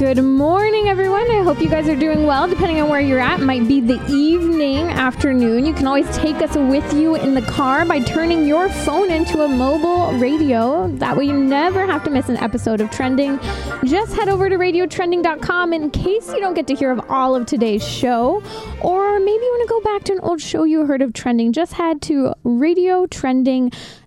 Good 0.00 0.24
morning, 0.24 0.88
everyone. 0.88 1.30
I 1.30 1.42
hope 1.42 1.60
you 1.60 1.68
guys 1.68 1.86
are 1.86 1.94
doing 1.94 2.24
well, 2.24 2.48
depending 2.48 2.80
on 2.80 2.88
where 2.88 3.02
you're 3.02 3.20
at. 3.20 3.42
Might 3.42 3.68
be 3.68 3.82
the 3.82 4.02
evening, 4.10 4.88
afternoon. 4.88 5.66
You 5.66 5.74
can 5.74 5.86
always 5.86 6.08
take 6.16 6.36
us 6.36 6.56
with 6.56 6.90
you 6.94 7.16
in 7.16 7.34
the 7.34 7.42
car 7.42 7.84
by 7.84 8.00
turning 8.00 8.46
your 8.46 8.70
phone 8.70 9.10
into 9.10 9.42
a 9.42 9.48
mobile 9.48 10.18
radio. 10.18 10.88
That 10.96 11.18
way, 11.18 11.26
you 11.26 11.34
never 11.34 11.84
have 11.84 12.02
to 12.04 12.10
miss 12.10 12.30
an 12.30 12.38
episode 12.38 12.80
of 12.80 12.90
Trending. 12.90 13.38
Just 13.84 14.14
head 14.14 14.30
over 14.30 14.48
to 14.48 14.56
radiotrending.com 14.56 15.74
in 15.74 15.90
case 15.90 16.32
you 16.32 16.40
don't 16.40 16.54
get 16.54 16.66
to 16.68 16.74
hear 16.74 16.92
of 16.92 17.02
all 17.10 17.34
of 17.34 17.44
today's 17.44 17.86
show, 17.86 18.42
or 18.80 19.18
maybe 19.18 19.44
you 19.44 19.52
want 19.52 19.68
to 19.68 19.74
go 19.74 19.80
back 19.82 20.04
to 20.04 20.14
an 20.14 20.20
old 20.20 20.40
show 20.40 20.64
you 20.64 20.86
heard 20.86 21.02
of 21.02 21.12
trending. 21.12 21.52
Just 21.52 21.74
head 21.74 22.00
to 22.00 22.32
radiotrending.com. 22.46 23.99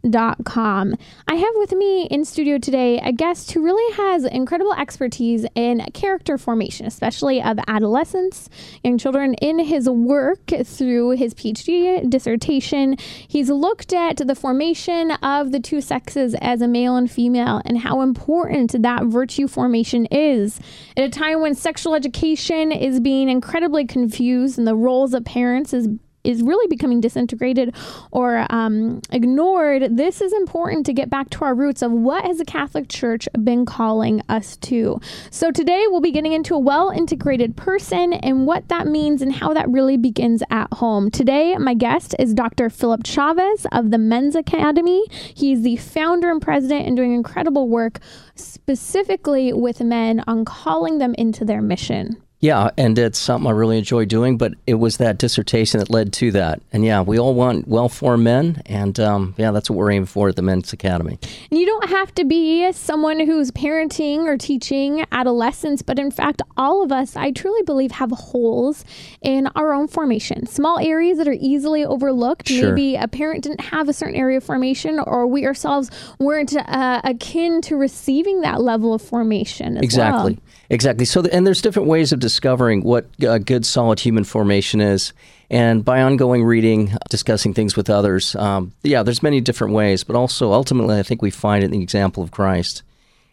I 1.30 1.36
have 1.36 1.54
with 1.56 1.72
me 1.72 2.08
in 2.08 2.26
studio 2.26 2.58
today 2.58 3.00
a 3.00 3.14
guest 3.14 3.54
who 3.54 3.64
really 3.64 3.96
has 3.96 4.26
incredible 4.26 4.74
expertise 4.74 5.46
in 5.56 5.80
character 5.94 6.38
formation, 6.38 6.86
especially 6.86 7.42
of 7.42 7.58
adolescents, 7.68 8.50
young 8.84 8.98
children. 8.98 9.34
In 9.36 9.60
his 9.60 9.90
work 9.90 10.52
through 10.66 11.12
his 11.12 11.34
PhD 11.34 12.10
dissertation, 12.10 12.98
he's 13.00 13.50
looked 13.50 13.94
at 13.94 14.18
the 14.18 14.36
formation 14.36 15.12
of 15.12 15.54
the 15.54 15.62
two 15.62 15.80
sexes 15.80 16.36
as 16.42 16.62
a 16.62 16.68
male 16.68 16.98
and 16.98 17.10
female 17.10 17.62
and 17.64 17.78
how 17.78 18.02
important 18.02 18.82
that 18.82 19.06
virtue 19.06 19.48
formation 19.48 20.06
is. 20.08 20.60
At 20.98 21.06
a 21.06 21.10
time 21.10 21.40
when 21.40 21.56
sexual 21.56 21.96
education 21.96 22.74
is 22.74 23.00
being 23.00 23.30
incredibly 23.30 23.86
confused 23.86 24.58
and 24.58 24.68
the 24.68 24.76
roles 24.76 25.14
of 25.14 25.24
parents 25.24 25.74
is 25.74 25.88
is 26.24 26.42
really 26.42 26.68
becoming 26.68 27.02
disintegrated 27.02 27.76
or 28.12 28.46
um, 28.50 29.02
ignored, 29.12 29.98
this 29.98 30.22
is 30.22 30.34
important 30.34 30.86
to 30.86 30.94
get 30.94 31.10
back 31.10 31.30
to 31.32 31.44
our 31.44 31.56
roots 31.56 31.82
of 31.82 31.92
what 31.92 32.26
has 32.26 32.38
the 32.38 32.46
Catholic 32.46 32.90
Church 32.90 33.28
been 33.44 33.66
calling 33.66 34.22
us 34.30 34.58
to. 34.58 35.00
So 35.30 35.52
today 35.52 35.86
we'll 35.88 36.02
be 36.02 36.12
getting 36.12 36.34
into 36.34 36.56
a 36.56 36.60
well 36.60 36.90
integrated 36.90 37.56
person 37.56 38.14
and 38.14 38.46
what 38.46 38.70
that 38.70 38.88
means 38.88 39.22
and 39.22 39.34
how 39.34 39.54
that 39.54 39.70
really 39.70 39.98
begins 39.98 40.44
at 40.50 40.72
home. 40.74 41.12
Today, 41.12 41.58
my 41.58 41.74
guest 41.74 42.16
is 42.20 42.34
Dr. 42.34 42.70
Philip 42.70 43.06
Chavez 43.06 43.66
of 43.72 43.92
the 43.92 43.98
Men's 43.98 44.36
Academy. 44.36 45.06
He's 45.10 45.62
the 45.62 45.76
founder 45.78 46.30
and 46.30 46.42
president 46.42 46.88
and 46.88 46.96
doing 46.96 47.14
incredible 47.14 47.68
work 47.68 48.00
specifically 48.36 49.54
with 49.54 49.82
men 49.82 50.24
on 50.28 50.46
calling 50.46 50.98
them 50.98 51.14
into 51.16 51.46
their 51.46 51.62
mission. 51.62 52.22
Yeah, 52.44 52.72
and 52.78 53.00
it's 53.00 53.18
something 53.18 53.48
I 53.48 53.52
really 53.52 53.78
enjoy 53.78 54.04
doing, 54.04 54.38
but 54.38 54.54
it 54.68 54.74
was 54.74 54.98
that 54.98 55.18
dissertation 55.18 55.80
that 55.80 55.90
led 55.90 56.12
to 56.14 56.30
that. 56.32 56.62
And 56.74 56.84
yeah, 56.84 57.02
we 57.02 57.18
all 57.18 57.34
want 57.34 57.70
well 57.70 57.88
formed 57.88 58.26
men, 58.26 58.62
and 58.66 59.00
um, 59.00 59.34
yeah, 59.38 59.52
that's 59.52 59.70
what 59.70 59.78
we're 59.78 59.92
aiming 59.92 60.08
for 60.08 60.28
at 60.28 60.36
the 60.36 60.42
Men's 60.42 60.74
Academy. 60.74 61.18
And 61.50 61.58
you 61.58 61.66
don't 61.66 61.88
have 61.90 62.14
to 62.16 62.26
be 62.26 62.70
someone 62.74 63.22
who's 63.22 63.50
parenting 63.52 64.26
or 64.26 64.38
teaching 64.38 65.06
adolescents, 65.14 65.82
but 65.82 65.98
in 65.98 66.12
fact, 66.12 66.42
all 66.58 66.84
of 66.84 66.92
us, 66.92 67.16
I 67.16 67.32
truly 67.32 67.62
believe, 67.62 67.92
have 67.92 68.12
holes 68.12 68.84
in 69.22 69.48
our 69.56 69.74
own 69.74 69.88
formation. 69.88 70.46
Small 70.46 70.80
areas 70.80 71.20
that 71.20 71.30
are 71.30 71.38
easily 71.40 71.86
overlooked. 71.86 72.50
Sure. 72.50 72.72
Maybe 72.72 72.98
a 72.98 73.08
parent 73.08 73.44
didn't 73.44 73.62
have 73.62 73.88
a 73.88 73.94
certain 73.94 74.16
area 74.18 74.36
of 74.36 74.44
formation, 74.44 75.00
or 75.00 75.26
we 75.28 75.46
ourselves 75.46 75.90
weren't 76.20 76.54
uh, 76.58 77.00
akin 77.06 77.62
to 77.62 77.78
receiving 77.78 78.42
that 78.42 78.62
level 78.62 78.94
of 78.94 79.02
formation. 79.02 79.78
As 79.78 79.84
exactly. 79.84 80.34
Well. 80.34 80.53
Exactly. 80.70 81.06
So, 81.06 81.24
and 81.32 81.46
there's 81.46 81.62
different 81.62 81.88
ways 81.88 82.12
of 82.12 82.20
discovering 82.20 82.84
what 82.84 83.06
uh, 83.26 83.38
good, 83.38 83.66
solid 83.66 84.00
human 84.00 84.24
formation 84.24 84.82
is, 84.82 85.14
and 85.50 85.84
by 85.84 86.02
ongoing 86.02 86.44
reading, 86.44 86.94
discussing 87.10 87.54
things 87.54 87.76
with 87.76 87.90
others. 87.90 88.36
Um, 88.36 88.72
yeah, 88.82 89.04
there's 89.04 89.22
many 89.22 89.42
different 89.42 89.74
ways, 89.74 90.04
but 90.04 90.16
also 90.16 90.54
ultimately, 90.54 90.98
I 90.98 91.04
think 91.04 91.22
we 91.22 91.32
find 91.32 91.64
it 91.64 91.68
in 91.68 91.72
the 91.72 91.84
example 91.84 92.24
of 92.24 92.32
Christ. 92.32 92.82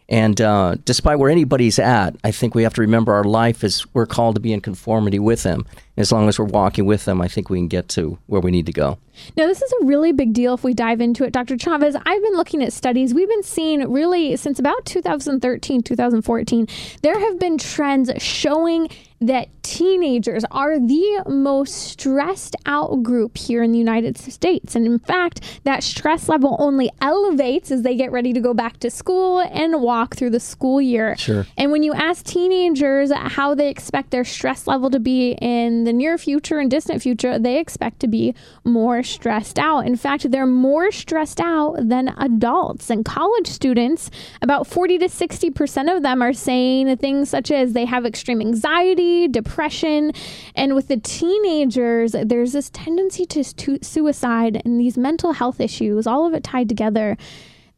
And 0.09 0.41
uh, 0.41 0.75
despite 0.83 1.19
where 1.19 1.29
anybody's 1.29 1.79
at, 1.79 2.17
I 2.25 2.31
think 2.31 2.53
we 2.53 2.63
have 2.63 2.73
to 2.73 2.81
remember 2.81 3.13
our 3.13 3.23
life 3.23 3.63
is 3.63 3.85
we're 3.93 4.05
called 4.05 4.35
to 4.35 4.41
be 4.41 4.51
in 4.51 4.59
conformity 4.59 5.19
with 5.19 5.43
Him. 5.43 5.65
As 5.97 6.11
long 6.11 6.27
as 6.29 6.39
we're 6.39 6.45
walking 6.45 6.85
with 6.85 7.05
them, 7.05 7.21
I 7.21 7.27
think 7.27 7.49
we 7.49 7.57
can 7.57 7.67
get 7.67 7.89
to 7.89 8.17
where 8.27 8.41
we 8.41 8.49
need 8.49 8.65
to 8.67 8.73
go. 8.73 8.97
Now, 9.35 9.45
this 9.45 9.61
is 9.61 9.71
a 9.81 9.85
really 9.85 10.13
big 10.13 10.33
deal 10.33 10.53
if 10.53 10.63
we 10.63 10.73
dive 10.73 11.01
into 11.01 11.23
it. 11.25 11.33
Dr. 11.33 11.57
Chavez, 11.57 11.95
I've 11.95 12.23
been 12.23 12.35
looking 12.35 12.63
at 12.63 12.73
studies. 12.73 13.13
We've 13.13 13.27
been 13.27 13.43
seeing 13.43 13.91
really 13.91 14.35
since 14.37 14.57
about 14.57 14.85
2013, 14.85 15.83
2014, 15.83 16.67
there 17.03 17.19
have 17.19 17.39
been 17.39 17.57
trends 17.57 18.09
showing 18.17 18.89
that 19.21 19.47
teenagers 19.61 20.43
are 20.49 20.79
the 20.79 21.23
most 21.27 21.73
stressed 21.73 22.55
out 22.65 23.03
group 23.03 23.37
here 23.37 23.61
in 23.61 23.71
the 23.71 23.77
United 23.77 24.17
States. 24.17 24.75
And 24.75 24.87
in 24.87 24.97
fact, 24.97 25.61
that 25.63 25.83
stress 25.83 26.27
level 26.27 26.55
only 26.57 26.89
elevates 27.01 27.69
as 27.69 27.83
they 27.83 27.95
get 27.95 28.11
ready 28.11 28.33
to 28.33 28.39
go 28.39 28.55
back 28.55 28.79
to 28.79 28.89
school 28.89 29.39
and 29.39 29.79
walk 29.79 30.15
through 30.15 30.31
the 30.31 30.39
school 30.39 30.81
year. 30.81 31.15
Sure. 31.17 31.45
And 31.55 31.71
when 31.71 31.83
you 31.83 31.93
ask 31.93 32.25
teenagers 32.25 33.11
how 33.13 33.53
they 33.53 33.69
expect 33.69 34.09
their 34.09 34.25
stress 34.25 34.65
level 34.65 34.89
to 34.89 34.99
be 34.99 35.33
in 35.39 35.80
the 35.83 35.93
near 35.93 36.17
future 36.17 36.59
and 36.59 36.69
distant 36.69 37.01
future, 37.01 37.37
they 37.39 37.59
expect 37.59 37.99
to 38.01 38.07
be 38.07 38.35
more 38.63 39.03
stressed 39.03 39.59
out. 39.59 39.85
In 39.85 39.95
fact, 39.95 40.29
they're 40.31 40.45
more 40.45 40.91
stressed 40.91 41.39
out 41.39 41.77
than 41.79 42.13
adults. 42.17 42.89
And 42.89 43.05
college 43.05 43.47
students, 43.47 44.09
about 44.41 44.67
40 44.67 44.99
to 44.99 45.05
60% 45.07 45.95
of 45.95 46.03
them 46.03 46.21
are 46.21 46.33
saying 46.33 46.95
things 46.97 47.29
such 47.29 47.51
as 47.51 47.73
they 47.73 47.85
have 47.85 48.05
extreme 48.05 48.41
anxiety 48.41 49.27
depression. 49.27 50.11
And 50.55 50.75
with 50.75 50.87
the 50.87 50.97
teenagers, 50.97 52.13
there's 52.13 52.53
this 52.53 52.69
tendency 52.69 53.25
to, 53.27 53.43
to 53.43 53.79
suicide 53.81 54.61
and 54.65 54.79
these 54.79 54.97
mental 54.97 55.33
health 55.33 55.59
issues, 55.59 56.07
all 56.07 56.25
of 56.25 56.33
it 56.33 56.43
tied 56.43 56.69
together 56.69 57.17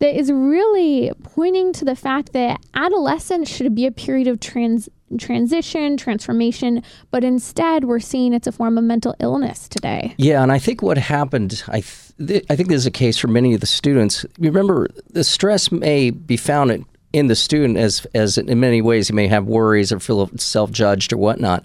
that 0.03 0.20
is 0.20 0.30
really 0.31 1.14
pointing 1.24 1.72
to 1.72 1.85
the 1.85 1.96
fact 1.96 2.34
that 2.34 2.62
adolescence 2.74 3.50
should 3.50 3.74
be 3.74 3.85
a 3.85 3.91
period 3.91 4.28
of 4.28 4.38
trans 4.38 4.90
transition, 5.18 5.97
transformation, 5.97 6.84
but 7.12 7.24
instead 7.24 7.85
we're 7.85 8.00
seeing 8.00 8.34
it's 8.34 8.47
a 8.47 8.51
form 8.51 8.78
of 8.78 8.84
mental 8.84 9.16
illness 9.19 9.68
today. 9.68 10.13
Yeah, 10.18 10.44
and 10.44 10.51
I 10.51 10.59
think 10.59 10.81
what 10.81 10.97
happened, 10.97 11.63
I 11.68 11.81
th- 11.81 12.46
I 12.50 12.56
think 12.56 12.69
this 12.69 12.78
is 12.78 12.85
a 12.85 12.91
case 12.91 13.18
for 13.18 13.28
many 13.28 13.53
of 13.53 13.62
the 13.62 13.68
students. 13.68 14.25
Remember, 14.40 14.88
the 15.09 15.23
stress 15.23 15.72
may 15.72 16.09
be 16.09 16.38
found 16.38 16.72
in, 16.72 16.85
in 17.12 17.28
the 17.28 17.35
student 17.35 17.78
as 17.78 18.06
as 18.13 18.38
in 18.38 18.59
many 18.59 18.81
ways 18.81 19.07
he 19.07 19.13
may 19.13 19.28
have 19.28 19.46
worries 19.46 19.91
or 19.91 20.00
feel 20.00 20.29
self 20.38 20.72
judged 20.72 21.13
or 21.13 21.18
whatnot. 21.18 21.63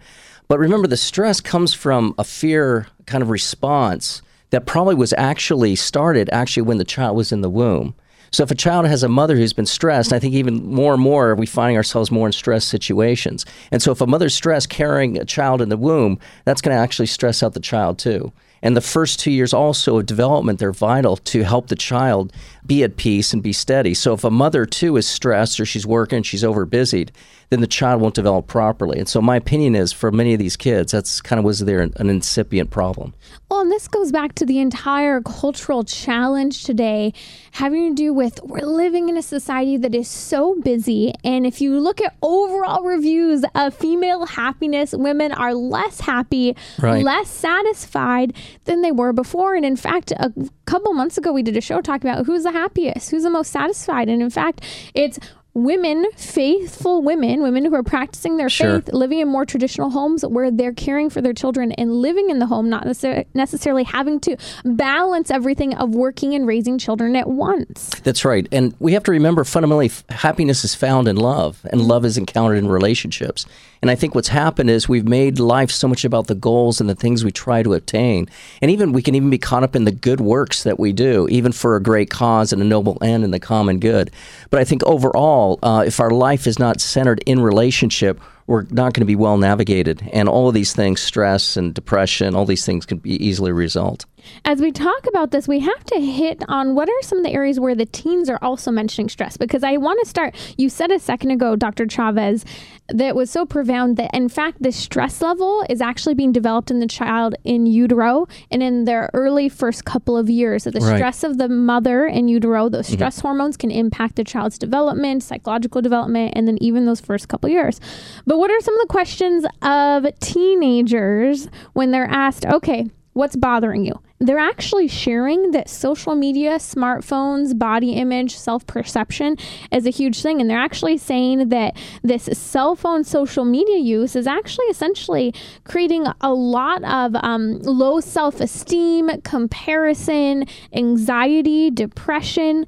But 0.48 0.58
remember, 0.58 0.88
the 0.88 0.97
stress 0.97 1.41
comes 1.41 1.75
from 1.75 2.14
a 2.19 2.25
fear 2.25 2.87
kind 3.06 3.22
of 3.22 3.31
response 3.31 4.22
that 4.50 4.66
probably 4.66 4.94
was 4.94 5.12
actually 5.19 5.76
started 5.76 6.31
actually 6.32 6.62
when 6.62 6.78
the 6.78 6.84
child 6.84 7.16
was 7.16 7.32
in 7.32 7.42
the 7.42 7.50
womb. 7.50 7.94
So 8.30 8.42
if 8.42 8.50
a 8.50 8.54
child 8.54 8.86
has 8.86 9.02
a 9.02 9.08
mother 9.08 9.36
who's 9.36 9.52
been 9.52 9.66
stressed, 9.66 10.12
I 10.12 10.18
think 10.18 10.34
even 10.34 10.66
more 10.66 10.94
and 10.94 11.02
more 11.02 11.34
we 11.34 11.46
finding 11.46 11.76
ourselves 11.76 12.10
more 12.10 12.26
in 12.26 12.32
stress 12.32 12.64
situations. 12.64 13.46
And 13.70 13.82
so 13.82 13.92
if 13.92 14.00
a 14.00 14.06
mother's 14.06 14.34
stressed 14.34 14.68
carrying 14.68 15.18
a 15.18 15.24
child 15.24 15.62
in 15.62 15.68
the 15.68 15.76
womb, 15.76 16.18
that's 16.44 16.60
going 16.60 16.76
to 16.76 16.82
actually 16.82 17.06
stress 17.06 17.42
out 17.42 17.54
the 17.54 17.60
child 17.60 17.98
too. 17.98 18.32
And 18.62 18.76
the 18.76 18.80
first 18.80 19.20
two 19.20 19.30
years 19.30 19.54
also 19.54 19.98
of 19.98 20.06
development, 20.06 20.58
they're 20.58 20.72
vital 20.72 21.16
to 21.16 21.44
help 21.44 21.69
the 21.69 21.76
child 21.76 22.32
be 22.69 22.85
at 22.85 22.97
peace 22.97 23.32
and 23.32 23.43
be 23.43 23.53
steady. 23.53 23.94
So 23.94 24.12
if 24.12 24.23
a 24.23 24.31
mother 24.31 24.65
too 24.67 24.97
is 24.97 25.06
stressed 25.09 25.59
or 25.59 25.65
she's 25.67 25.87
working, 25.87 26.23
she's 26.23 26.44
overbusied, 26.44 27.09
then 27.50 27.62
the 27.62 27.67
child 27.67 28.03
won't 28.03 28.15
develop 28.15 28.47
properly. 28.47 28.99
And 28.99 29.09
so 29.09 29.23
my 29.23 29.37
opinion 29.37 29.75
is 29.75 29.91
for 29.91 30.12
many 30.12 30.35
of 30.35 30.38
these 30.38 30.55
kids, 30.55 30.93
that's 30.93 31.23
kind 31.23 31.38
of 31.38 31.47
was 31.47 31.61
there 31.61 31.81
an, 31.81 31.94
an 31.97 32.11
incipient 32.11 32.70
problem. 32.70 33.15
Well, 33.50 33.61
and 33.62 33.73
this 33.73 33.88
goes 33.88 34.12
back 34.12 34.35
to 34.35 34.44
the 34.44 34.59
entire 34.59 35.23
cultural 35.23 35.82
challenge 35.82 36.65
today, 36.65 37.15
having 37.53 37.88
to 37.88 37.94
do 37.94 38.12
with 38.12 38.38
we're 38.44 38.67
living 38.67 39.09
in 39.09 39.17
a 39.17 39.23
society 39.23 39.79
that 39.79 39.94
is 39.94 40.06
so 40.09 40.61
busy. 40.61 41.15
And 41.25 41.47
if 41.47 41.62
you 41.62 41.81
look 41.81 42.03
at 42.03 42.15
overall 42.23 42.85
reviews 42.85 43.47
of 43.55 43.73
female 43.73 44.26
happiness, 44.26 44.93
women 44.93 45.32
are 45.32 45.55
less 45.55 46.00
happy, 46.00 46.55
Right. 46.79 47.03
less 47.03 47.31
satisfied 47.31 48.35
than 48.67 48.82
they 48.82 48.93
were 48.93 49.15
before. 49.15 49.55
And 49.55 49.65
in 49.65 49.76
fact, 49.76 50.11
a 50.11 50.31
couple 50.69 50.93
months 50.93 51.17
ago, 51.17 51.32
we 51.32 51.43
did 51.43 51.56
a 51.56 51.61
show 51.61 51.81
talking 51.81 52.11
about 52.11 52.26
who's 52.26 52.43
the 52.43 52.53
happiest, 52.53 53.11
who's 53.11 53.23
the 53.23 53.31
most 53.31 53.50
satisfied. 53.50 54.09
And 54.09 54.20
in 54.23 54.31
fact, 54.31 54.62
it's 54.94 55.19
women, 55.55 56.06
faithful 56.17 57.03
women, 57.03 57.43
women 57.43 57.65
who 57.65 57.75
are 57.75 57.82
practicing 57.82 58.37
their 58.37 58.49
Sure. 58.50 58.81
faith, 58.81 58.93
living 58.93 59.19
in 59.19 59.26
more 59.29 59.44
traditional 59.44 59.91
homes 59.91 60.25
where 60.25 60.50
they're 60.53 60.75
caring 60.75 61.11
for 61.11 61.20
their 61.20 61.32
children 61.32 61.73
and 61.73 61.91
living 62.00 62.31
in 62.31 62.38
the 62.38 62.47
home, 62.47 62.69
not 62.69 62.85
necessar- 62.85 63.25
necessarily 63.35 63.82
having 63.82 64.20
to 64.20 64.37
balance 64.65 65.31
everything 65.32 65.75
of 65.75 65.94
working 65.94 66.35
and 66.35 66.47
raising 66.47 66.79
children 66.79 67.17
at 67.17 67.29
once. 67.29 67.91
That's 68.05 68.25
right. 68.25 68.47
And 68.53 68.75
we 68.79 68.93
have 68.93 69.03
to 69.05 69.11
remember 69.11 69.43
fundamentally, 69.43 69.87
f- 69.87 70.05
happiness 70.11 70.65
is 70.65 70.75
found 70.76 71.09
in 71.09 71.17
love, 71.17 71.67
and 71.73 71.81
love 71.81 72.05
is 72.05 72.17
encountered 72.19 72.59
in 72.59 72.69
relationships. 72.69 73.44
And 73.80 73.90
I 73.90 73.94
think 73.94 74.14
what's 74.14 74.28
happened 74.28 74.70
is 74.70 74.88
we've 74.88 75.08
made 75.08 75.38
life 75.38 75.70
so 75.70 75.88
much 75.88 76.04
about 76.04 76.26
the 76.26 76.34
goals 76.34 76.80
and 76.80 76.88
the 76.88 76.94
things 76.94 77.25
we 77.25 77.30
try 77.30 77.62
to 77.62 77.75
obtain. 77.75 78.28
And 78.60 78.70
even 78.70 78.92
we 78.92 79.02
can 79.02 79.14
even 79.14 79.30
be 79.30 79.38
caught 79.38 79.62
up 79.62 79.76
in 79.76 79.84
the 79.84 79.92
good 79.92 80.20
works 80.20 80.62
that 80.64 80.78
we 80.78 80.92
do, 80.92 81.26
even 81.30 81.52
for 81.52 81.76
a 81.76 81.82
great 81.82 82.10
cause 82.10 82.52
and 82.52 82.60
a 82.60 82.64
noble 82.64 82.98
end 83.02 83.25
and 83.25 83.32
the 83.32 83.40
common 83.40 83.78
good. 83.78 84.10
But 84.50 84.60
I 84.60 84.64
think 84.64 84.82
overall, 84.84 85.58
uh, 85.62 85.84
if 85.86 86.00
our 86.00 86.10
life 86.10 86.46
is 86.46 86.58
not 86.58 86.80
centered 86.80 87.22
in 87.26 87.40
relationship, 87.40 88.20
we're 88.48 88.62
not 88.70 88.94
going 88.94 89.02
to 89.02 89.04
be 89.04 89.14
well 89.14 89.36
navigated. 89.36 90.08
And 90.12 90.28
all 90.28 90.48
of 90.48 90.54
these 90.54 90.72
things, 90.72 91.00
stress 91.00 91.56
and 91.56 91.74
depression, 91.74 92.34
all 92.34 92.46
these 92.46 92.64
things 92.64 92.86
can 92.86 92.98
be 92.98 93.22
easily 93.24 93.52
result. 93.52 94.06
As 94.44 94.60
we 94.60 94.72
talk 94.72 95.06
about 95.08 95.30
this, 95.30 95.46
we 95.46 95.60
have 95.60 95.84
to 95.84 96.00
hit 96.00 96.42
on 96.48 96.75
what 96.75 96.88
are 96.88 97.02
some 97.02 97.19
of 97.19 97.25
the 97.25 97.32
areas 97.32 97.60
where 97.60 97.75
the 97.75 97.86
teens 97.86 98.28
are 98.28 98.38
also 98.42 98.70
mentioning 98.70 99.08
stress. 99.08 99.36
Because 99.36 99.62
I 99.62 99.76
want 99.76 100.00
to 100.02 100.08
start, 100.08 100.34
you 100.56 100.69
said 100.69 100.90
a 100.90 100.98
second 100.98 101.30
ago, 101.30 101.56
Dr. 101.56 101.86
Chavez, 101.86 102.44
that 102.88 103.14
was 103.14 103.30
so 103.30 103.44
profound 103.44 103.96
that 103.98 104.10
in 104.14 104.28
fact, 104.28 104.62
the 104.62 104.72
stress 104.72 105.20
level 105.20 105.64
is 105.69 105.80
actually 105.80 106.14
being 106.14 106.32
developed 106.32 106.70
in 106.70 106.80
the 106.80 106.86
child 106.86 107.34
in 107.44 107.66
utero 107.66 108.26
and 108.50 108.62
in 108.62 108.84
their 108.84 109.10
early 109.12 109.48
first 109.48 109.84
couple 109.84 110.16
of 110.16 110.31
years. 110.31 110.62
So 110.62 110.70
the 110.70 110.81
Right. 110.81 110.96
stress 110.96 111.22
of 111.22 111.38
the 111.38 111.48
mother 111.48 112.06
in 112.06 112.28
utero, 112.28 112.69
those 112.69 112.86
mm-hmm. 112.86 112.94
stress 112.94 113.20
hormones 113.20 113.56
can 113.56 113.70
impact 113.70 114.16
the 114.16 114.24
child's 114.24 114.58
development, 114.58 115.22
psychological 115.22 115.82
development, 115.82 116.32
and 116.34 116.48
then 116.48 116.56
even 116.62 116.86
those 116.86 117.00
first 117.00 117.28
couple 117.28 117.50
years. 117.50 117.81
But 118.26 118.38
what 118.38 118.50
are 118.50 118.60
some 118.60 118.74
of 118.74 118.81
the 118.81 118.92
questions 118.92 119.44
of 119.62 120.06
teenagers 120.20 121.48
when 121.74 121.90
they're 121.90 122.10
asked, 122.10 122.46
okay, 122.46 122.86
what's 123.19 123.35
bothering 123.35 123.85
you? 123.85 124.00
They're 124.20 124.38
actually 124.38 124.87
sharing 124.87 125.50
that 125.50 125.69
social 125.69 126.15
media, 126.15 126.56
smartphones, 126.56 127.59
body 127.59 127.93
image, 127.93 128.37
self 128.37 128.67
perception 128.67 129.37
is 129.73 129.87
a 129.87 129.91
huge 129.91 130.23
thing. 130.23 130.41
And 130.41 130.49
they're 130.49 130.59
actually 130.59 130.99
saying 130.99 131.49
that 131.49 131.76
this 132.03 132.29
cell 132.32 132.76
phone 132.76 133.03
social 133.03 133.44
media 133.44 133.79
use 133.79 134.15
is 134.15 134.26
actually 134.26 134.67
essentially 134.67 135.35
creating 135.65 136.06
a 136.20 136.32
lot 136.32 136.85
of 136.85 137.17
um, 137.17 137.59
low 137.59 138.00
self 138.00 138.41
esteem, 138.41 139.11
comparison, 139.23 140.47
anxiety, 140.73 141.70
depression. 141.70 142.67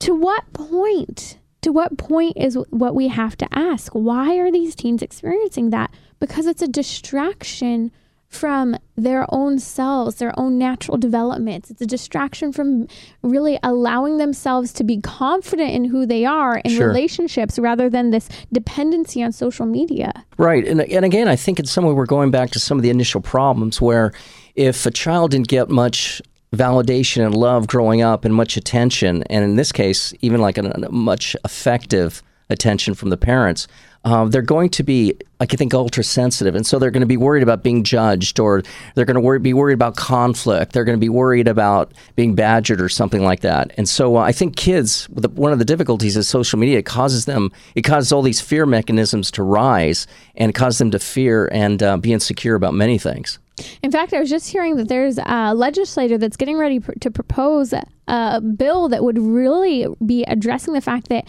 To 0.00 0.14
what 0.14 0.52
point? 0.52 1.38
To 1.62 1.72
what 1.72 1.98
point 1.98 2.36
is 2.36 2.56
what 2.70 2.94
we 2.94 3.08
have 3.08 3.36
to 3.38 3.48
ask? 3.52 3.92
Why 3.92 4.36
are 4.38 4.50
these 4.50 4.74
teens 4.74 5.02
experiencing 5.02 5.70
that? 5.70 5.92
Because 6.20 6.46
it's 6.46 6.62
a 6.62 6.68
distraction 6.68 7.90
from 8.30 8.76
their 8.96 9.26
own 9.34 9.58
selves, 9.58 10.16
their 10.16 10.32
own 10.38 10.56
natural 10.56 10.96
developments. 10.96 11.68
It's 11.68 11.82
a 11.82 11.86
distraction 11.86 12.52
from 12.52 12.86
really 13.22 13.58
allowing 13.64 14.18
themselves 14.18 14.72
to 14.74 14.84
be 14.84 15.00
confident 15.00 15.72
in 15.72 15.84
who 15.86 16.06
they 16.06 16.24
are 16.24 16.58
in 16.58 16.70
Sure. 16.70 16.86
relationships 16.86 17.58
rather 17.58 17.90
than 17.90 18.10
this 18.10 18.28
dependency 18.52 19.20
on 19.22 19.32
social 19.32 19.66
media. 19.66 20.12
Right. 20.38 20.64
And, 20.66 20.80
and 20.80 21.04
again, 21.04 21.26
I 21.26 21.34
think 21.34 21.58
in 21.58 21.66
some 21.66 21.84
way 21.84 21.92
we're 21.92 22.06
going 22.06 22.30
back 22.30 22.50
to 22.50 22.60
some 22.60 22.78
of 22.78 22.82
the 22.82 22.90
initial 22.90 23.20
problems 23.20 23.80
where 23.80 24.12
if 24.54 24.86
a 24.86 24.92
child 24.92 25.32
didn't 25.32 25.48
get 25.48 25.68
much 25.68 26.22
validation 26.54 27.24
and 27.26 27.34
love 27.34 27.66
growing 27.66 28.00
up 28.00 28.24
and 28.24 28.32
much 28.34 28.56
attention, 28.56 29.24
and 29.24 29.42
in 29.44 29.56
this 29.56 29.72
case, 29.72 30.14
even 30.20 30.40
like 30.40 30.56
a, 30.56 30.62
a 30.70 30.92
much 30.92 31.34
effective 31.44 32.22
attention 32.48 32.94
from 32.94 33.10
the 33.10 33.16
parents, 33.16 33.66
uh, 34.04 34.24
they're 34.24 34.40
going 34.40 34.70
to 34.70 34.82
be, 34.82 35.14
I 35.40 35.46
think, 35.46 35.74
ultra 35.74 36.02
sensitive. 36.02 36.54
And 36.54 36.66
so 36.66 36.78
they're 36.78 36.90
going 36.90 37.02
to 37.02 37.06
be 37.06 37.18
worried 37.18 37.42
about 37.42 37.62
being 37.62 37.84
judged 37.84 38.40
or 38.40 38.62
they're 38.94 39.04
going 39.04 39.16
to 39.16 39.20
worry, 39.20 39.38
be 39.38 39.52
worried 39.52 39.74
about 39.74 39.96
conflict. 39.96 40.72
They're 40.72 40.84
going 40.84 40.96
to 40.96 41.00
be 41.00 41.10
worried 41.10 41.48
about 41.48 41.92
being 42.16 42.34
badgered 42.34 42.80
or 42.80 42.88
something 42.88 43.22
like 43.22 43.40
that. 43.40 43.72
And 43.76 43.88
so 43.88 44.16
uh, 44.16 44.20
I 44.20 44.32
think 44.32 44.56
kids, 44.56 45.06
the, 45.10 45.28
one 45.28 45.52
of 45.52 45.58
the 45.58 45.64
difficulties 45.64 46.16
is 46.16 46.28
social 46.28 46.58
media 46.58 46.78
it 46.78 46.86
causes 46.86 47.26
them, 47.26 47.52
it 47.74 47.82
causes 47.82 48.10
all 48.10 48.22
these 48.22 48.40
fear 48.40 48.64
mechanisms 48.64 49.30
to 49.32 49.42
rise 49.42 50.06
and 50.34 50.54
cause 50.54 50.78
them 50.78 50.90
to 50.92 50.98
fear 50.98 51.48
and 51.52 51.82
uh, 51.82 51.96
be 51.98 52.12
insecure 52.12 52.54
about 52.54 52.72
many 52.72 52.96
things. 52.96 53.38
In 53.82 53.90
fact, 53.90 54.14
I 54.14 54.20
was 54.20 54.30
just 54.30 54.50
hearing 54.50 54.76
that 54.76 54.88
there's 54.88 55.18
a 55.18 55.54
legislator 55.54 56.16
that's 56.16 56.38
getting 56.38 56.56
ready 56.56 56.80
pr- 56.80 56.92
to 56.92 57.10
propose 57.10 57.74
a 58.08 58.40
bill 58.40 58.88
that 58.88 59.04
would 59.04 59.18
really 59.18 59.86
be 60.04 60.24
addressing 60.24 60.74
the 60.74 60.80
fact 60.80 61.08
that 61.08 61.26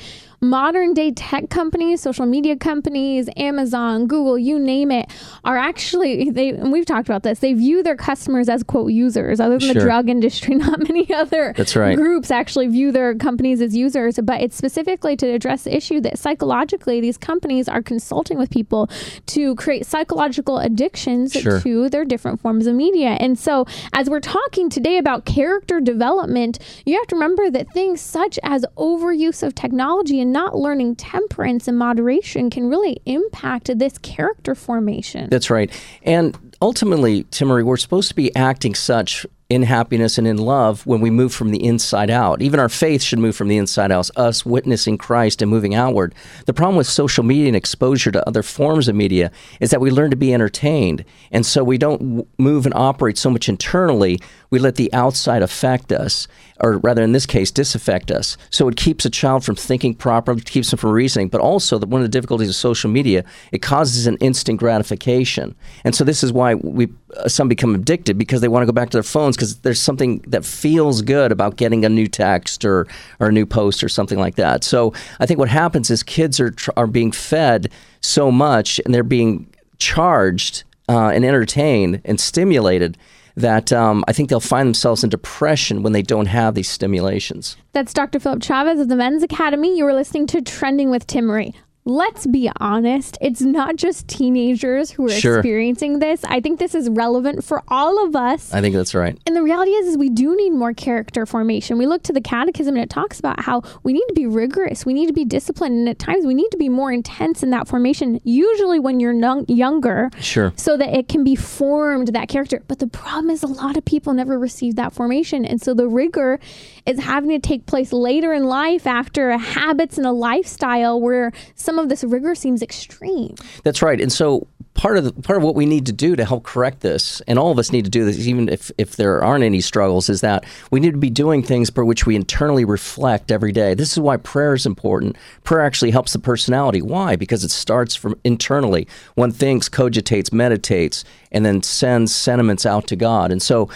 modern 0.51 0.93
day 0.95 1.11
tech 1.11 1.49
companies, 1.51 2.01
social 2.01 2.25
media 2.25 2.55
companies, 2.55 3.29
Amazon, 3.37 4.07
Google, 4.07 4.39
you 4.39 4.57
name 4.57 4.89
it, 4.91 5.07
are 5.43 5.55
actually 5.57 6.31
they 6.31 6.49
and 6.49 6.71
we've 6.71 6.85
talked 6.85 7.07
about 7.07 7.21
this. 7.21 7.39
They 7.39 7.53
view 7.53 7.83
their 7.83 7.95
customers 7.95 8.49
as 8.49 8.63
quote 8.63 8.91
users. 8.91 9.39
Other 9.39 9.59
than 9.59 9.73
the 9.75 9.79
drug 9.79 10.09
industry, 10.09 10.55
not 10.55 10.79
many 10.79 11.13
other 11.13 11.53
That's 11.55 11.75
right. 11.75 11.95
groups 11.95 12.31
actually 12.31 12.67
view 12.67 12.91
their 12.91 13.13
companies 13.15 13.61
as 13.61 13.75
users, 13.75 14.19
but 14.23 14.41
it's 14.41 14.55
specifically 14.55 15.15
to 15.17 15.27
address 15.27 15.63
the 15.65 15.75
issue 15.75 16.01
that 16.01 16.17
psychologically 16.17 16.99
these 17.01 17.17
companies 17.19 17.67
are 17.67 17.83
consulting 17.83 18.39
with 18.39 18.49
people 18.49 18.89
to 19.27 19.53
create 19.55 19.85
psychological 19.85 20.57
addictions 20.57 21.33
Sure. 21.33 21.59
to 21.61 21.87
their 21.89 22.03
different 22.03 22.41
forms 22.41 22.65
of 22.65 22.73
media. 22.75 23.09
And 23.19 23.37
so, 23.37 23.65
as 23.93 24.09
we're 24.09 24.19
talking 24.19 24.69
today 24.69 24.97
about 24.97 25.25
character 25.25 25.79
development, 25.79 26.57
you 26.85 26.97
have 26.97 27.07
to 27.07 27.15
remember 27.15 27.51
that 27.51 27.71
things 27.73 28.01
such 28.01 28.39
as 28.41 28.65
overuse 28.75 29.43
of 29.43 29.53
technology 29.53 30.19
and 30.19 30.30
not 30.31 30.55
learning 30.55 30.95
temperance 30.95 31.67
and 31.67 31.77
moderation 31.77 32.49
can 32.49 32.69
really 32.69 33.01
impact 33.05 33.77
this 33.77 33.97
character 33.97 34.55
formation. 34.55 35.29
That's 35.29 35.49
right. 35.49 35.71
And 36.03 36.55
ultimately, 36.61 37.23
Timmerie, 37.25 37.63
we're 37.63 37.77
supposed 37.77 38.09
to 38.09 38.15
be 38.15 38.35
acting 38.35 38.75
such 38.75 39.25
in 39.51 39.63
happiness 39.63 40.17
and 40.17 40.25
in 40.25 40.37
love 40.37 40.85
when 40.87 41.01
we 41.01 41.09
move 41.09 41.33
from 41.33 41.51
the 41.51 41.61
inside 41.61 42.09
out. 42.09 42.41
Even 42.41 42.57
our 42.57 42.69
faith 42.69 43.01
should 43.01 43.19
move 43.19 43.35
from 43.35 43.49
the 43.49 43.57
inside 43.57 43.91
out, 43.91 44.09
us 44.15 44.45
witnessing 44.45 44.97
Christ 44.97 45.41
and 45.41 45.51
moving 45.51 45.75
outward. 45.75 46.15
The 46.45 46.53
problem 46.53 46.77
with 46.77 46.87
social 46.87 47.25
media 47.25 47.47
and 47.47 47.55
exposure 47.55 48.11
to 48.11 48.25
other 48.25 48.43
forms 48.43 48.87
of 48.87 48.95
media 48.95 49.29
is 49.59 49.71
that 49.71 49.81
we 49.81 49.91
learn 49.91 50.09
to 50.11 50.15
be 50.15 50.33
entertained. 50.33 51.03
And 51.33 51.45
so 51.45 51.65
we 51.65 51.77
don't 51.77 52.25
move 52.39 52.65
and 52.65 52.73
operate 52.73 53.17
so 53.17 53.29
much 53.29 53.49
internally, 53.49 54.21
we 54.51 54.59
let 54.59 54.75
the 54.75 54.91
outside 54.93 55.41
affect 55.41 55.93
us, 55.93 56.27
or 56.59 56.77
rather, 56.79 57.01
in 57.01 57.13
this 57.13 57.25
case, 57.25 57.51
disaffect 57.51 58.11
us. 58.11 58.35
So 58.49 58.67
it 58.67 58.75
keeps 58.75 59.05
a 59.05 59.09
child 59.09 59.45
from 59.45 59.55
thinking 59.55 59.95
properly, 59.95 60.41
keeps 60.41 60.69
them 60.69 60.77
from 60.77 60.91
reasoning. 60.91 61.29
But 61.29 61.39
also, 61.39 61.79
the, 61.79 61.87
one 61.87 62.01
of 62.01 62.03
the 62.03 62.09
difficulties 62.09 62.49
of 62.49 62.55
social 62.55 62.89
media, 62.89 63.23
it 63.53 63.61
causes 63.61 64.07
an 64.07 64.17
instant 64.17 64.59
gratification. 64.59 65.55
And 65.85 65.95
so 65.95 66.03
this 66.03 66.21
is 66.21 66.33
why 66.33 66.55
we 66.55 66.89
uh, 67.15 67.29
some 67.29 67.47
become 67.47 67.73
addicted 67.73 68.17
because 68.17 68.41
they 68.41 68.49
want 68.49 68.63
to 68.63 68.65
go 68.65 68.73
back 68.73 68.89
to 68.89 68.97
their 68.97 69.03
phones 69.03 69.37
because 69.37 69.59
there's 69.59 69.79
something 69.79 70.19
that 70.27 70.43
feels 70.43 71.01
good 71.01 71.31
about 71.31 71.55
getting 71.55 71.85
a 71.85 71.89
new 71.89 72.07
text 72.07 72.65
or, 72.65 72.87
or 73.21 73.29
a 73.29 73.31
new 73.31 73.45
post 73.45 73.83
or 73.85 73.89
something 73.89 74.19
like 74.19 74.35
that. 74.35 74.65
So 74.65 74.93
I 75.21 75.25
think 75.25 75.39
what 75.39 75.49
happens 75.49 75.89
is 75.89 76.03
kids 76.03 76.39
are 76.41 76.53
are 76.75 76.87
being 76.87 77.13
fed 77.13 77.71
so 78.01 78.31
much 78.31 78.81
and 78.83 78.93
they're 78.93 79.03
being 79.03 79.47
charged 79.77 80.63
uh, 80.89 81.07
and 81.07 81.23
entertained 81.23 82.01
and 82.03 82.19
stimulated 82.19 82.97
that 83.35 83.71
um, 83.71 84.03
I 84.07 84.13
think 84.13 84.29
they'll 84.29 84.39
find 84.39 84.67
themselves 84.67 85.03
in 85.03 85.09
depression 85.09 85.83
when 85.83 85.93
they 85.93 86.01
don't 86.01 86.27
have 86.27 86.55
these 86.55 86.69
stimulations. 86.69 87.57
That's 87.71 87.93
Dr. 87.93 88.19
Philip 88.19 88.41
Chavez 88.41 88.79
of 88.79 88.89
the 88.89 88.95
Men's 88.95 89.23
Academy. 89.23 89.77
You 89.77 89.85
were 89.85 89.93
listening 89.93 90.27
to 90.27 90.41
Trending 90.41 90.89
with 90.89 91.07
Timmerie. 91.07 91.53
Let's 91.91 92.25
be 92.25 92.49
honest, 92.61 93.17
it's 93.19 93.41
not 93.41 93.75
just 93.75 94.07
teenagers 94.07 94.91
who 94.91 95.07
are 95.07 95.09
Sure. 95.09 95.39
experiencing 95.39 95.99
this. 95.99 96.23
I 96.23 96.39
think 96.39 96.57
this 96.57 96.73
is 96.73 96.87
relevant 96.89 97.43
for 97.43 97.63
all 97.67 98.05
of 98.05 98.15
us. 98.15 98.53
I 98.53 98.61
think 98.61 98.75
that's 98.75 98.95
right. 98.95 99.17
And 99.27 99.35
the 99.35 99.43
reality 99.43 99.71
is, 99.71 99.87
is 99.87 99.97
we 99.97 100.07
do 100.09 100.33
need 100.37 100.51
more 100.51 100.73
character 100.73 101.25
formation. 101.25 101.77
We 101.77 101.85
look 101.85 102.01
to 102.03 102.13
the 102.13 102.21
catechism 102.21 102.75
and 102.75 102.83
it 102.83 102.89
talks 102.89 103.19
about 103.19 103.41
how 103.41 103.63
we 103.83 103.91
need 103.91 104.05
to 104.07 104.13
be 104.13 104.25
rigorous, 104.25 104.85
we 104.85 104.93
need 104.93 105.07
to 105.07 105.13
be 105.13 105.25
disciplined, 105.25 105.75
and 105.79 105.89
at 105.89 105.99
times 105.99 106.25
we 106.25 106.33
need 106.33 106.47
to 106.51 106.57
be 106.57 106.69
more 106.69 106.93
intense 106.93 107.43
in 107.43 107.49
that 107.49 107.67
formation. 107.67 108.21
Usually 108.23 108.79
when 108.79 109.01
you're 109.01 109.11
young, 109.11 109.43
younger, 109.49 110.11
Sure. 110.21 110.53
so 110.55 110.77
that 110.77 110.95
it 110.95 111.09
can 111.09 111.25
be 111.25 111.35
formed 111.35 112.07
that 112.13 112.29
character. 112.29 112.63
But 112.69 112.79
the 112.79 112.87
problem 112.87 113.29
is 113.31 113.43
a 113.43 113.47
lot 113.47 113.75
of 113.75 113.83
people 113.83 114.13
never 114.13 114.39
receive 114.39 114.75
that 114.77 114.93
formation, 114.93 115.43
and 115.43 115.61
so 115.61 115.73
the 115.73 115.89
rigor 115.89 116.39
is 116.85 117.01
having 117.01 117.31
to 117.31 117.39
take 117.39 117.65
place 117.65 117.91
later 117.91 118.31
in 118.31 118.45
life 118.45 118.87
after 118.87 119.37
habits 119.37 119.97
and 119.97 120.07
a 120.07 120.11
lifestyle 120.13 121.01
where 121.01 121.33
some 121.53 121.80
of 121.81 121.89
this 121.89 122.03
rigor 122.03 122.35
seems 122.35 122.61
extreme. 122.61 123.35
That's 123.63 123.81
right. 123.81 123.99
And 123.99 124.11
so 124.11 124.47
part 124.73 124.97
of 124.97 125.03
the, 125.03 125.13
part 125.13 125.37
of 125.37 125.43
what 125.43 125.55
we 125.55 125.65
need 125.65 125.85
to 125.85 125.91
do 125.91 126.15
to 126.15 126.23
help 126.23 126.43
correct 126.43 126.81
this, 126.81 127.21
and 127.27 127.37
all 127.37 127.51
of 127.51 127.59
us 127.59 127.71
need 127.71 127.83
to 127.85 127.91
do 127.91 128.05
this, 128.05 128.25
even 128.25 128.47
if 128.49 128.71
if 128.77 128.95
there 128.95 129.23
aren't 129.23 129.43
any 129.43 129.61
struggles, 129.61 130.09
is 130.09 130.21
that 130.21 130.45
we 130.71 130.79
need 130.79 130.93
to 130.93 130.99
be 130.99 131.09
doing 131.09 131.43
things 131.43 131.69
for 131.69 131.83
which 131.83 132.05
we 132.05 132.15
internally 132.15 132.65
reflect 132.65 133.31
every 133.31 133.51
day. 133.51 133.73
This 133.73 133.91
is 133.91 133.99
why 133.99 134.17
prayer 134.17 134.53
is 134.53 134.65
important. 134.65 135.17
Prayer 135.43 135.61
actually 135.61 135.91
helps 135.91 136.13
the 136.13 136.19
personality. 136.19 136.81
Why? 136.81 137.15
Because 137.15 137.43
it 137.43 137.51
starts 137.51 137.95
from 137.95 138.15
internally. 138.23 138.87
One 139.15 139.31
thinks, 139.31 139.67
cogitates, 139.67 140.31
meditates, 140.31 141.03
and 141.31 141.45
then 141.45 141.61
sends 141.63 142.15
sentiments 142.15 142.65
out 142.65 142.87
to 142.87 142.95
God. 142.95 143.31
And 143.31 143.41
so 143.41 143.69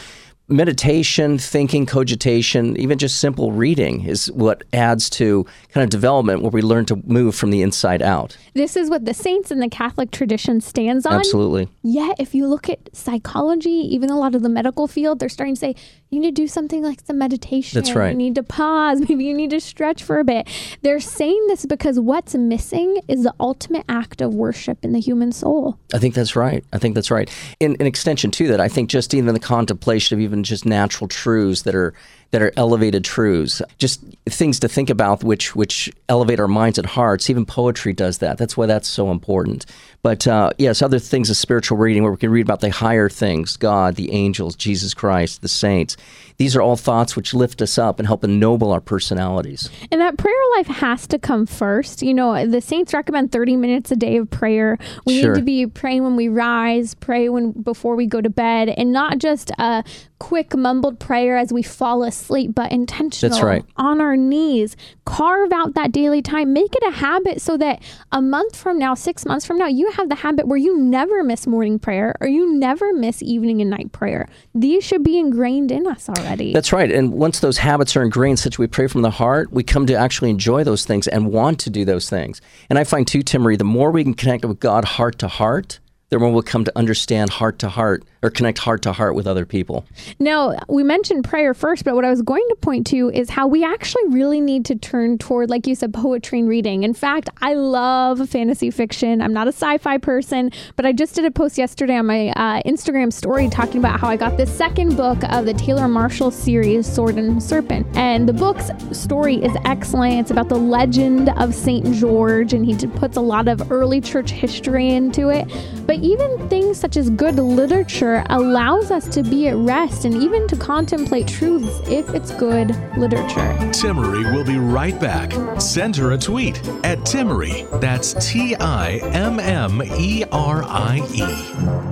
meditation, 0.48 1.38
thinking, 1.40 1.86
cogitation, 1.86 2.78
even 2.78 2.98
just 2.98 3.20
simple 3.20 3.52
reading 3.52 4.06
is 4.06 4.32
what 4.32 4.64
adds 4.74 5.10
to 5.10 5.46
kind 5.76 5.84
of 5.84 5.90
development 5.90 6.42
where 6.42 6.52
we 6.52 6.62
learn 6.62 6.86
to 6.86 6.96
move 7.06 7.36
from 7.36 7.50
the 7.50 7.62
inside 7.62 8.02
out. 8.02 8.38
This 8.54 8.78
is 8.78 8.90
what 8.90 9.04
the 9.04 9.14
saints 9.14 9.52
in 9.52 9.60
the 9.60 9.68
Catholic 9.68 10.10
tradition 10.10 10.62
stands 10.62 11.06
on. 11.06 11.16
Absolutely. 11.16 11.68
Yet, 11.84 12.16
if 12.18 12.34
you 12.34 12.48
look 12.48 12.70
at 12.70 12.96
psychology, 12.96 13.70
even 13.70 14.10
a 14.10 14.18
lot 14.18 14.36
of 14.36 14.42
the 14.42 14.48
medical 14.48 14.88
field, 14.88 15.20
they're 15.20 15.28
starting 15.28 15.56
to 15.56 15.60
say 15.60 15.76
you 16.12 16.22
need 16.22 16.34
to 16.34 16.42
do 16.44 16.48
something 16.48 16.82
like 16.82 17.02
some 17.04 17.18
meditation. 17.18 17.78
That's 17.78 17.94
right. 17.94 18.12
You 18.12 18.18
need 18.18 18.36
to 18.36 18.44
pause. 18.44 19.00
Maybe 19.10 19.26
you 19.26 19.34
need 19.34 19.50
to 19.50 19.60
stretch 19.60 20.02
for 20.02 20.18
a 20.18 20.24
bit. 20.24 20.48
They're 20.82 21.02
saying 21.02 21.48
this 21.48 21.66
because 21.66 22.00
what's 22.00 22.36
missing 22.36 23.02
is 23.10 23.24
the 23.24 23.34
ultimate 23.38 23.84
act 23.90 24.22
of 24.22 24.34
worship 24.34 24.78
in 24.82 24.94
the 24.94 25.02
human 25.02 25.34
soul. 25.34 25.78
I 25.94 26.00
think 26.00 26.16
that's 26.16 26.38
right. 26.38 26.64
I 26.72 26.78
think 26.78 26.96
that's 26.96 27.12
right. 27.12 27.30
In, 27.60 27.76
in 27.76 27.86
extension 27.86 28.32
to 28.32 28.48
that, 28.48 28.62
I 28.62 28.70
think 28.70 28.90
just 28.90 29.14
even 29.14 29.34
the 29.34 29.42
contemplation 29.42 30.18
of 30.18 30.22
even 30.22 30.46
just 30.46 30.66
natural 30.66 31.10
truths 31.10 31.64
that 31.64 31.76
are 31.76 31.94
that 32.32 32.42
are 32.42 32.52
elevated 32.58 33.04
truths, 33.04 33.62
just 33.78 34.04
things 34.26 34.60
to 34.60 34.68
think 34.68 34.90
about, 34.90 35.24
which 35.24 35.56
which 35.56 35.92
elevate 36.10 36.40
our 36.40 36.48
minds 36.48 36.78
and 36.78 36.88
hearts. 36.88 37.30
Even 37.30 37.46
poetry 37.46 37.94
does 37.94 38.18
that. 38.20 38.38
That's 38.38 38.58
why 38.58 38.66
that's 38.66 38.88
so 38.88 39.12
important. 39.12 39.66
But 40.06 40.28
uh, 40.28 40.52
yes, 40.60 40.84
other 40.84 41.00
things 41.00 41.32
of 41.32 41.36
spiritual 41.36 41.80
reading 41.80 42.04
where 42.04 42.12
we 42.12 42.20
can 42.20 42.30
read 42.30 42.46
about 42.46 42.60
the 42.62 42.70
higher 42.70 43.10
things, 43.10 43.58
God, 43.58 43.96
the 43.96 44.12
angels, 44.12 44.56
Jesus 44.56 44.94
Christ, 44.94 45.42
the 45.42 45.48
saints. 45.48 45.98
These 46.38 46.56
are 46.56 46.62
all 46.62 46.76
thoughts 46.76 47.16
which 47.16 47.34
lift 47.34 47.60
us 47.60 47.80
up 47.80 47.98
and 47.98 48.06
help 48.06 48.24
ennoble 48.24 48.72
our 48.72 48.82
personalities. 48.82 49.68
And 49.92 50.00
that 50.02 50.18
prayer 50.18 50.36
life 50.58 50.68
has 50.68 51.08
to 51.08 51.18
come 51.18 51.48
first. 51.48 52.04
You 52.04 52.14
know, 52.14 52.46
the 52.46 52.62
saints 52.62 52.94
recommend 52.94 53.32
30 53.32 53.56
minutes 53.56 53.90
a 53.90 53.96
day 53.96 54.18
of 54.18 54.30
prayer. 54.30 54.78
We 55.08 55.22
Sure. 55.22 55.34
need 55.34 55.40
to 55.40 55.44
be 55.46 55.66
praying 55.66 56.04
when 56.04 56.16
we 56.16 56.28
rise, 56.28 56.94
pray 56.94 57.28
when 57.30 57.54
before 57.54 57.96
we 57.96 58.06
go 58.06 58.22
to 58.22 58.30
bed, 58.30 58.70
and 58.70 58.92
not 58.92 59.18
just 59.18 59.50
a 59.58 59.84
quick 60.20 60.56
mumbled 60.56 61.00
prayer 61.00 61.38
as 61.38 61.52
we 61.52 61.64
fall 61.64 62.04
asleep, 62.04 62.54
but 62.54 62.72
intentional 62.72 63.36
That's 63.36 63.44
right. 63.44 63.66
on 63.78 64.02
our 64.02 64.16
knees. 64.16 64.76
Carve 65.06 65.52
out 65.52 65.74
that 65.74 65.92
daily 65.92 66.22
time. 66.22 66.54
Make 66.54 66.76
it 66.76 66.84
a 66.88 66.92
habit 66.92 67.42
so 67.42 67.58
that 67.58 67.82
a 68.12 68.22
month 68.22 68.56
from 68.56 68.78
now, 68.78 68.94
6 68.94 69.26
months 69.26 69.46
from 69.46 69.58
now, 69.58 69.68
you 69.68 69.92
have 69.96 70.10
the 70.10 70.16
habit 70.16 70.48
where 70.48 70.58
you 70.58 70.78
never 70.78 71.24
miss 71.24 71.48
morning 71.48 71.80
prayer 71.80 72.16
or 72.22 72.28
you 72.28 72.54
never 72.54 72.94
miss 72.94 73.22
evening 73.22 73.62
and 73.62 73.70
night 73.70 73.92
prayer. 73.92 74.28
These 74.54 74.84
should 74.84 75.04
be 75.04 75.18
ingrained 75.18 75.72
in 75.72 75.88
us 75.88 76.08
already. 76.10 76.54
That's 76.54 76.72
right. 76.72 76.92
And 76.92 77.14
once 77.14 77.40
those 77.40 77.58
habits 77.58 77.96
are 77.96 78.04
ingrained, 78.04 78.40
such 78.40 78.60
we 78.60 78.68
pray 78.68 78.88
from 78.88 79.02
the 79.02 79.12
heart, 79.12 79.52
we 79.52 79.64
come 79.64 79.86
to 79.88 79.96
actually 79.96 80.30
enjoy 80.30 80.64
those 80.64 80.86
things 80.86 81.08
and 81.08 81.32
want 81.32 81.60
to 81.62 81.70
do 81.70 81.86
those 81.86 82.10
things. 82.10 82.42
And 82.70 82.78
I 82.78 82.84
find 82.84 83.08
too, 83.08 83.20
Timmerie, 83.20 83.58
the 83.58 83.64
more 83.64 83.92
we 83.92 84.04
can 84.04 84.14
connect 84.14 84.46
with 84.46 84.60
God 84.60 84.86
heart 84.86 85.20
to 85.20 85.28
heart, 85.28 85.80
the 86.10 86.20
more 86.20 86.32
we'll 86.32 86.44
come 86.44 86.64
to 86.64 86.78
understand 86.78 87.32
heart 87.32 87.60
to 87.60 87.70
heart 87.70 88.04
or 88.22 88.30
connect 88.30 88.58
heart 88.60 88.82
to 88.82 88.92
heart 88.92 89.16
with 89.16 89.28
other 89.28 89.46
people. 89.46 89.86
Now, 90.20 90.56
we 90.68 90.84
mentioned 90.84 91.24
prayer 91.24 91.54
first, 91.54 91.84
but 91.84 91.94
what 91.96 92.06
I 92.06 92.10
was 92.10 92.22
going 92.22 92.46
to 92.50 92.56
point 92.56 92.88
to 92.88 93.12
is 93.12 93.30
how 93.30 93.48
we 93.48 93.64
actually 93.64 94.08
really 94.10 94.42
need 94.42 94.66
to 94.66 94.76
turn 94.76 95.18
toward, 95.18 95.50
like 95.50 95.68
you 95.68 95.76
said, 95.76 95.94
poetry 95.94 96.40
and 96.40 96.50
reading. 96.50 96.84
In 96.84 96.94
fact, 96.94 97.30
I 97.42 97.54
love 97.54 98.28
fantasy 98.30 98.72
fiction. 98.72 99.22
I'm 99.22 99.34
not 99.34 99.48
a 99.48 99.52
sci 99.52 99.78
fi 99.78 99.98
person, 99.98 100.52
but 100.76 100.86
I 100.86 100.92
just 100.92 101.16
did 101.16 101.26
a 101.26 101.32
post 101.32 101.58
yesterday 101.58 101.98
on 101.98 102.08
my 102.08 102.30
uh, 102.30 102.64
Instagram 102.64 103.14
story 103.14 103.48
talking 103.48 103.78
about 103.78 104.00
how 104.00 104.08
I 104.08 104.18
got 104.18 104.38
the 104.38 104.48
second 104.48 104.98
book 104.98 105.24
of 105.30 105.46
the 105.46 105.54
Taylor 105.54 105.88
Marshall 105.88 106.32
series, 106.32 106.92
Sword 106.92 107.18
and 107.18 107.42
Serpent. 107.42 107.86
And 107.96 108.28
the 108.28 108.34
book's 108.34 108.72
story 108.92 109.36
is 109.36 109.56
excellent. 109.66 110.22
It's 110.22 110.32
about 110.32 110.50
the 110.50 110.58
legend 110.58 111.30
of 111.38 111.54
St. 111.54 111.94
George, 111.94 112.54
and 112.54 112.66
he 112.66 112.76
puts 112.88 113.18
a 113.18 113.22
lot 113.22 113.48
of 113.48 113.72
early 113.72 114.02
church 114.02 114.32
history 114.32 114.90
into 114.90 115.30
it. 115.30 115.48
But 115.86 115.95
even 116.02 116.50
things 116.50 116.80
such 116.80 116.98
as 116.98 117.10
good 117.10 117.36
literature 117.36 118.24
allows 118.30 118.92
us 118.92 119.08
to 119.10 119.24
be 119.24 119.48
at 119.48 119.56
rest 119.56 120.06
and 120.06 120.16
even 120.16 120.48
to 120.48 120.56
contemplate 120.56 121.28
truths 121.28 121.80
if 121.88 122.10
it's 122.14 122.32
good 122.36 122.70
literature. 122.98 123.56
Timmerie 123.72 124.34
will 124.34 124.46
be 124.46 124.58
right 124.58 125.00
back. 125.00 125.34
Send 125.60 125.96
her 125.98 126.12
a 126.12 126.18
tweet 126.18 126.58
at 126.84 127.00
Timmerie. 127.00 127.68
That's 127.80 128.14
T 128.26 128.56
I 128.56 129.00
M 129.14 129.40
M 129.40 129.82
E 129.84 130.24
R 130.32 130.64
I 130.64 131.02
E. 131.14 131.86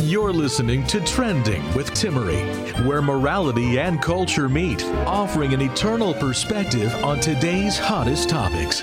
You're 0.00 0.32
listening 0.32 0.86
to 0.86 1.00
Trending 1.00 1.62
with 1.74 1.90
Timmerie, 1.90 2.86
where 2.86 3.02
morality 3.02 3.78
and 3.78 4.00
culture 4.00 4.48
meet, 4.48 4.84
offering 5.04 5.52
an 5.52 5.60
eternal 5.60 6.14
perspective 6.14 6.94
on 7.04 7.18
today's 7.18 7.76
hottest 7.76 8.28
topics. 8.28 8.82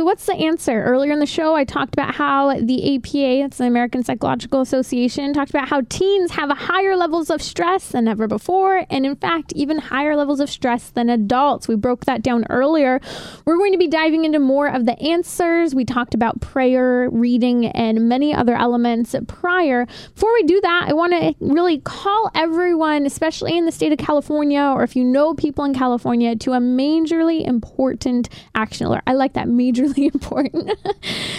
So, 0.00 0.04
what's 0.06 0.24
the 0.24 0.32
answer? 0.32 0.82
Earlier 0.82 1.12
in 1.12 1.18
the 1.18 1.26
show, 1.26 1.54
I 1.54 1.64
talked 1.64 1.92
about 1.92 2.14
how 2.14 2.58
the 2.58 2.96
APA, 2.96 3.42
that's 3.42 3.58
the 3.58 3.66
American 3.66 4.02
Psychological 4.02 4.62
Association, 4.62 5.34
talked 5.34 5.50
about 5.50 5.68
how 5.68 5.82
teens 5.90 6.30
have 6.30 6.48
higher 6.48 6.96
levels 6.96 7.28
of 7.28 7.42
stress 7.42 7.90
than 7.90 8.08
ever 8.08 8.26
before, 8.26 8.86
and 8.88 9.04
in 9.04 9.14
fact, 9.14 9.52
even 9.54 9.76
higher 9.76 10.16
levels 10.16 10.40
of 10.40 10.48
stress 10.48 10.88
than 10.88 11.10
adults. 11.10 11.68
We 11.68 11.74
broke 11.74 12.06
that 12.06 12.22
down 12.22 12.46
earlier. 12.48 12.98
We're 13.44 13.58
going 13.58 13.72
to 13.72 13.78
be 13.78 13.88
diving 13.88 14.24
into 14.24 14.38
more 14.38 14.68
of 14.68 14.86
the 14.86 14.98
answers. 15.00 15.74
We 15.74 15.84
talked 15.84 16.14
about 16.14 16.40
prayer, 16.40 17.10
reading, 17.10 17.66
and 17.66 18.08
many 18.08 18.34
other 18.34 18.56
elements 18.56 19.14
prior. 19.28 19.84
Before 20.14 20.32
we 20.32 20.44
do 20.44 20.62
that, 20.62 20.86
I 20.88 20.94
want 20.94 21.12
to 21.12 21.34
really 21.40 21.78
call 21.78 22.30
everyone, 22.34 23.04
especially 23.04 23.54
in 23.54 23.66
the 23.66 23.72
state 23.72 23.92
of 23.92 23.98
California, 23.98 24.62
or 24.62 24.82
if 24.82 24.96
you 24.96 25.04
know 25.04 25.34
people 25.34 25.66
in 25.66 25.74
California, 25.74 26.36
to 26.36 26.52
a 26.52 26.58
majorly 26.58 27.46
important 27.46 28.30
action 28.54 28.86
alert. 28.86 29.02
I 29.06 29.12
like 29.12 29.34
that, 29.34 29.46
majorly 29.46 29.89
important. 29.96 30.70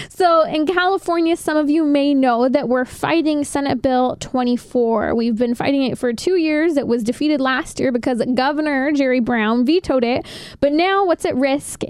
so, 0.10 0.44
in 0.44 0.66
California, 0.66 1.36
some 1.36 1.58
of 1.58 1.70
you 1.70 1.84
may 1.84 2.14
know 2.14 2.50
that 2.50 2.70
we're 2.70 2.86
fighting 2.86 3.44
Senate 3.44 3.82
Bill 3.82 4.18
24. 4.20 5.16
We've 5.16 5.36
been 5.36 5.56
fighting 5.56 5.84
it 5.84 5.98
for 5.98 6.14
two 6.14 6.36
years. 6.36 6.78
It 6.78 6.88
was 6.88 7.04
defeated 7.04 7.42
last 7.42 7.80
year 7.80 7.92
because 7.92 8.22
Governor 8.34 8.92
Jerry 8.92 9.20
Brown 9.20 9.66
vetoed 9.66 10.04
it. 10.04 10.26
But 10.60 10.74
now, 10.74 11.06
what's 11.06 11.26
at 11.26 11.36
risk? 11.36 11.84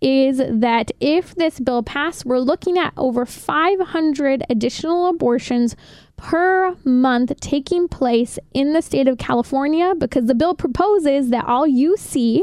Is 0.00 0.38
that 0.38 0.92
if 1.00 1.34
this 1.34 1.58
bill 1.58 1.82
passed, 1.82 2.24
we're 2.24 2.38
looking 2.38 2.78
at 2.78 2.92
over 2.96 3.26
500 3.26 4.44
additional 4.48 5.08
abortions 5.08 5.74
per 6.18 6.76
month 6.84 7.32
taking 7.40 7.88
place 7.88 8.38
in 8.52 8.74
the 8.74 8.82
state 8.82 9.08
of 9.08 9.16
California 9.16 9.94
because 9.96 10.26
the 10.26 10.34
bill 10.34 10.54
proposes 10.54 11.30
that 11.30 11.46
all 11.46 11.66
UC 11.66 12.42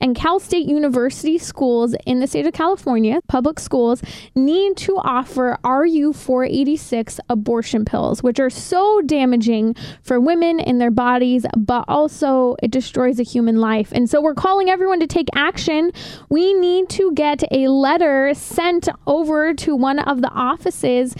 and 0.00 0.16
Cal 0.16 0.38
State 0.38 0.66
University 0.66 1.36
schools 1.36 1.94
in 2.06 2.20
the 2.20 2.26
state 2.26 2.46
of 2.46 2.54
California, 2.54 3.20
public 3.28 3.60
schools, 3.60 4.00
need 4.34 4.76
to 4.78 4.96
offer 4.98 5.58
RU 5.64 6.12
486 6.12 7.20
abortion 7.28 7.84
pills, 7.84 8.22
which 8.22 8.40
are 8.40 8.48
so 8.48 9.02
damaging 9.02 9.74
for 10.02 10.20
women 10.20 10.60
in 10.60 10.78
their 10.78 10.90
bodies, 10.90 11.44
but 11.56 11.84
also 11.88 12.56
it 12.62 12.70
destroys 12.70 13.18
a 13.18 13.24
human 13.24 13.56
life. 13.56 13.90
And 13.92 14.08
so 14.08 14.22
we're 14.22 14.34
calling 14.34 14.70
everyone 14.70 15.00
to 15.00 15.06
take 15.06 15.28
action. 15.34 15.90
We 16.28 16.54
need 16.54 16.88
to 16.90 17.12
get 17.12 17.42
a 17.50 17.68
letter 17.68 18.32
sent 18.34 18.88
over 19.06 19.52
to 19.54 19.74
one 19.74 19.98
of 19.98 20.22
the 20.22 20.30
offices 20.30 21.16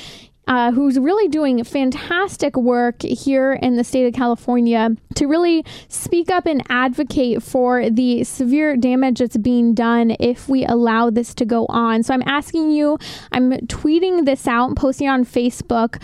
uh, 0.47 0.71
who's 0.73 0.99
really 0.99 1.29
doing 1.29 1.63
fantastic 1.65 2.57
work 2.57 3.03
here 3.03 3.55
in 3.55 3.77
the 3.77 3.85
state 3.85 4.07
of 4.07 4.15
California 4.15 4.91
to 5.15 5.27
really 5.27 5.65
speak 5.89 6.31
up 6.31 6.47
and 6.47 6.63
advocate 6.69 7.43
for 7.43 7.91
the 7.91 8.23
severe 8.25 8.77
damage 8.77 9.19
that's 9.19 9.37
being 9.37 9.75
done 9.75 10.15
if 10.21 10.49
we 10.49 10.65
allow 10.65 11.11
this 11.11 11.35
to 11.35 11.45
go 11.45 11.67
on. 11.67 12.03
So 12.03 12.15
I'm 12.15 12.23
asking 12.27 12.71
you, 12.71 12.99
I'm 13.33 13.53
tweeting 13.67 14.25
this 14.25 14.47
out 14.47 14.77
posting 14.77 15.09
on 15.09 15.25
Facebook 15.25 16.01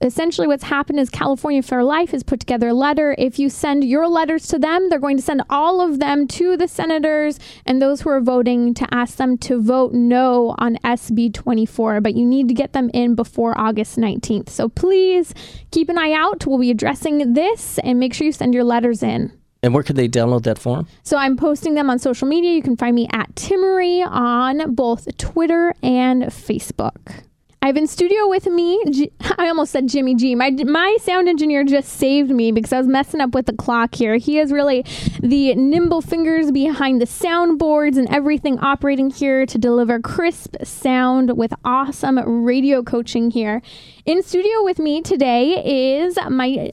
essentially 0.00 0.46
what's 0.46 0.64
happened 0.64 1.00
is 1.00 1.10
California 1.10 1.62
Fair 1.62 1.82
Life 1.82 2.10
has 2.10 2.22
put 2.22 2.40
together 2.40 2.68
a 2.68 2.74
letter. 2.74 3.14
If 3.18 3.38
you 3.38 3.50
send 3.50 3.84
your 3.84 4.08
letters 4.08 4.46
to 4.48 4.58
them, 4.58 4.88
they're 4.88 4.98
going 4.98 5.16
to 5.16 5.22
send 5.22 5.42
all 5.50 5.80
of 5.80 5.98
them 5.98 6.26
to 6.28 6.56
the 6.56 6.68
senators 6.68 7.38
and 7.66 7.80
those 7.80 8.02
who 8.02 8.10
are 8.10 8.20
voting 8.20 8.74
to 8.74 8.86
ask 8.94 9.16
them 9.16 9.36
to 9.38 9.60
vote 9.60 9.92
no 9.92 10.54
on 10.58 10.76
SB 10.84 11.34
24. 11.34 12.00
But 12.00 12.14
you 12.14 12.24
need 12.24 12.48
to 12.48 12.54
get 12.54 12.72
them 12.72 12.90
in 12.94 13.14
before 13.14 13.58
August 13.58 13.96
19th. 13.98 14.48
So 14.48 14.68
please 14.68 15.34
keep 15.70 15.88
an 15.88 15.98
eye 15.98 16.12
out. 16.12 16.46
We'll 16.46 16.58
be 16.58 16.70
addressing 16.70 17.34
this 17.34 17.78
and 17.78 17.98
make 17.98 18.14
sure 18.14 18.26
you 18.26 18.32
send 18.32 18.54
your 18.54 18.64
letters 18.64 19.02
in. 19.02 19.32
And 19.62 19.74
where 19.74 19.82
can 19.82 19.96
they 19.96 20.08
download 20.08 20.44
that 20.44 20.58
form? 20.58 20.86
So 21.02 21.16
I'm 21.16 21.36
posting 21.36 21.74
them 21.74 21.90
on 21.90 21.98
social 21.98 22.28
media. 22.28 22.52
You 22.52 22.62
can 22.62 22.76
find 22.76 22.94
me 22.94 23.08
at 23.12 23.34
Timmerie 23.34 24.06
on 24.06 24.74
both 24.74 25.16
Twitter 25.18 25.74
and 25.82 26.22
Facebook. 26.24 27.24
I 27.60 27.66
have 27.66 27.76
in 27.76 27.88
studio 27.88 28.28
with 28.28 28.46
me. 28.46 28.80
G- 28.88 29.10
I 29.38 29.48
almost 29.48 29.72
said 29.72 29.88
Jimmy 29.88 30.14
G. 30.14 30.34
My 30.34 30.50
my 30.50 30.96
sound 31.02 31.28
engineer 31.28 31.64
just 31.64 31.88
saved 31.88 32.30
me 32.30 32.52
because 32.52 32.72
I 32.72 32.78
was 32.78 32.86
messing 32.86 33.20
up 33.20 33.34
with 33.34 33.46
the 33.46 33.52
clock 33.52 33.94
here. 33.94 34.16
He 34.16 34.38
is 34.38 34.52
really 34.52 34.84
the 35.20 35.54
nimble 35.56 36.00
fingers 36.00 36.52
behind 36.52 37.00
the 37.00 37.04
soundboards 37.04 37.98
and 37.98 38.08
everything 38.10 38.58
operating 38.60 39.10
here 39.10 39.44
to 39.46 39.58
deliver 39.58 39.98
crisp 40.00 40.54
sound 40.62 41.36
with 41.36 41.52
awesome 41.64 42.18
radio 42.44 42.82
coaching 42.82 43.30
here. 43.30 43.60
In 44.08 44.22
studio 44.22 44.64
with 44.64 44.78
me 44.78 45.02
today 45.02 46.00
is 46.00 46.18
my 46.30 46.70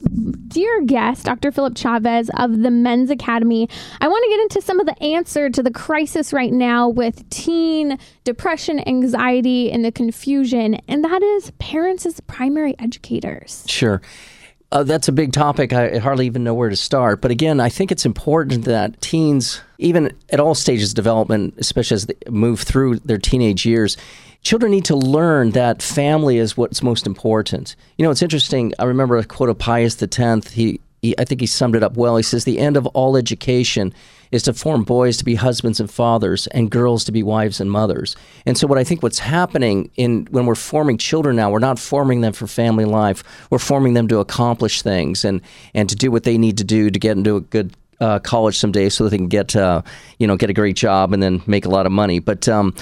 dear 0.48 0.80
guest, 0.86 1.26
Dr. 1.26 1.52
Philip 1.52 1.76
Chavez 1.76 2.30
of 2.38 2.62
the 2.62 2.70
Men's 2.70 3.10
Academy. 3.10 3.68
I 4.00 4.08
want 4.08 4.24
to 4.24 4.30
get 4.30 4.40
into 4.40 4.62
some 4.62 4.80
of 4.80 4.86
the 4.86 4.98
answer 5.02 5.50
to 5.50 5.62
the 5.62 5.70
crisis 5.70 6.32
right 6.32 6.50
now 6.50 6.88
with 6.88 7.28
teen 7.28 7.98
depression, 8.24 8.80
anxiety, 8.88 9.70
and 9.70 9.84
the 9.84 9.92
confusion, 9.92 10.76
and 10.88 11.04
that 11.04 11.22
is 11.22 11.50
parents 11.58 12.06
as 12.06 12.20
primary 12.20 12.74
educators. 12.78 13.66
Sure. 13.68 14.00
Uh, 14.72 14.82
that's 14.82 15.06
a 15.08 15.12
big 15.12 15.34
topic. 15.34 15.74
I 15.74 15.98
hardly 15.98 16.24
even 16.24 16.42
know 16.42 16.54
where 16.54 16.70
to 16.70 16.76
start. 16.76 17.20
But 17.20 17.30
again, 17.30 17.60
I 17.60 17.68
think 17.68 17.92
it's 17.92 18.06
important 18.06 18.64
that 18.64 18.98
teens, 19.02 19.60
even 19.76 20.10
at 20.30 20.40
all 20.40 20.54
stages 20.54 20.92
of 20.92 20.96
development, 20.96 21.52
especially 21.58 21.96
as 21.96 22.06
they 22.06 22.16
move 22.30 22.60
through 22.60 23.00
their 23.00 23.18
teenage 23.18 23.66
years, 23.66 23.98
children 24.46 24.70
need 24.70 24.84
to 24.84 24.94
learn 24.94 25.50
that 25.50 25.82
family 25.82 26.38
is 26.38 26.56
what's 26.56 26.80
most 26.80 27.04
important. 27.04 27.74
You 27.98 28.04
know, 28.04 28.12
it's 28.12 28.22
interesting. 28.22 28.72
I 28.78 28.84
remember 28.84 29.16
a 29.16 29.24
quote 29.24 29.48
of 29.48 29.58
Pius 29.58 30.00
X. 30.00 30.52
He, 30.52 30.80
he 31.02 31.18
I 31.18 31.24
think 31.24 31.40
he 31.40 31.48
summed 31.48 31.74
it 31.74 31.82
up 31.82 31.96
well. 31.96 32.16
He 32.16 32.22
says, 32.22 32.44
"The 32.44 32.60
end 32.60 32.76
of 32.76 32.86
all 32.86 33.16
education 33.16 33.92
is 34.30 34.44
to 34.44 34.54
form 34.54 34.84
boys 34.84 35.16
to 35.16 35.24
be 35.24 35.34
husbands 35.34 35.80
and 35.80 35.90
fathers 35.90 36.46
and 36.48 36.70
girls 36.70 37.04
to 37.04 37.12
be 37.12 37.22
wives 37.22 37.60
and 37.60 37.70
mothers. 37.70 38.16
And 38.44 38.56
so 38.56 38.66
what 38.66 38.78
I 38.78 38.84
think 38.84 39.02
what's 39.02 39.18
happening 39.18 39.90
in 39.96 40.26
when 40.30 40.46
we're 40.46 40.54
forming 40.54 40.98
children 40.98 41.36
now, 41.36 41.50
we're 41.50 41.58
not 41.58 41.78
forming 41.78 42.20
them 42.20 42.32
for 42.32 42.46
family 42.46 42.84
life. 42.84 43.24
We're 43.50 43.58
forming 43.58 43.94
them 43.94 44.06
to 44.08 44.18
accomplish 44.18 44.82
things 44.82 45.24
and 45.24 45.40
and 45.74 45.88
to 45.88 45.96
do 45.96 46.12
what 46.12 46.22
they 46.22 46.38
need 46.38 46.56
to 46.58 46.64
do 46.64 46.90
to 46.90 46.98
get 47.00 47.16
into 47.16 47.34
a 47.34 47.40
good 47.40 47.72
uh, 48.00 48.18
college 48.20 48.56
someday 48.58 48.88
so 48.88 49.04
that 49.04 49.10
they 49.10 49.16
can 49.16 49.28
get 49.28 49.56
uh, 49.56 49.82
you 50.18 50.26
know 50.26 50.36
get 50.36 50.50
a 50.50 50.52
great 50.52 50.76
job 50.76 51.12
and 51.12 51.22
then 51.22 51.42
make 51.46 51.64
a 51.64 51.68
lot 51.68 51.86
of 51.86 51.92
money. 51.92 52.18
But 52.18 52.48
um, 52.48 52.74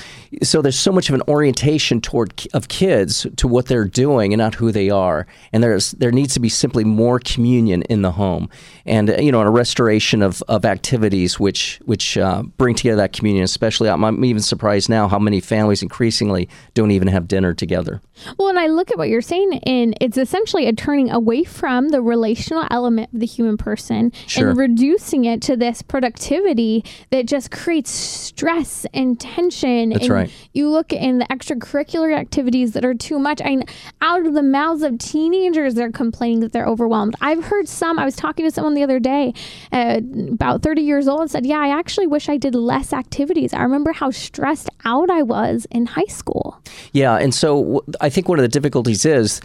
so 0.42 0.62
there's 0.62 0.78
so 0.78 0.92
much 0.92 1.08
of 1.08 1.14
an 1.14 1.22
orientation 1.28 2.00
toward 2.00 2.46
of 2.52 2.68
kids 2.68 3.26
to 3.36 3.48
what 3.48 3.66
they're 3.66 3.84
doing 3.84 4.32
and 4.32 4.38
not 4.38 4.54
who 4.54 4.72
they 4.72 4.90
are. 4.90 5.26
And 5.52 5.62
there's 5.62 5.92
there 5.92 6.12
needs 6.12 6.34
to 6.34 6.40
be 6.40 6.48
simply 6.48 6.84
more 6.84 7.18
communion 7.20 7.82
in 7.82 8.02
the 8.02 8.12
home 8.12 8.48
and 8.86 9.10
uh, 9.10 9.16
you 9.16 9.32
know 9.32 9.40
a 9.40 9.50
restoration 9.50 10.22
of, 10.22 10.42
of 10.48 10.64
activities 10.64 11.38
which 11.38 11.80
which 11.84 12.16
uh, 12.18 12.42
bring 12.56 12.74
together 12.74 12.96
that 12.96 13.12
communion. 13.12 13.44
Especially 13.44 13.88
I'm, 13.88 14.04
I'm 14.04 14.24
even 14.24 14.42
surprised 14.42 14.88
now 14.88 15.08
how 15.08 15.18
many 15.18 15.40
families 15.40 15.82
increasingly 15.82 16.48
don't 16.74 16.90
even 16.90 17.08
have 17.08 17.28
dinner 17.28 17.54
together. 17.54 18.00
Well, 18.38 18.48
and 18.48 18.58
I 18.58 18.68
look 18.68 18.90
at 18.90 18.98
what 18.98 19.08
you're 19.08 19.20
saying, 19.22 19.60
and 19.64 19.96
it's 20.00 20.16
essentially 20.16 20.66
a 20.66 20.72
turning 20.72 21.10
away 21.10 21.44
from 21.44 21.88
the 21.88 22.00
relational 22.00 22.66
element 22.70 23.12
of 23.12 23.20
the 23.20 23.26
human 23.26 23.56
person 23.56 24.12
Sure. 24.26 24.48
and 24.48 24.58
reducing 25.04 25.24
it 25.26 25.42
to 25.42 25.56
this 25.56 25.82
productivity 25.82 26.84
that 27.10 27.26
just 27.26 27.50
creates 27.50 27.90
stress 27.90 28.86
and 28.94 29.20
tension. 29.20 29.90
That's 29.90 30.04
and 30.04 30.14
right. 30.14 30.30
You 30.52 30.70
look 30.70 30.92
in 30.92 31.18
the 31.18 31.26
extracurricular 31.26 32.16
activities 32.16 32.72
that 32.72 32.84
are 32.84 32.94
too 32.94 33.18
much. 33.18 33.40
I 33.42 33.62
out 34.00 34.26
of 34.26 34.34
the 34.34 34.42
mouths 34.42 34.82
of 34.82 34.98
teenagers, 34.98 35.74
they're 35.74 35.92
complaining 35.92 36.40
that 36.40 36.52
they're 36.52 36.66
overwhelmed. 36.66 37.16
I've 37.20 37.44
heard 37.44 37.68
some. 37.68 37.98
I 37.98 38.04
was 38.04 38.16
talking 38.16 38.44
to 38.46 38.50
someone 38.50 38.74
the 38.74 38.82
other 38.82 38.98
day, 38.98 39.34
uh, 39.72 40.00
about 40.30 40.62
30 40.62 40.82
years 40.82 41.06
old, 41.06 41.20
and 41.20 41.30
said, 41.30 41.46
"Yeah, 41.46 41.58
I 41.58 41.68
actually 41.68 42.06
wish 42.06 42.28
I 42.28 42.36
did 42.36 42.54
less 42.54 42.92
activities. 42.92 43.52
I 43.52 43.62
remember 43.62 43.92
how 43.92 44.10
stressed 44.10 44.70
out 44.84 45.10
I 45.10 45.22
was 45.22 45.66
in 45.70 45.86
high 45.86 46.08
school." 46.08 46.60
Yeah, 46.92 47.16
and 47.16 47.34
so 47.34 47.62
w- 47.62 47.80
I 48.00 48.08
think 48.08 48.28
one 48.28 48.38
of 48.38 48.42
the 48.42 48.48
difficulties 48.48 49.04
is 49.04 49.40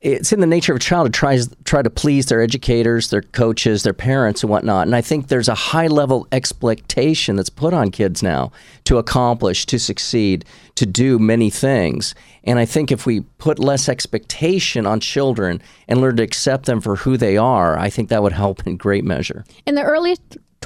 it's 0.00 0.32
in 0.32 0.40
the 0.40 0.46
nature 0.46 0.72
of 0.72 0.76
a 0.76 0.80
child 0.80 1.06
to 1.06 1.12
try 1.12 1.38
try 1.64 1.82
to 1.82 1.90
please 1.90 2.26
their 2.26 2.40
educators, 2.40 3.10
their 3.10 3.22
coaches, 3.22 3.82
their 3.82 3.92
parents, 3.92 4.42
and 4.42 4.50
whatnot. 4.50 4.86
And 4.86 4.94
I 4.94 5.00
think 5.00 5.26
there's 5.26 5.48
a 5.48 5.54
high 5.54 5.88
level 5.88 6.28
expectation 6.30 7.36
that's 7.36 7.50
put 7.50 7.74
on 7.74 7.90
kids 7.90 8.22
now 8.22 8.52
to 8.84 8.98
accomplish, 8.98 9.66
to 9.66 9.78
succeed, 9.78 10.44
to 10.76 10.86
do 10.86 11.18
many 11.18 11.50
things. 11.50 12.14
And 12.44 12.60
I 12.60 12.64
think 12.64 12.92
if 12.92 13.06
we 13.06 13.20
put 13.38 13.58
less 13.58 13.88
expectation 13.88 14.86
on 14.86 15.00
children 15.00 15.60
and 15.88 16.00
learn 16.00 16.16
to 16.16 16.22
accept 16.22 16.66
them 16.66 16.80
for 16.80 16.96
who 16.96 17.16
they 17.16 17.36
are, 17.36 17.76
I 17.76 17.90
think 17.90 18.08
that 18.08 18.22
would 18.22 18.32
help 18.32 18.66
in 18.66 18.76
great 18.76 19.04
measure. 19.04 19.44
In 19.66 19.74
the 19.74 19.82
early 19.82 20.16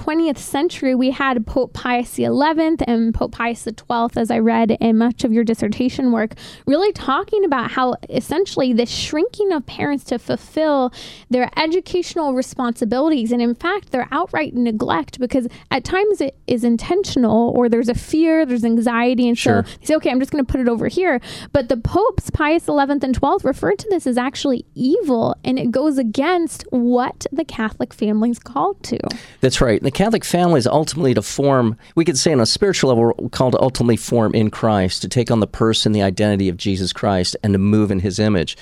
20th 0.02 0.38
century, 0.38 0.96
we 0.96 1.12
had 1.12 1.46
Pope 1.46 1.72
Pius 1.74 2.14
XI 2.16 2.24
and 2.26 3.14
Pope 3.14 3.30
Pius 3.30 3.62
XII, 3.62 4.08
as 4.16 4.32
I 4.32 4.38
read 4.40 4.72
in 4.80 4.98
much 4.98 5.22
of 5.22 5.32
your 5.32 5.44
dissertation 5.44 6.10
work, 6.10 6.34
really 6.66 6.92
talking 6.92 7.44
about 7.44 7.70
how 7.70 7.94
essentially 8.10 8.72
the 8.72 8.84
shrinking 8.84 9.52
of 9.52 9.64
parents 9.66 10.02
to 10.04 10.18
fulfill 10.18 10.92
their 11.30 11.48
educational 11.56 12.34
responsibilities, 12.34 13.30
and 13.30 13.40
in 13.40 13.54
fact, 13.54 13.92
their 13.92 14.08
outright 14.10 14.54
neglect, 14.54 15.20
because 15.20 15.46
at 15.70 15.84
times 15.84 16.20
it 16.20 16.36
is 16.48 16.64
intentional 16.64 17.52
or 17.56 17.68
there's 17.68 17.88
a 17.88 17.94
fear, 17.94 18.44
there's 18.44 18.64
anxiety, 18.64 19.28
and 19.28 19.38
Sure. 19.38 19.64
so 19.64 19.70
they 19.78 19.86
say, 19.86 19.94
okay, 19.94 20.10
I'm 20.10 20.18
just 20.18 20.32
going 20.32 20.44
to 20.44 20.50
put 20.50 20.60
it 20.60 20.68
over 20.68 20.88
here. 20.88 21.20
But 21.52 21.68
the 21.68 21.76
popes, 21.76 22.28
Pius 22.28 22.64
XI 22.64 22.72
and 22.72 23.00
XII, 23.16 23.36
referred 23.44 23.78
to 23.78 23.88
this 23.88 24.08
as 24.08 24.18
actually 24.18 24.64
evil, 24.74 25.36
and 25.44 25.60
it 25.60 25.70
goes 25.70 25.96
against 25.96 26.64
what 26.70 27.24
the 27.30 27.44
Catholic 27.44 27.94
family 27.94 28.30
is 28.30 28.40
called 28.40 28.82
to. 28.82 28.98
That's 29.40 29.60
right. 29.60 29.80
The 29.80 29.91
Catholic 29.92 30.24
family 30.24 30.58
is 30.58 30.66
ultimately 30.66 31.14
to 31.14 31.22
form, 31.22 31.76
we 31.94 32.04
could 32.04 32.18
say 32.18 32.32
on 32.32 32.40
a 32.40 32.46
spiritual 32.46 32.88
level, 32.88 33.14
we're 33.18 33.28
called 33.28 33.52
to 33.52 33.60
ultimately 33.60 33.96
form 33.96 34.34
in 34.34 34.50
Christ, 34.50 35.02
to 35.02 35.08
take 35.08 35.30
on 35.30 35.40
the 35.40 35.46
person, 35.46 35.92
the 35.92 36.02
identity 36.02 36.48
of 36.48 36.56
Jesus 36.56 36.92
Christ, 36.92 37.36
and 37.42 37.52
to 37.52 37.58
move 37.58 37.90
in 37.90 38.00
his 38.00 38.18
image. 38.18 38.56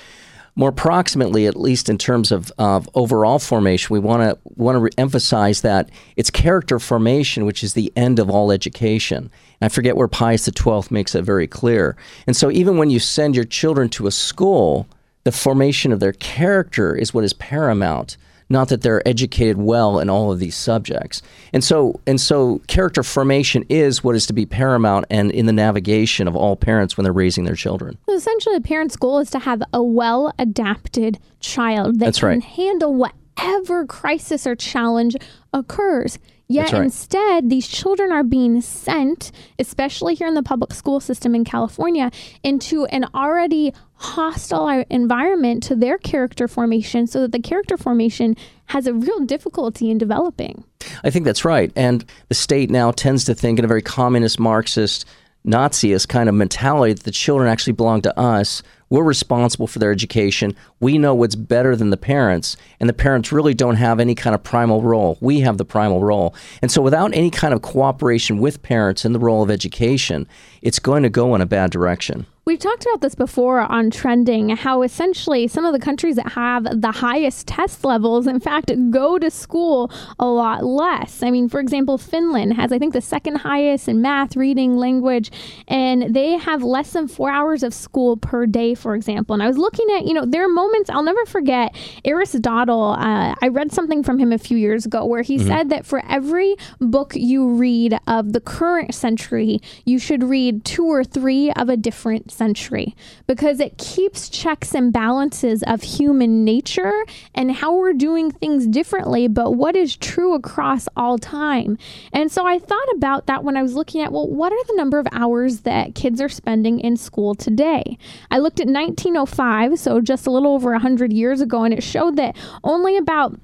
More 0.55 0.71
proximately, 0.71 1.47
at 1.47 1.55
least 1.55 1.89
in 1.89 1.97
terms 1.97 2.31
of, 2.31 2.51
of 2.57 2.89
overall 2.93 3.39
formation, 3.39 3.93
we 3.93 3.99
want 3.99 4.21
to 4.21 4.37
want 4.57 4.75
to 4.75 4.79
re- 4.81 4.89
emphasize 4.97 5.61
that 5.61 5.89
it's 6.17 6.29
character 6.29 6.77
formation, 6.77 7.45
which 7.45 7.63
is 7.63 7.73
the 7.73 7.91
end 7.95 8.19
of 8.19 8.29
all 8.29 8.51
education. 8.51 9.31
And 9.61 9.65
I 9.65 9.69
forget 9.69 9.95
where 9.95 10.09
Pius 10.09 10.43
XII 10.45 10.81
makes 10.89 11.15
it 11.15 11.23
very 11.23 11.47
clear. 11.47 11.95
And 12.27 12.35
so, 12.35 12.51
even 12.51 12.77
when 12.77 12.89
you 12.89 12.99
send 12.99 13.33
your 13.33 13.45
children 13.45 13.87
to 13.89 14.07
a 14.07 14.11
school, 14.11 14.87
the 15.23 15.31
formation 15.31 15.93
of 15.93 16.01
their 16.01 16.13
character 16.13 16.95
is 16.95 17.13
what 17.13 17.23
is 17.23 17.31
paramount 17.33 18.17
not 18.51 18.67
that 18.67 18.81
they're 18.81 19.05
educated 19.07 19.57
well 19.57 19.99
in 19.99 20.09
all 20.09 20.31
of 20.31 20.39
these 20.39 20.55
subjects. 20.55 21.21
And 21.53 21.63
so 21.63 21.99
and 22.05 22.19
so 22.19 22.61
character 22.67 23.01
formation 23.01 23.65
is 23.69 24.03
what 24.03 24.15
is 24.15 24.25
to 24.27 24.33
be 24.33 24.45
paramount 24.45 25.05
and 25.09 25.31
in 25.31 25.45
the 25.45 25.53
navigation 25.53 26.27
of 26.27 26.35
all 26.35 26.55
parents 26.55 26.97
when 26.97 27.03
they're 27.03 27.13
raising 27.13 27.45
their 27.45 27.55
children. 27.55 27.97
So 28.05 28.13
essentially, 28.15 28.55
the 28.55 28.61
parent's 28.61 28.95
goal 28.95 29.19
is 29.19 29.31
to 29.31 29.39
have 29.39 29.63
a 29.73 29.81
well 29.81 30.33
adapted 30.37 31.17
child 31.39 31.99
that 31.99 32.05
That's 32.05 32.19
can 32.19 32.27
right. 32.27 32.43
handle 32.43 32.93
whatever 32.93 33.85
crisis 33.85 34.45
or 34.45 34.55
challenge 34.55 35.15
occurs. 35.53 36.19
Yet 36.51 36.73
right. 36.73 36.83
instead, 36.83 37.49
these 37.49 37.67
children 37.67 38.11
are 38.11 38.23
being 38.23 38.59
sent, 38.59 39.31
especially 39.57 40.15
here 40.15 40.27
in 40.27 40.33
the 40.33 40.43
public 40.43 40.73
school 40.73 40.99
system 40.99 41.33
in 41.33 41.45
California, 41.45 42.11
into 42.43 42.85
an 42.85 43.05
already 43.15 43.73
hostile 43.95 44.83
environment 44.89 45.63
to 45.63 45.75
their 45.75 45.97
character 45.97 46.47
formation 46.47 47.07
so 47.07 47.21
that 47.21 47.31
the 47.31 47.39
character 47.39 47.77
formation 47.77 48.35
has 48.65 48.85
a 48.85 48.93
real 48.93 49.19
difficulty 49.21 49.89
in 49.89 49.97
developing. 49.97 50.63
I 51.03 51.09
think 51.09 51.25
that's 51.25 51.45
right. 51.45 51.71
And 51.75 52.03
the 52.27 52.35
state 52.35 52.69
now 52.69 52.91
tends 52.91 53.23
to 53.25 53.35
think 53.35 53.59
in 53.59 53.65
a 53.65 53.67
very 53.67 53.81
communist, 53.81 54.39
Marxist, 54.39 55.05
Naziist 55.45 56.07
kind 56.07 56.27
of 56.27 56.35
mentality 56.35 56.93
that 56.93 57.03
the 57.03 57.11
children 57.11 57.49
actually 57.49 57.73
belong 57.73 58.01
to 58.01 58.19
us. 58.19 58.61
We're 58.91 59.03
responsible 59.03 59.67
for 59.67 59.79
their 59.79 59.91
education. 59.91 60.53
We 60.81 60.97
know 60.97 61.15
what's 61.15 61.35
better 61.35 61.77
than 61.77 61.91
the 61.91 61.97
parents, 61.97 62.57
and 62.77 62.89
the 62.89 62.93
parents 62.93 63.31
really 63.31 63.53
don't 63.53 63.77
have 63.77 64.01
any 64.01 64.15
kind 64.15 64.35
of 64.35 64.43
primal 64.43 64.81
role. 64.81 65.17
We 65.21 65.39
have 65.39 65.57
the 65.57 65.63
primal 65.63 66.03
role. 66.03 66.35
And 66.61 66.69
so, 66.69 66.81
without 66.81 67.15
any 67.15 67.31
kind 67.31 67.53
of 67.53 67.61
cooperation 67.61 68.39
with 68.39 68.61
parents 68.61 69.05
in 69.05 69.13
the 69.13 69.19
role 69.19 69.41
of 69.41 69.49
education, 69.49 70.27
it's 70.61 70.77
going 70.77 71.03
to 71.03 71.09
go 71.09 71.33
in 71.33 71.41
a 71.41 71.45
bad 71.45 71.71
direction. 71.71 72.25
We've 72.51 72.59
talked 72.59 72.85
about 72.85 72.99
this 72.99 73.15
before 73.15 73.61
on 73.61 73.91
trending, 73.91 74.49
how 74.49 74.81
essentially 74.81 75.47
some 75.47 75.63
of 75.63 75.71
the 75.71 75.79
countries 75.79 76.17
that 76.17 76.33
have 76.33 76.81
the 76.81 76.91
highest 76.91 77.47
test 77.47 77.85
levels, 77.85 78.27
in 78.27 78.41
fact, 78.41 78.73
go 78.91 79.17
to 79.17 79.31
school 79.31 79.89
a 80.19 80.25
lot 80.25 80.65
less. 80.65 81.23
I 81.23 81.31
mean, 81.31 81.47
for 81.47 81.61
example, 81.61 81.97
Finland 81.97 82.55
has, 82.55 82.73
I 82.73 82.77
think, 82.77 82.91
the 82.91 82.99
second 82.99 83.35
highest 83.35 83.87
in 83.87 84.01
math, 84.01 84.35
reading, 84.35 84.75
language, 84.75 85.31
and 85.69 86.13
they 86.13 86.31
have 86.31 86.61
less 86.61 86.91
than 86.91 87.07
four 87.07 87.31
hours 87.31 87.63
of 87.63 87.73
school 87.73 88.17
per 88.17 88.45
day, 88.45 88.75
for 88.75 88.95
example. 88.95 89.33
And 89.33 89.41
I 89.41 89.47
was 89.47 89.57
looking 89.57 89.87
at, 89.95 90.05
you 90.05 90.13
know, 90.13 90.25
there 90.25 90.43
are 90.43 90.49
moments 90.49 90.89
I'll 90.89 91.03
never 91.03 91.25
forget. 91.25 91.73
Aristotle, 92.03 92.97
uh, 92.99 93.33
I 93.41 93.47
read 93.47 93.71
something 93.71 94.03
from 94.03 94.19
him 94.19 94.33
a 94.33 94.37
few 94.37 94.57
years 94.57 94.85
ago 94.85 95.05
where 95.05 95.21
he 95.21 95.39
said 95.39 95.69
that 95.69 95.85
for 95.85 96.03
every 96.09 96.57
book 96.81 97.13
you 97.15 97.47
read 97.47 97.97
of 98.07 98.33
the 98.33 98.41
current 98.41 98.93
century, 98.93 99.61
you 99.85 99.97
should 99.99 100.21
read 100.21 100.65
two 100.65 100.87
or 100.87 101.05
three 101.05 101.49
of 101.53 101.69
a 101.69 101.77
different 101.77 102.29
century 102.41 102.95
because 103.27 103.59
it 103.59 103.77
keeps 103.77 104.27
checks 104.27 104.73
and 104.73 104.91
balances 104.91 105.61
of 105.67 105.83
human 105.83 106.43
nature 106.43 107.05
and 107.35 107.51
how 107.51 107.75
we're 107.75 107.93
doing 107.93 108.31
things 108.31 108.65
differently, 108.65 109.27
but 109.27 109.51
what 109.51 109.75
is 109.75 109.95
true 109.95 110.33
across 110.33 110.87
all 110.97 111.19
time. 111.19 111.77
And 112.11 112.31
so 112.31 112.47
I 112.47 112.57
thought 112.57 112.87
about 112.95 113.27
that 113.27 113.43
when 113.43 113.57
I 113.57 113.61
was 113.61 113.75
looking 113.75 114.01
at, 114.01 114.11
well, 114.11 114.27
what 114.27 114.51
are 114.51 114.63
the 114.69 114.75
number 114.75 114.97
of 114.97 115.07
hours 115.11 115.59
that 115.61 115.93
kids 115.93 116.19
are 116.19 116.29
spending 116.29 116.79
in 116.79 116.97
school 116.97 117.35
today? 117.35 117.99
I 118.31 118.39
looked 118.39 118.59
at 118.59 118.65
1905, 118.65 119.77
so 119.77 120.01
just 120.01 120.25
a 120.25 120.31
little 120.31 120.53
over 120.53 120.71
100 120.71 121.13
years 121.13 121.41
ago, 121.41 121.63
and 121.63 121.75
it 121.75 121.83
showed 121.83 122.15
that 122.15 122.35
only 122.63 122.97
about 122.97 123.39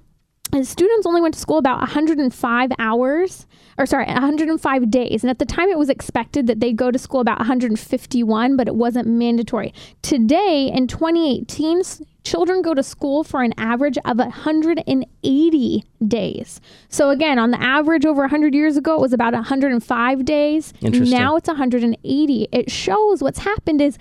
and 0.54 0.66
students 0.66 1.06
only 1.06 1.22
went 1.22 1.34
to 1.34 1.40
school 1.40 1.58
about 1.58 1.80
105 1.80 2.72
hours 2.80 3.46
or 3.78 3.86
sorry 3.86 4.06
105 4.06 4.90
days. 4.90 5.24
And 5.24 5.30
at 5.30 5.40
the 5.40 5.46
time 5.46 5.70
it 5.70 5.78
was 5.78 5.90
expected 5.90 6.48
that 6.48 6.60
they 6.60 6.74
go 6.74 6.90
to 6.92 6.98
school 6.98 7.20
about 7.20 7.40
151 7.40 8.56
but 8.58 8.68
it 8.68 8.76
wasn't 8.76 9.08
mandatory. 9.08 9.74
Today 10.02 10.72
in 10.74 10.88
2018 10.88 11.82
children 12.24 12.62
go 12.62 12.74
to 12.74 12.84
school 12.84 13.24
for 13.24 13.42
an 13.42 13.54
average 13.58 13.98
of 14.06 14.18
180 14.18 15.84
days. 16.08 16.62
So 16.90 17.10
again 17.10 17.40
on 17.40 17.52
the 17.52 17.62
average 17.62 18.06
over 18.06 18.22
100 18.22 18.54
years 18.54 18.78
ago 18.78 18.96
it 18.96 19.02
was 19.02 19.14
about 19.14 19.34
105 19.34 20.26
days. 20.26 20.74
Interesting. 20.82 21.18
now 21.18 21.36
it's 21.36 21.48
180 21.48 22.48
it 22.52 22.72
shows 22.72 23.22
what's 23.22 23.40
happened 23.40 23.82
is 23.82 23.98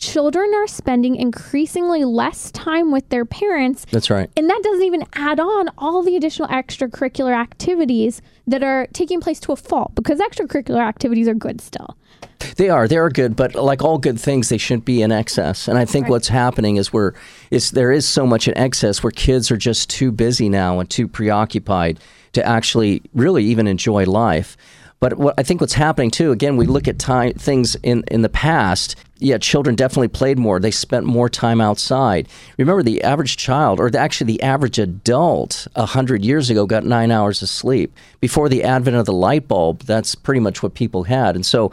children 0.00 0.50
are 0.54 0.66
spending 0.66 1.14
increasingly 1.14 2.04
less 2.04 2.50
time 2.50 2.90
with 2.90 3.08
their 3.10 3.24
parents 3.24 3.84
That's 3.90 4.10
right. 4.10 4.30
and 4.36 4.48
that 4.48 4.60
doesn't 4.64 4.82
even 4.84 5.04
add 5.14 5.38
on 5.38 5.68
all 5.78 6.02
the 6.02 6.16
additional 6.16 6.48
extracurricular 6.48 7.36
activities 7.36 8.22
that 8.46 8.62
are 8.64 8.86
taking 8.92 9.20
place 9.20 9.38
to 9.40 9.52
a 9.52 9.56
fault 9.56 9.94
because 9.94 10.18
extracurricular 10.18 10.80
activities 10.82 11.28
are 11.28 11.34
good 11.34 11.60
still. 11.60 11.96
They 12.56 12.68
are. 12.70 12.88
They 12.88 12.96
are 12.96 13.10
good, 13.10 13.36
but 13.36 13.54
like 13.54 13.82
all 13.82 13.98
good 13.98 14.18
things, 14.18 14.48
they 14.48 14.58
shouldn't 14.58 14.84
be 14.86 15.02
in 15.02 15.12
excess. 15.12 15.68
And 15.68 15.78
I 15.78 15.84
think 15.84 16.04
Right. 16.04 16.10
what's 16.12 16.28
happening 16.28 16.76
is 16.76 16.92
we're 16.92 17.12
is 17.50 17.70
there 17.70 17.92
is 17.92 18.08
so 18.08 18.26
much 18.26 18.48
in 18.48 18.56
excess 18.56 19.02
where 19.02 19.10
kids 19.10 19.50
are 19.50 19.56
just 19.56 19.90
too 19.90 20.10
busy 20.10 20.48
now 20.48 20.80
and 20.80 20.88
too 20.88 21.06
preoccupied 21.06 22.00
to 22.32 22.44
actually 22.46 23.02
really 23.14 23.44
even 23.44 23.66
enjoy 23.66 24.04
life. 24.04 24.56
But 25.00 25.18
what 25.18 25.34
I 25.38 25.42
think 25.42 25.60
what's 25.60 25.74
happening 25.74 26.10
too, 26.10 26.32
again, 26.32 26.56
we 26.56 26.66
look 26.66 26.88
at 26.88 26.98
time 26.98 27.34
things 27.34 27.76
in 27.82 28.04
in 28.10 28.22
the 28.22 28.28
past. 28.30 28.96
Yeah, 29.22 29.36
children 29.36 29.76
definitely 29.76 30.08
played 30.08 30.38
more. 30.38 30.58
They 30.58 30.70
spent 30.70 31.04
more 31.04 31.28
time 31.28 31.60
outside. 31.60 32.26
Remember, 32.56 32.82
the 32.82 33.02
average 33.02 33.36
child, 33.36 33.78
or 33.78 33.94
actually 33.94 34.32
the 34.32 34.42
average 34.42 34.78
adult, 34.78 35.66
a 35.76 35.84
hundred 35.84 36.24
years 36.24 36.48
ago, 36.48 36.64
got 36.66 36.84
nine 36.84 37.10
hours 37.10 37.42
of 37.42 37.50
sleep. 37.50 37.94
Before 38.20 38.48
the 38.48 38.62
advent 38.62 38.96
of 38.96 39.04
the 39.04 39.12
light 39.12 39.46
bulb, 39.46 39.80
that's 39.82 40.14
pretty 40.14 40.40
much 40.40 40.62
what 40.62 40.72
people 40.72 41.04
had. 41.04 41.36
And 41.36 41.44
so, 41.44 41.70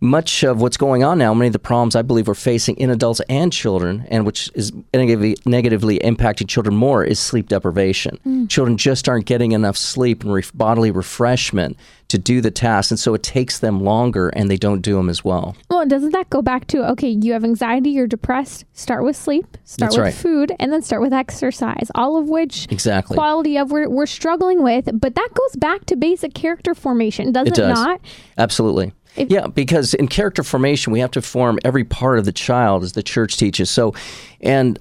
much 0.00 0.44
of 0.44 0.60
what's 0.60 0.76
going 0.76 1.02
on 1.02 1.18
now, 1.18 1.34
many 1.34 1.48
of 1.48 1.52
the 1.52 1.58
problems 1.58 1.96
I 1.96 2.02
believe 2.02 2.28
we're 2.28 2.34
facing 2.34 2.76
in 2.76 2.88
adults 2.90 3.20
and 3.28 3.52
children, 3.52 4.06
and 4.10 4.24
which 4.24 4.50
is 4.54 4.72
negatively, 4.94 5.36
negatively 5.44 5.98
impacting 5.98 6.48
children 6.48 6.76
more, 6.76 7.02
is 7.04 7.18
sleep 7.18 7.48
deprivation. 7.48 8.18
Mm. 8.26 8.48
Children 8.48 8.76
just 8.76 9.08
aren't 9.08 9.26
getting 9.26 9.52
enough 9.52 9.76
sleep 9.76 10.22
and 10.22 10.32
re- 10.32 10.44
bodily 10.54 10.90
refreshment 10.92 11.76
to 12.08 12.16
do 12.16 12.40
the 12.40 12.50
tasks, 12.50 12.90
and 12.90 12.98
so 12.98 13.12
it 13.12 13.22
takes 13.22 13.58
them 13.58 13.80
longer, 13.80 14.28
and 14.30 14.50
they 14.50 14.56
don't 14.56 14.80
do 14.80 14.94
them 14.96 15.10
as 15.10 15.24
well. 15.24 15.54
Well, 15.68 15.84
doesn't 15.84 16.12
that 16.12 16.30
go 16.30 16.40
back 16.42 16.66
to 16.68 16.88
okay, 16.92 17.10
you 17.10 17.32
have 17.34 17.44
anxiety, 17.44 17.90
you're 17.90 18.06
depressed, 18.06 18.64
start 18.72 19.04
with 19.04 19.14
sleep, 19.16 19.58
start 19.64 19.90
That's 19.90 19.96
with 19.96 20.04
right. 20.04 20.14
food, 20.14 20.52
and 20.58 20.72
then 20.72 20.80
start 20.80 21.02
with 21.02 21.12
exercise, 21.12 21.90
all 21.94 22.16
of 22.16 22.28
which 22.28 22.66
Exactly. 22.70 23.14
quality 23.16 23.58
of 23.58 23.70
we're, 23.72 23.90
we're 23.90 24.06
struggling 24.06 24.62
with, 24.62 24.88
but 24.94 25.16
that 25.16 25.28
goes 25.34 25.56
back 25.56 25.84
to 25.86 25.96
basic 25.96 26.32
character 26.34 26.74
formation, 26.74 27.30
does 27.32 27.46
it, 27.48 27.52
It 27.52 27.56
does. 27.56 27.78
not? 27.78 28.00
Absolutely. 28.38 28.92
Yeah, 29.28 29.46
because 29.48 29.94
in 29.94 30.08
character 30.08 30.42
formation, 30.42 30.92
we 30.92 31.00
have 31.00 31.10
to 31.12 31.22
form 31.22 31.58
every 31.64 31.84
part 31.84 32.18
of 32.18 32.24
the 32.24 32.32
child, 32.32 32.82
as 32.82 32.92
the 32.92 33.02
church 33.02 33.36
teaches. 33.36 33.70
So, 33.70 33.94
and 34.40 34.78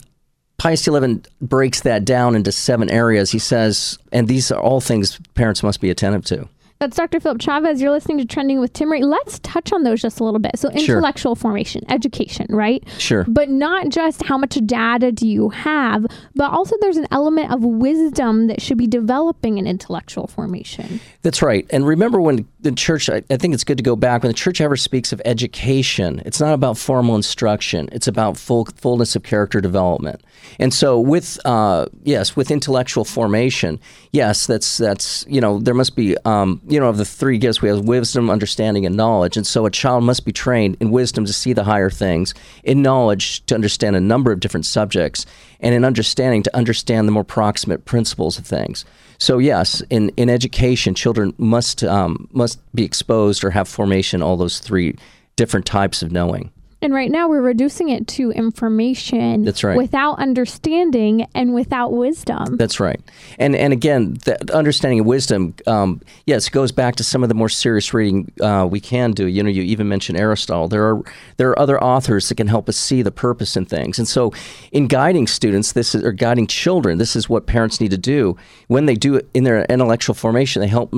Pius 0.58 0.84
XI 0.84 1.22
breaks 1.42 1.82
that 1.82 2.06
down 2.06 2.36
into 2.36 2.52
seven 2.52 2.90
areas. 2.90 3.32
He 3.32 3.40
says, 3.40 3.98
and 4.12 4.28
these 4.28 4.52
are 4.52 4.60
all 4.60 4.82
things 4.82 5.20
parents 5.36 5.62
must 5.64 5.82
be 5.82 5.90
attentive 5.90 6.26
to. 6.26 6.48
That's 6.80 6.96
Dr. 6.96 7.20
Philip 7.20 7.42
Chavez. 7.42 7.82
You're 7.82 7.90
listening 7.90 8.20
to 8.20 8.26
Trending 8.26 8.60
with 8.60 8.72
Timmerie. 8.72 9.02
Let's 9.04 9.40
touch 9.40 9.74
on 9.74 9.82
those 9.82 10.00
just 10.00 10.20
a 10.20 10.24
little 10.24 10.40
bit. 10.40 10.60
So, 10.60 10.70
Sure. 10.78 10.98
intellectual 10.98 11.34
formation, 11.36 11.82
education, 11.90 12.46
right? 12.52 12.84
Sure. 13.00 13.26
But 13.28 13.50
not 13.50 13.90
just 13.90 14.22
how 14.24 14.38
much 14.38 14.60
data 14.64 15.12
do 15.12 15.28
you 15.28 15.50
have, 15.50 16.06
but 16.36 16.52
also 16.52 16.76
there's 16.82 16.98
an 16.98 17.08
element 17.10 17.52
of 17.52 17.64
wisdom 17.64 18.46
that 18.46 18.62
should 18.62 18.78
be 18.78 18.86
developing 18.86 19.58
in 19.58 19.66
intellectual 19.66 20.28
formation. 20.28 21.00
That's 21.24 21.42
right. 21.42 21.66
And 21.72 21.84
remember 21.88 22.22
when 22.22 22.48
the 22.70 22.76
church, 22.76 23.10
I, 23.10 23.24
I 23.30 23.38
think 23.38 23.54
it's 23.54 23.64
good 23.64 23.78
to 23.78 23.84
go 23.84 23.96
back, 23.96 24.24
when 24.24 24.30
the 24.30 24.38
church 24.38 24.62
ever 24.62 24.76
speaks 24.76 25.14
of 25.14 25.22
education, 25.26 26.22
it's 26.26 26.40
not 26.40 26.54
about 26.54 26.78
formal 26.78 27.16
instruction, 27.16 27.90
it's 27.92 28.08
about 28.08 28.38
full, 28.38 28.66
fullness 28.66 29.16
of 29.16 29.24
character 29.24 29.62
development. 29.62 30.22
And 30.60 30.74
so, 30.74 31.00
with, 31.00 31.40
uh, 31.46 31.88
yes, 32.04 32.36
with 32.36 32.52
intellectual 32.52 33.06
formation, 33.06 33.80
yes, 34.12 34.46
that's, 34.46 34.78
that's 34.78 35.26
you 35.28 35.40
know, 35.42 35.60
there 35.60 35.74
must 35.74 35.96
be, 35.96 36.18
um, 36.26 36.62
you 36.68 36.80
know, 36.80 36.90
of 36.90 36.98
the 36.98 37.06
three 37.06 37.38
gifts, 37.38 37.62
we 37.62 37.70
have 37.70 37.86
wisdom, 37.86 38.30
understanding, 38.30 38.86
and 38.86 38.96
knowledge. 38.96 39.38
And 39.38 39.48
so, 39.48 39.66
a 39.66 39.72
child 39.72 40.04
must 40.04 40.26
be 40.26 40.32
trained 40.32 40.78
in 40.80 40.92
wisdom 40.92 41.26
to 41.26 41.34
see 41.34 41.54
the 41.54 41.64
higher 41.64 41.90
things, 41.90 42.34
in 42.64 42.82
knowledge 42.82 43.46
to 43.46 43.56
understand 43.56 43.96
a 43.96 44.02
number 44.02 44.32
of 44.32 44.40
different 44.40 44.66
subjects, 44.66 45.26
and 45.60 45.74
in 45.74 45.86
understanding 45.86 46.44
to 46.44 46.56
understand 46.56 47.08
the 47.08 47.12
more 47.12 47.24
proximate 47.24 47.86
principles 47.86 48.38
of 48.38 48.46
things. 48.46 48.86
So 49.18 49.40
yes, 49.40 49.82
in, 49.90 50.10
in 50.10 50.30
education, 50.30 50.94
children 50.94 51.34
must 51.38 51.84
um, 51.84 52.28
must 52.32 52.60
be 52.76 52.84
exposed 52.84 53.44
or 53.44 53.50
have 53.52 53.68
formation 53.68 54.22
all 54.22 54.38
those 54.38 54.60
three 54.60 54.96
different 55.36 55.66
types 55.66 56.02
of 56.02 56.12
knowing. 56.12 56.52
And 56.82 56.94
right 56.94 57.10
now 57.10 57.28
we're 57.28 57.42
reducing 57.42 57.90
it 57.90 58.08
to 58.10 58.32
information 58.32 59.44
That's 59.44 59.64
right. 59.64 59.76
without 59.76 60.20
understanding 60.20 61.28
and 61.34 61.54
without 61.54 61.92
wisdom. 61.92 62.58
That's 62.58 62.80
right. 62.80 63.02
And 63.40 63.56
and 63.56 63.74
again, 63.74 64.14
the 64.26 64.56
understanding 64.56 65.00
of 65.00 65.08
wisdom, 65.08 65.56
um, 65.66 66.02
yes, 66.26 66.50
goes 66.50 66.72
back 66.72 66.96
to 66.98 67.04
some 67.04 67.24
of 67.24 67.30
the 67.30 67.36
more 67.36 67.50
serious 67.50 67.94
reading 67.94 68.32
uh, 68.42 68.68
we 68.70 68.80
can 68.80 69.12
do. 69.12 69.26
You 69.26 69.42
know, 69.42 69.50
you 69.50 69.64
even 69.64 69.88
mentioned 69.88 70.20
Aristotle. 70.20 70.68
There 70.68 70.84
are 70.84 71.02
there 71.38 71.50
are 71.50 71.60
other 71.60 71.84
authors 71.84 72.30
that 72.30 72.36
can 72.36 72.48
help 72.48 72.70
us 72.70 72.78
see 72.78 73.02
the 73.02 73.12
purpose 73.12 73.58
in 73.58 73.66
things. 73.66 73.98
And 73.98 74.08
so, 74.08 74.34
in 74.72 74.88
guiding 74.88 75.26
students, 75.26 75.72
this 75.72 75.96
is 75.96 76.04
or 76.04 76.12
guiding 76.12 76.46
children, 76.46 77.00
this 77.00 77.16
is 77.16 77.28
what 77.28 77.48
parents 77.48 77.82
need 77.82 77.92
to 77.92 77.98
do 77.98 78.38
when 78.68 78.86
they 78.86 78.96
do 78.96 79.16
it 79.16 79.28
in 79.34 79.46
their 79.46 79.66
intellectual 79.66 80.14
formation. 80.14 80.62
They 80.62 80.68
help 80.68 80.94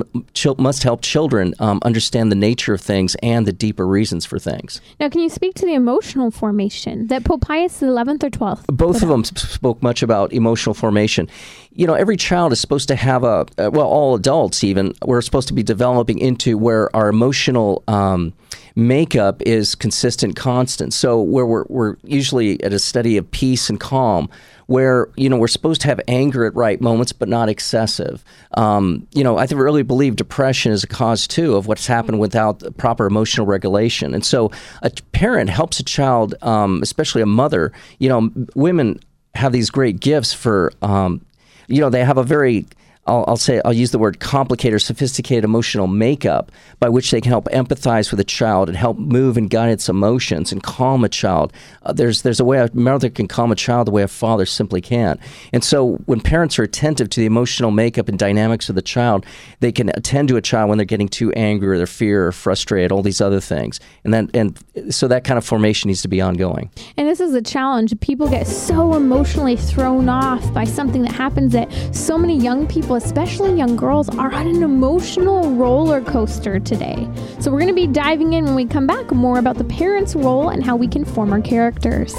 must 0.58 0.82
help 0.82 1.00
children 1.00 1.54
um, 1.58 1.80
understand 1.84 2.30
the 2.30 2.36
nature 2.36 2.74
of 2.74 2.82
things 2.82 3.14
and 3.22 3.46
the 3.46 3.52
deeper 3.52 3.86
reasons 3.86 4.26
for 4.26 4.38
things. 4.38 4.82
Now, 4.98 5.08
can 5.08 5.20
you 5.20 5.30
speak 5.30 5.54
to 5.54 5.69
the 5.70 5.76
emotional 5.76 6.30
formation 6.32 7.06
that 7.06 7.24
Pope 7.24 7.42
Pius 7.42 7.78
XI 7.78 7.86
or 7.86 7.94
12th? 7.94 8.64
both 8.66 9.02
of 9.02 9.08
them 9.08 9.24
spoke 9.24 9.82
much 9.82 10.02
about 10.02 10.32
emotional 10.32 10.74
formation. 10.74 11.28
You 11.72 11.86
know, 11.86 11.94
every 11.94 12.16
child 12.16 12.52
is 12.52 12.60
supposed 12.60 12.88
to 12.88 12.96
have 12.96 13.22
a, 13.22 13.46
uh, 13.58 13.70
well, 13.72 13.86
all 13.86 14.14
adults 14.14 14.64
even, 14.64 14.92
we're 15.04 15.22
supposed 15.22 15.48
to 15.48 15.54
be 15.54 15.62
developing 15.62 16.18
into 16.18 16.58
where 16.58 16.94
our 16.94 17.08
emotional 17.08 17.84
um, 17.86 18.32
makeup 18.74 19.40
is 19.42 19.74
consistent, 19.74 20.36
constant. 20.36 20.92
So, 20.92 21.20
where 21.20 21.46
we're, 21.46 21.64
we're 21.68 21.96
usually 22.02 22.62
at 22.64 22.72
a 22.72 22.78
study 22.78 23.16
of 23.16 23.30
peace 23.30 23.70
and 23.70 23.78
calm, 23.78 24.28
where, 24.66 25.08
you 25.16 25.28
know, 25.28 25.36
we're 25.36 25.48
supposed 25.48 25.80
to 25.82 25.88
have 25.88 26.00
anger 26.06 26.44
at 26.44 26.54
right 26.54 26.80
moments, 26.80 27.12
but 27.12 27.28
not 27.28 27.48
excessive. 27.48 28.24
Um, 28.54 29.06
you 29.12 29.24
know, 29.24 29.36
I 29.36 29.46
think 29.46 29.60
really 29.60 29.82
believe 29.82 30.16
depression 30.16 30.70
is 30.72 30.84
a 30.84 30.86
cause 30.86 31.26
too 31.26 31.56
of 31.56 31.66
what's 31.66 31.86
happened 31.86 32.20
without 32.20 32.62
proper 32.76 33.06
emotional 33.06 33.46
regulation. 33.46 34.14
And 34.14 34.24
so, 34.24 34.50
a 34.82 34.90
parent 35.12 35.50
helps 35.50 35.80
a 35.80 35.84
child, 35.84 36.34
um, 36.42 36.82
especially 36.82 37.22
a 37.22 37.26
mother. 37.26 37.72
You 37.98 38.08
know, 38.08 38.30
women 38.54 39.00
have 39.34 39.52
these 39.52 39.70
great 39.70 40.00
gifts 40.00 40.32
for, 40.32 40.72
um, 40.82 41.24
you 41.70 41.80
know, 41.80 41.90
they 41.90 42.04
have 42.04 42.18
a 42.18 42.24
very 42.24 42.66
I'll, 43.06 43.24
I'll 43.26 43.36
say 43.36 43.60
I'll 43.64 43.72
use 43.72 43.90
the 43.90 43.98
word 43.98 44.20
complicated 44.20 44.74
or 44.74 44.78
sophisticated 44.78 45.44
emotional 45.44 45.86
makeup 45.86 46.52
by 46.78 46.88
which 46.88 47.10
they 47.10 47.20
can 47.20 47.30
help 47.30 47.46
empathize 47.46 48.10
with 48.10 48.20
a 48.20 48.24
child 48.24 48.68
and 48.68 48.76
help 48.76 48.98
move 48.98 49.36
and 49.36 49.48
guide 49.48 49.70
its 49.70 49.88
emotions 49.88 50.52
and 50.52 50.62
calm 50.62 51.02
a 51.04 51.08
child. 51.08 51.52
Uh, 51.82 51.92
there's 51.92 52.22
there's 52.22 52.40
a 52.40 52.44
way 52.44 52.58
a 52.58 52.70
mother 52.74 53.10
can 53.10 53.26
calm 53.26 53.50
a 53.50 53.56
child 53.56 53.86
the 53.86 53.90
way 53.90 54.02
a 54.02 54.08
father 54.08 54.46
simply 54.46 54.80
can. 54.80 55.18
And 55.52 55.64
so 55.64 55.96
when 56.06 56.20
parents 56.20 56.58
are 56.58 56.62
attentive 56.62 57.08
to 57.10 57.20
the 57.20 57.26
emotional 57.26 57.70
makeup 57.70 58.08
and 58.08 58.18
dynamics 58.18 58.68
of 58.68 58.74
the 58.74 58.82
child, 58.82 59.24
they 59.60 59.72
can 59.72 59.88
attend 59.90 60.28
to 60.28 60.36
a 60.36 60.42
child 60.42 60.68
when 60.68 60.78
they're 60.78 60.84
getting 60.84 61.08
too 61.08 61.32
angry 61.32 61.68
or 61.68 61.78
they're 61.78 61.86
fear 61.86 62.26
or 62.26 62.32
frustrated, 62.32 62.92
all 62.92 63.02
these 63.02 63.20
other 63.20 63.40
things. 63.40 63.80
And 64.04 64.12
then 64.12 64.30
and 64.34 64.94
so 64.94 65.08
that 65.08 65.24
kind 65.24 65.38
of 65.38 65.44
formation 65.44 65.88
needs 65.88 66.02
to 66.02 66.08
be 66.08 66.20
ongoing. 66.20 66.70
And 66.96 67.08
this 67.08 67.20
is 67.20 67.34
a 67.34 67.42
challenge. 67.42 67.98
People 68.00 68.28
get 68.28 68.46
so 68.46 68.94
emotionally 68.94 69.56
thrown 69.56 70.08
off 70.08 70.52
by 70.52 70.64
something 70.64 71.02
that 71.02 71.12
happens 71.12 71.52
that 71.52 71.70
so 71.94 72.16
many 72.16 72.38
young 72.38 72.66
people, 72.66 72.89
especially 72.94 73.54
young 73.54 73.76
girls, 73.76 74.08
are 74.10 74.32
on 74.32 74.46
an 74.46 74.62
emotional 74.62 75.50
roller 75.54 76.00
coaster 76.00 76.58
today. 76.58 77.08
So, 77.38 77.50
we're 77.50 77.60
going 77.60 77.68
to 77.68 77.74
be 77.74 77.86
diving 77.86 78.32
in 78.32 78.44
when 78.44 78.54
we 78.54 78.66
come 78.66 78.86
back 78.86 79.10
more 79.12 79.38
about 79.38 79.56
the 79.56 79.64
parents' 79.64 80.14
role 80.14 80.50
and 80.50 80.64
how 80.64 80.76
we 80.76 80.88
can 80.88 81.04
form 81.04 81.32
our 81.32 81.40
characters. 81.40 82.14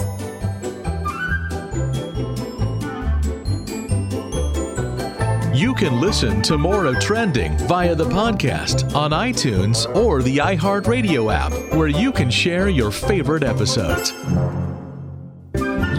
You 5.62 5.75
can 5.75 6.01
listen 6.01 6.41
to 6.41 6.57
more 6.57 6.86
of 6.86 6.99
Trending 6.99 7.55
via 7.67 7.93
the 7.93 8.05
podcast 8.05 8.95
on 8.95 9.12
iTunes 9.12 9.86
or 9.95 10.23
the 10.23 10.38
iHeartRadio 10.38 11.31
app, 11.31 11.51
where 11.75 11.88
you 11.88 12.12
can 12.12 12.31
share 12.31 12.67
your 12.67 12.89
favorite 12.89 13.43
episodes. 13.43 14.12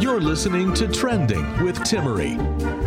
You're 0.03 0.21
listening 0.21 0.75
to 0.75 0.89
Trending 0.89 1.47
with 1.65 1.79
Timmerie. 1.79 2.82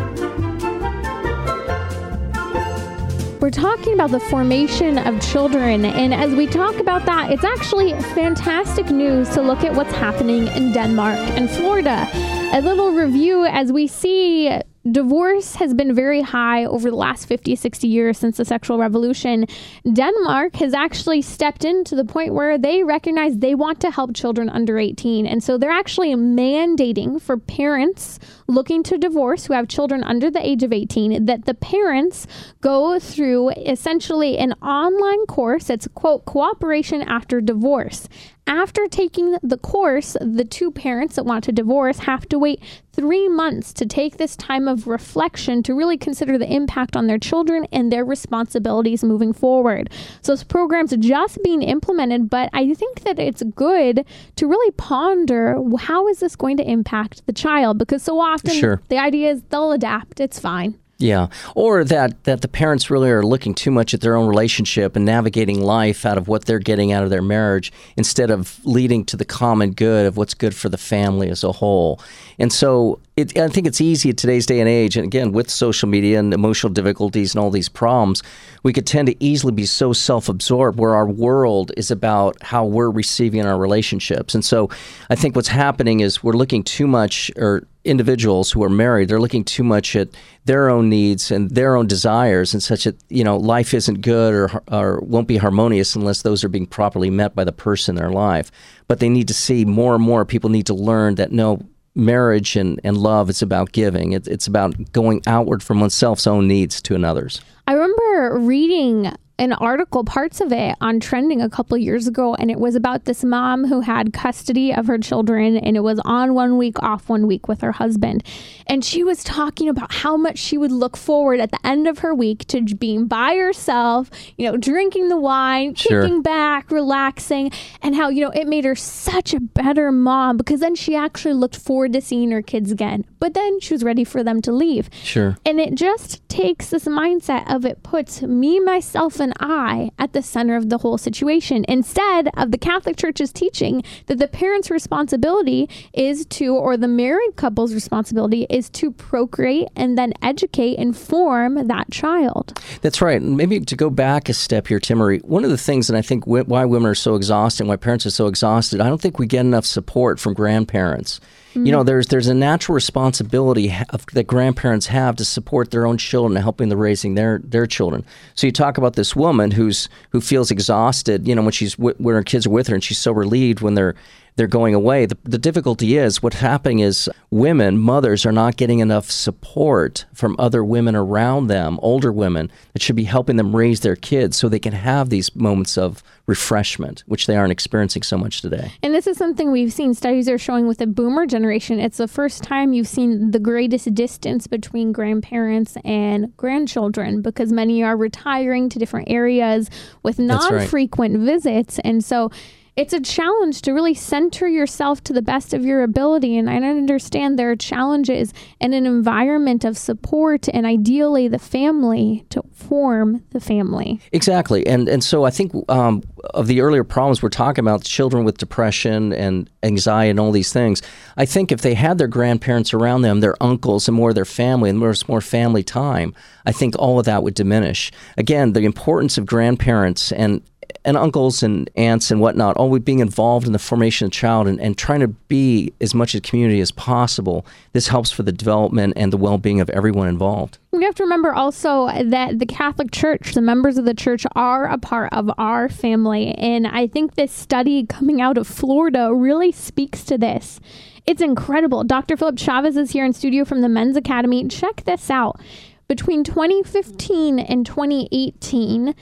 We're 3.46 3.52
talking 3.52 3.94
about 3.94 4.10
the 4.10 4.20
formation 4.20 4.98
of 4.98 5.22
children, 5.22 5.86
and 5.86 6.16
as 6.16 6.34
we 6.34 6.48
talk 6.48 6.80
about 6.80 7.06
that, 7.06 7.32
it's 7.32 7.44
actually 7.44 7.92
fantastic 8.16 8.88
news 8.88 9.30
to 9.36 9.44
look 9.44 9.64
at 9.64 9.76
what's 9.76 9.94
happening 9.94 10.48
in 10.48 10.74
Denmark 10.74 11.20
and 11.20 11.48
Florida. 11.48 12.10
A 12.54 12.62
little 12.62 12.94
review 12.94 13.46
as 13.46 13.72
we 13.72 13.86
see 13.86 14.50
divorce 14.92 15.56
has 15.56 15.74
been 15.74 15.94
very 15.94 16.22
high 16.22 16.66
over 16.66 16.90
the 16.90 16.96
last 16.96 17.26
50, 17.26 17.56
60 17.56 17.88
years 17.88 18.18
since 18.18 18.38
the 18.38 18.46
sexual 18.46 18.78
revolution. 18.78 19.46
Denmark 19.92 20.56
has 20.58 20.74
actually 20.74 21.22
stepped 21.22 21.66
in 21.66 21.84
to 21.86 21.96
the 21.96 22.06
point 22.06 22.34
where 22.34 22.58
they 22.58 22.84
recognize 22.84 23.38
they 23.38 23.56
want 23.56 23.80
to 23.82 23.92
help 23.92 24.16
children 24.16 24.50
under 24.50 24.78
18. 24.78 25.26
And 25.26 25.44
so 25.44 25.58
they're 25.58 25.72
actually 25.72 26.14
mandating 26.16 27.22
for 27.22 27.38
parents 27.38 28.20
looking 28.48 28.84
to 28.84 28.98
divorce 28.98 29.46
who 29.46 29.54
have 29.54 29.68
children 29.68 30.04
under 30.04 30.30
the 30.30 30.46
age 30.46 30.64
of 30.64 30.72
18 30.72 31.26
that 31.26 31.46
the 31.46 31.54
parents 31.54 32.28
go 32.62 33.00
through 33.00 33.50
essentially 33.50 34.38
an 34.38 34.54
online 34.62 35.26
course. 35.26 35.70
It's 35.70 35.88
quote 35.96 36.26
cooperation 36.26 37.02
after 37.02 37.42
divorce. 37.42 38.08
After 38.48 38.86
taking 38.86 39.38
the 39.42 39.58
course, 39.58 40.16
the 40.22 40.46
two 40.46 40.70
parents 40.70 41.16
that 41.16 41.26
want 41.26 41.44
to 41.46 41.52
divorce 41.52 42.00
have 42.00 42.30
to 42.30 42.38
wait 42.38 42.62
three 42.94 43.28
months 43.28 43.74
to 43.74 43.88
take 43.88 44.18
this 44.18 44.36
time 44.36 44.68
of 44.68 44.86
reflection 44.86 45.64
to 45.64 45.74
really 45.74 45.98
consider 45.98 46.38
the 46.38 46.52
impact 46.52 46.96
on 46.96 47.08
their 47.08 47.18
children 47.18 47.66
and 47.72 47.92
their 47.92 48.06
responsibilities 48.06 49.04
moving 49.04 49.34
forward. 49.34 49.90
So 50.22 50.34
this 50.34 50.44
program's 50.44 50.96
just 50.98 51.40
being 51.44 51.64
implemented, 51.64 52.30
but 52.30 52.52
I 52.54 52.72
think 52.76 53.02
that 53.02 53.18
it's 53.18 53.42
good 53.56 54.06
to 54.36 54.48
really 54.48 54.72
ponder 54.72 55.60
how 55.80 56.08
is 56.08 56.20
this 56.20 56.36
going 56.36 56.58
to 56.58 56.70
impact 56.70 57.26
the 57.26 57.34
child 57.34 57.80
because 57.80 58.04
so 58.04 58.20
often 58.20 58.35
Sure. 58.44 58.82
the 58.90 58.98
idea 58.98 59.32
is 59.32 59.42
they'll 59.50 59.72
adapt, 59.72 60.20
it's 60.20 60.40
fine. 60.40 60.78
Yeah, 60.98 61.28
or 61.56 61.84
that 61.84 62.24
that 62.24 62.42
the 62.42 62.48
parents 62.48 62.90
really 62.90 63.10
are 63.10 63.22
looking 63.22 63.54
too 63.54 63.70
much 63.70 63.94
at 63.94 64.00
their 64.00 64.16
own 64.16 64.30
relationship 64.30 64.96
and 64.96 65.04
navigating 65.04 65.60
life 65.62 66.06
out 66.06 66.18
of 66.18 66.30
what 66.30 66.46
they're 66.46 66.58
getting 66.58 66.94
out 66.94 67.04
of 67.04 67.10
their 67.10 67.22
marriage 67.22 67.74
instead 67.98 68.32
of 68.32 68.66
leading 68.66 69.04
to 69.06 69.18
the 69.18 69.26
common 69.26 69.72
good 69.72 70.06
of 70.06 70.16
what's 70.16 70.34
good 70.34 70.56
for 70.56 70.70
the 70.70 70.78
family 70.78 71.30
as 71.30 71.44
a 71.44 71.52
whole. 71.52 72.00
And 72.40 72.52
so 72.52 73.02
it, 73.18 73.38
I 73.38 73.50
think 73.50 73.68
it's 73.68 73.82
easy 73.82 74.12
in 74.12 74.16
today's 74.16 74.46
day 74.46 74.62
and 74.62 74.70
age, 74.70 74.96
and 74.96 75.06
again 75.06 75.34
with 75.34 75.50
social 75.50 75.90
media 75.90 76.18
and 76.18 76.34
emotional 76.34 76.72
difficulties 76.72 77.36
and 77.36 77.44
all 77.44 77.52
these 77.52 77.68
problems, 77.68 78.24
we 78.64 78.72
could 78.72 78.88
tend 78.88 79.08
to 79.08 79.22
easily 79.22 79.52
be 79.52 79.66
so 79.66 79.92
self-absorbed 79.92 80.80
where 80.80 80.96
our 80.96 81.08
world 81.08 81.74
is 81.76 81.92
about 81.92 82.42
how 82.42 82.64
we're 82.64 82.90
receiving 82.90 83.46
our 83.46 83.58
relationships. 83.58 84.34
And 84.34 84.46
so 84.46 84.70
I 85.10 85.16
think 85.16 85.36
what's 85.36 85.50
happening 85.50 86.00
is 86.00 86.24
we're 86.24 86.34
looking 86.34 86.64
too 86.64 86.88
much 86.88 87.32
or 87.36 87.68
individuals 87.86 88.52
who 88.52 88.64
are 88.64 88.70
married, 88.70 89.08
they're 89.08 89.20
looking 89.20 89.44
too 89.44 89.64
much 89.64 89.96
at 89.96 90.10
their 90.46 90.70
own 90.70 90.90
needs 90.90 91.32
and 91.32 91.50
their 91.52 91.76
own 91.76 91.88
desires, 91.88 92.54
and 92.54 92.62
such 92.62 92.84
that 92.84 92.98
you 93.10 93.24
know 93.24 93.38
life 93.38 93.74
isn't 93.74 94.02
good 94.02 94.34
or 94.34 94.64
or 94.72 95.00
won't 95.02 95.28
be 95.28 95.38
harmonious 95.38 95.96
unless 95.96 96.22
those 96.22 96.44
are 96.44 96.50
being 96.50 96.68
properly 96.68 97.10
met 97.10 97.36
by 97.36 97.44
the 97.44 97.52
person 97.52 97.96
in 97.96 98.02
their 98.02 98.12
life. 98.12 98.52
But 98.88 99.00
they 99.00 99.10
need 99.10 99.28
to 99.28 99.34
see 99.34 99.66
more 99.66 99.96
and 99.96 100.04
more 100.04 100.26
people 100.26 100.50
need 100.50 100.66
to 100.68 100.74
learn 100.74 101.16
that 101.16 101.32
no. 101.32 101.60
Marriage 101.98 102.58
and, 102.58 102.82
and 102.84 102.98
love, 102.98 103.30
it's 103.30 103.42
about 103.42 103.72
giving. 103.72 104.12
It, 104.12 104.28
it's 104.28 104.48
about 104.48 104.92
going 104.92 105.22
outward 105.26 105.64
from 105.64 105.80
oneself's 105.80 106.28
own 106.28 106.46
needs 106.46 106.82
to 106.82 106.94
another's. 106.94 107.40
I 107.68 107.72
remember 107.72 108.38
reading 108.40 109.14
an 109.38 109.52
article, 109.54 110.04
parts 110.04 110.40
of 110.40 110.52
it, 110.54 110.76
on 110.80 111.00
trending 111.00 111.42
a 111.42 111.50
couple 111.50 111.78
years 111.78 112.08
ago, 112.08 112.36
and 112.36 112.50
it 112.50 112.60
was 112.60 112.76
about 112.76 113.04
this 113.06 113.24
mom 113.24 113.66
who 113.66 113.82
had 113.82 114.14
custody 114.14 114.74
of 114.74 114.88
her 114.88 114.98
children, 114.98 115.58
and 115.58 115.76
it 115.76 115.82
was 115.82 116.00
on 116.06 116.34
one 116.34 116.58
week, 116.58 116.82
off 116.82 117.10
one 117.10 117.28
week 117.28 117.48
with 117.48 117.62
her 117.62 117.74
husband. 117.74 118.24
And 118.68 118.84
she 118.84 119.04
was 119.04 119.24
talking 119.24 119.68
about 119.68 119.94
how 119.94 120.16
much 120.16 120.38
she 120.38 120.58
would 120.58 120.72
look 120.72 120.96
forward 120.96 121.40
at 121.40 121.52
the 121.52 121.60
end 121.68 121.88
of 121.88 122.00
her 122.00 122.16
week 122.16 122.46
to 122.48 122.62
being 122.62 123.08
by 123.08 123.36
herself, 123.36 124.10
you 124.38 124.50
know, 124.50 124.58
drinking 124.58 125.10
the 125.10 125.18
wine, 125.18 125.76
Sure. 125.76 126.02
kicking 126.04 126.22
back, 126.22 126.72
relaxing, 126.72 127.52
and 127.82 127.94
how, 127.96 128.10
you 128.10 128.22
know, 128.22 128.32
it 128.32 128.48
made 128.48 128.64
her 128.66 128.76
such 128.76 129.34
a 129.34 129.40
better 129.40 129.92
mom 129.92 130.38
because 130.38 130.62
then 130.62 130.76
she 130.76 130.96
actually 130.96 131.34
looked 131.34 131.58
forward 131.58 131.92
to 131.94 132.02
seeing 132.02 132.32
her 132.32 132.42
kids 132.42 132.72
again. 132.72 133.06
But 133.20 133.34
then 133.34 133.60
she 133.60 133.74
was 133.74 133.84
ready 133.84 134.04
for 134.04 134.24
them 134.24 134.42
to 134.44 134.52
leave. 134.52 134.90
Sure. 135.04 135.38
And 135.46 135.60
it 135.60 135.76
just 135.76 136.28
takes 136.30 136.70
this 136.70 136.86
mindset 136.86 137.54
of 137.54 137.66
it 137.66 137.84
puts 137.84 138.22
me, 138.22 138.60
myself, 138.60 139.20
and 139.20 139.25
I 139.40 139.92
at 140.00 140.14
the 140.14 140.22
center 140.22 140.56
of 140.56 140.70
the 140.70 140.80
whole 140.80 140.98
situation 140.98 141.66
instead 141.68 142.30
of 142.38 142.52
the 142.52 142.58
Catholic 142.58 142.98
Church's 142.98 143.32
teaching 143.32 143.84
that 144.08 144.18
the 144.18 144.28
parent's 144.28 144.70
responsibility 144.72 145.70
is 145.94 146.26
to, 146.28 146.56
or 146.56 146.78
the 146.78 146.88
married 146.88 147.36
couple's 147.36 147.74
responsibility 147.74 148.46
is 148.50 148.70
to 148.72 148.92
procreate 148.92 149.68
and 149.76 149.98
then 149.98 150.14
educate 150.22 150.78
and 150.78 150.96
form 150.98 151.68
that 151.68 151.92
child. 151.92 152.60
That's 152.82 153.02
right. 153.02 153.22
Maybe 153.22 153.60
to 153.60 153.76
go 153.76 153.90
back 153.90 154.30
a 154.30 154.34
step 154.34 154.68
here, 154.68 154.80
Timmerie, 154.80 155.24
one 155.24 155.44
of 155.44 155.50
the 155.50 155.58
things 155.58 155.88
that 155.88 155.96
I 155.98 156.02
think 156.02 156.26
why 156.26 156.66
women 156.66 156.90
are 156.90 156.96
so 156.96 157.16
exhausted 157.16 157.64
and 157.64 157.70
why 157.70 157.76
parents 157.76 158.06
are 158.06 158.12
so 158.12 158.28
exhausted, 158.28 158.82
I 158.82 158.88
don't 158.88 159.02
think 159.02 159.20
we 159.20 159.28
get 159.28 159.42
enough 159.42 159.66
support 159.66 160.20
from 160.20 160.34
grandparents. 160.34 161.20
You 161.56 161.72
know, 161.72 161.80
mm-hmm. 161.80 161.88
there's 161.88 162.08
there's 162.08 162.28
a 162.28 162.34
natural 162.34 162.76
responsibility 162.76 163.74
of, 163.90 164.06
that 164.08 164.28
grandparents 164.28 164.88
have 164.88 165.16
to 165.16 165.26
support 165.26 165.72
their 165.72 165.86
own 165.86 165.98
children 165.98 166.36
and 166.36 166.44
helping 166.44 166.70
the 166.70 166.78
raising 166.78 167.16
their 167.16 167.40
their 167.44 167.66
children. 167.66 168.06
So 168.36 168.46
you 168.46 168.52
talk 168.52 168.78
about 168.78 168.96
this 168.96 169.16
woman 169.16 169.52
who's 169.52 169.88
who 170.10 170.20
feels 170.20 170.52
exhausted, 170.52 171.28
you 171.28 171.34
know, 171.34 171.42
when 171.42 171.52
she's 171.52 171.76
w- 171.76 171.96
when 171.98 172.16
her 172.16 172.24
kids 172.24 172.46
are 172.46 172.50
with 172.50 172.68
her, 172.68 172.76
and 172.76 172.84
she's 172.84 172.98
so 172.98 173.12
relieved 173.12 173.62
when 173.62 173.76
they're 173.76 173.96
they're 174.36 174.48
going 174.48 174.74
away. 174.74 175.06
The, 175.06 175.18
the 175.24 175.38
difficulty 175.38 175.98
is 175.98 176.22
what's 176.22 176.38
happening 176.38 176.80
is 176.80 177.10
women, 177.30 177.78
mothers, 177.78 178.26
are 178.26 178.32
not 178.32 178.58
getting 178.58 178.80
enough 178.80 179.10
support 179.10 180.06
from 180.14 180.36
other 180.38 180.64
women 180.64 180.96
around 180.96 181.48
them, 181.48 181.80
older 181.82 182.12
women, 182.12 182.52
that 182.74 182.82
should 182.82 182.98
be 182.98 183.06
helping 183.06 183.38
them 183.38 183.56
raise 183.56 183.80
their 183.80 183.96
kids 183.96 184.38
so 184.38 184.50
they 184.50 184.60
can 184.60 184.74
have 184.74 185.10
these 185.10 185.34
moments 185.36 185.78
of 185.78 186.04
refreshment, 186.28 187.04
which 187.08 187.28
they 187.28 187.36
aren't 187.36 187.52
experiencing 187.52 188.04
so 188.04 188.18
much 188.18 188.42
today. 188.42 188.72
And 188.82 188.94
this 188.94 189.08
is 189.08 189.18
something 189.18 189.52
we've 189.52 189.74
seen 189.74 189.94
studies 189.94 190.28
are 190.28 190.38
showing 190.38 190.68
with 190.68 190.80
the 190.80 190.88
boomer 190.88 191.26
generation. 191.26 191.80
It's 191.80 191.98
the 191.98 192.08
first 192.08 192.44
time 192.44 192.74
you've 192.74 192.88
seen 192.88 193.32
the 193.32 193.40
greatest 193.40 193.94
distance 193.94 194.48
between 194.48 194.92
grandparents 194.92 195.78
and 195.86 196.36
grandchildren 196.38 197.22
because 197.22 197.52
many 197.52 197.84
are 197.84 197.96
retiring 197.96 198.70
to 198.70 198.80
different 198.80 199.10
areas 199.10 199.70
with 200.04 200.18
non 200.18 200.54
right. 200.54 200.70
frequent 200.70 201.20
visits. 201.20 201.80
And 201.80 202.04
so 202.04 202.32
it's 202.76 202.92
a 202.92 203.00
challenge 203.00 203.62
to 203.62 203.72
really 203.72 203.94
center 203.94 204.48
yourself 204.50 205.02
to 205.06 205.14
the 205.14 205.22
best 205.22 205.54
of 205.54 205.64
your 205.64 205.82
ability. 205.82 206.38
And 206.38 206.50
I 206.50 206.56
understand 206.58 207.40
there 207.40 207.52
are 207.52 207.56
challenges 207.56 208.34
in 208.60 208.74
an 208.74 208.86
environment 208.86 209.64
of 209.64 209.78
support 209.78 210.50
and 210.54 210.66
ideally 210.66 211.30
the 211.30 211.40
family 211.40 212.26
to 212.32 212.44
form 212.52 213.24
the 213.30 213.40
family. 213.40 214.02
Exactly, 214.12 214.68
and 214.68 214.90
and 214.90 215.04
so 215.04 215.24
I 215.24 215.30
think 215.30 215.54
um, 215.70 216.04
of 216.34 216.48
the 216.48 216.62
earlier 216.62 216.84
problems 216.84 217.22
we're 217.22 217.30
talking 217.30 217.64
about, 217.64 217.84
children 217.84 218.26
with 218.26 218.38
depression 218.38 219.14
and 219.14 219.50
anxiety 219.64 220.10
and 220.10 220.20
all 220.20 220.32
these 220.32 220.52
things. 220.52 220.82
I 221.16 221.26
think 221.26 221.52
if 221.52 221.62
they 221.62 221.76
had 221.76 221.98
their 221.98 222.08
grandparents 222.08 222.74
around 222.74 223.04
them, 223.04 223.22
their 223.22 223.42
uncles, 223.42 223.88
and 223.88 223.96
more 223.96 224.10
of 224.10 224.16
their 224.16 224.26
family, 224.26 224.70
and 224.70 224.80
more 224.80 224.94
more 225.08 225.22
family 225.22 225.64
time, 225.64 226.14
I 226.46 226.52
think 226.52 226.76
all 226.78 227.00
of 227.00 227.06
that 227.06 227.24
would 227.24 227.36
diminish. 227.36 227.92
Again, 228.18 228.54
the 228.54 228.62
importance 228.62 229.18
of 229.18 229.26
grandparents 229.26 230.12
and 230.12 230.42
and 230.84 230.98
uncles 230.98 231.44
and 231.44 231.70
aunts 231.76 232.12
and 232.12 232.22
whatnot, 232.22 232.58
always 232.58 232.84
being 232.84 233.00
involved 233.00 233.48
in 233.48 233.54
the 233.54 233.60
formation 233.60 234.06
of 234.06 234.12
the 234.12 234.16
child 234.16 234.48
and, 234.48 234.60
and 234.62 234.78
trying 234.78 235.00
to 235.00 235.08
be 235.08 235.74
as 235.82 235.94
much 235.94 236.16
a 236.16 236.22
community 236.22 236.62
as 236.62 236.72
possible. 236.72 237.46
This 237.74 237.88
helps 237.88 238.12
for 238.12 238.24
the 238.24 238.32
development 238.32 238.94
and 238.96 239.12
the 239.12 239.18
well 239.18 239.38
being 239.38 239.60
of 239.60 239.70
everyone 239.72 240.08
involved. 240.08 240.58
We 240.72 240.84
have 240.84 240.96
to 240.96 241.04
remember 241.04 241.34
also 241.34 241.88
that 241.88 242.40
the 242.40 242.46
Catholic 242.46 242.92
Church, 242.92 243.34
the 243.34 243.42
members 243.42 243.78
of 243.78 243.86
the 243.86 243.94
church, 243.94 244.26
are 244.36 244.68
a 244.68 244.78
part 244.78 245.12
of 245.14 245.32
our 245.38 245.70
family. 245.70 246.34
And 246.34 246.68
I 246.68 246.88
think 246.88 247.16
this 247.16 247.32
study 247.32 247.86
coming 247.86 248.22
out 248.22 248.38
of 248.38 248.48
Florida 248.48 249.14
really 249.14 249.52
speaks 249.52 250.04
to 250.06 250.18
this. 250.18 250.60
It's 251.06 251.22
incredible. 251.22 251.84
Dr. 251.84 252.18
Philip 252.18 252.38
Chavez 252.38 252.78
is 252.78 252.92
here 252.92 253.06
in 253.06 253.14
studio 253.14 253.46
from 253.46 253.62
the 253.62 253.70
Men's 253.70 253.96
Academy. 253.96 254.48
Check 254.48 254.84
this 254.86 255.10
out. 255.10 255.40
Between 255.88 256.24
2015 256.24 257.38
and 257.38 257.64
2018, 257.66 258.96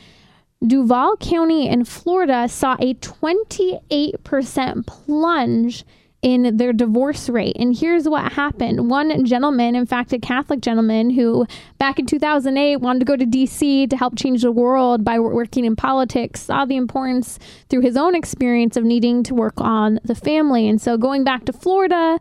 Duval 0.66 1.18
County 1.18 1.68
in 1.68 1.84
Florida 1.86 2.48
saw 2.48 2.76
a 2.80 2.94
28% 2.96 4.88
plunge 4.88 5.86
in 6.22 6.56
their 6.56 6.72
divorce 6.72 7.28
rate. 7.28 7.58
And 7.60 7.78
here's 7.78 8.08
what 8.08 8.32
happened. 8.32 8.90
One 8.90 9.26
gentleman, 9.26 9.76
in 9.76 9.86
fact, 9.86 10.14
a 10.14 10.20
Catholic 10.20 10.62
gentleman 10.62 11.10
who 11.10 11.46
back 11.80 12.00
in 12.00 12.06
2008 12.06 12.78
wanted 12.78 13.00
to 13.00 13.06
go 13.06 13.18
to 13.18 13.26
DC 13.26 13.90
to 13.90 13.98
help 13.98 14.18
change 14.18 14.42
the 14.42 14.52
world 14.52 15.04
by 15.04 15.20
working 15.20 15.66
in 15.66 15.76
politics, 15.76 16.44
saw 16.44 16.64
the 16.64 16.78
importance 16.78 17.40
through 17.70 17.82
his 17.82 17.98
own 17.98 18.16
experience 18.16 18.78
of 18.78 18.86
needing 18.86 19.22
to 19.24 19.36
work 19.36 19.56
on 19.58 20.00
the 20.06 20.16
family. 20.16 20.70
And 20.70 20.82
so 20.82 20.98
going 20.98 21.26
back 21.26 21.44
to 21.46 21.54
Florida, 21.54 22.18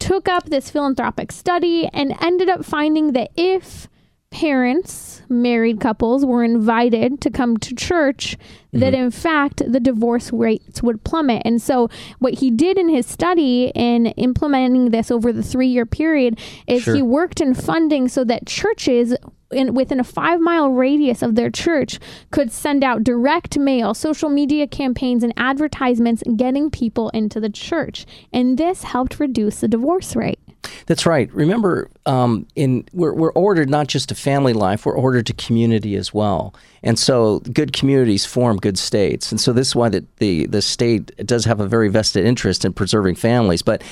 took 0.00 0.28
up 0.28 0.46
this 0.46 0.68
philanthropic 0.68 1.30
study 1.30 1.88
and 1.92 2.14
ended 2.20 2.48
up 2.48 2.64
finding 2.64 3.12
that 3.12 3.30
if 3.36 3.88
parents, 4.34 5.22
married 5.28 5.78
couples, 5.78 6.26
were 6.26 6.42
invited 6.42 7.20
to 7.20 7.30
come 7.30 7.56
to 7.56 7.72
church, 7.72 8.36
that 8.72 8.92
mm-hmm. 8.92 9.04
in 9.04 9.10
fact 9.12 9.62
the 9.64 9.78
divorce 9.78 10.32
rates 10.32 10.82
would 10.82 11.04
plummet. 11.04 11.40
And 11.44 11.62
so, 11.62 11.88
what 12.18 12.34
he 12.34 12.50
did 12.50 12.76
in 12.76 12.88
his 12.88 13.06
study 13.06 13.70
in 13.76 14.06
implementing 14.06 14.90
this 14.90 15.12
over 15.12 15.32
the 15.32 15.42
three 15.42 15.68
year 15.68 15.86
period 15.86 16.40
is 16.66 16.82
Sure. 16.82 16.96
he 16.96 17.00
worked 17.00 17.40
in 17.40 17.54
funding 17.54 18.08
so 18.08 18.24
that 18.24 18.46
churches. 18.46 19.14
In, 19.50 19.72
within 19.72 20.00
a 20.00 20.04
five 20.04 20.40
mile 20.40 20.70
radius 20.70 21.22
of 21.22 21.36
their 21.36 21.50
church, 21.50 22.00
could 22.32 22.50
send 22.50 22.82
out 22.82 23.04
direct 23.04 23.56
mail, 23.56 23.94
social 23.94 24.28
media 24.28 24.66
campaigns, 24.66 25.22
and 25.22 25.32
advertisements 25.36 26.24
getting 26.34 26.70
people 26.70 27.10
into 27.10 27.38
the 27.38 27.50
church. 27.50 28.04
And 28.32 28.58
this 28.58 28.82
helped 28.82 29.20
reduce 29.20 29.60
the 29.60 29.68
divorce 29.68 30.16
rate. 30.16 30.40
That's 30.86 31.06
right. 31.06 31.32
Remember, 31.32 31.90
um, 32.06 32.46
in 32.54 32.86
we're, 32.92 33.12
we're 33.12 33.32
ordered 33.32 33.68
not 33.68 33.86
just 33.86 34.08
to 34.10 34.14
family 34.14 34.52
life; 34.52 34.86
we're 34.86 34.96
ordered 34.96 35.26
to 35.26 35.32
community 35.34 35.96
as 35.96 36.12
well. 36.12 36.54
And 36.82 36.98
so, 36.98 37.40
good 37.40 37.72
communities 37.72 38.26
form 38.26 38.58
good 38.58 38.78
states. 38.78 39.30
And 39.30 39.40
so, 39.40 39.52
this 39.52 39.68
is 39.68 39.76
why 39.76 39.88
the 39.88 40.04
the, 40.18 40.46
the 40.46 40.62
state 40.62 41.14
does 41.26 41.44
have 41.44 41.60
a 41.60 41.66
very 41.66 41.88
vested 41.88 42.24
interest 42.24 42.64
in 42.64 42.72
preserving 42.72 43.16
families, 43.16 43.62
but 43.62 43.82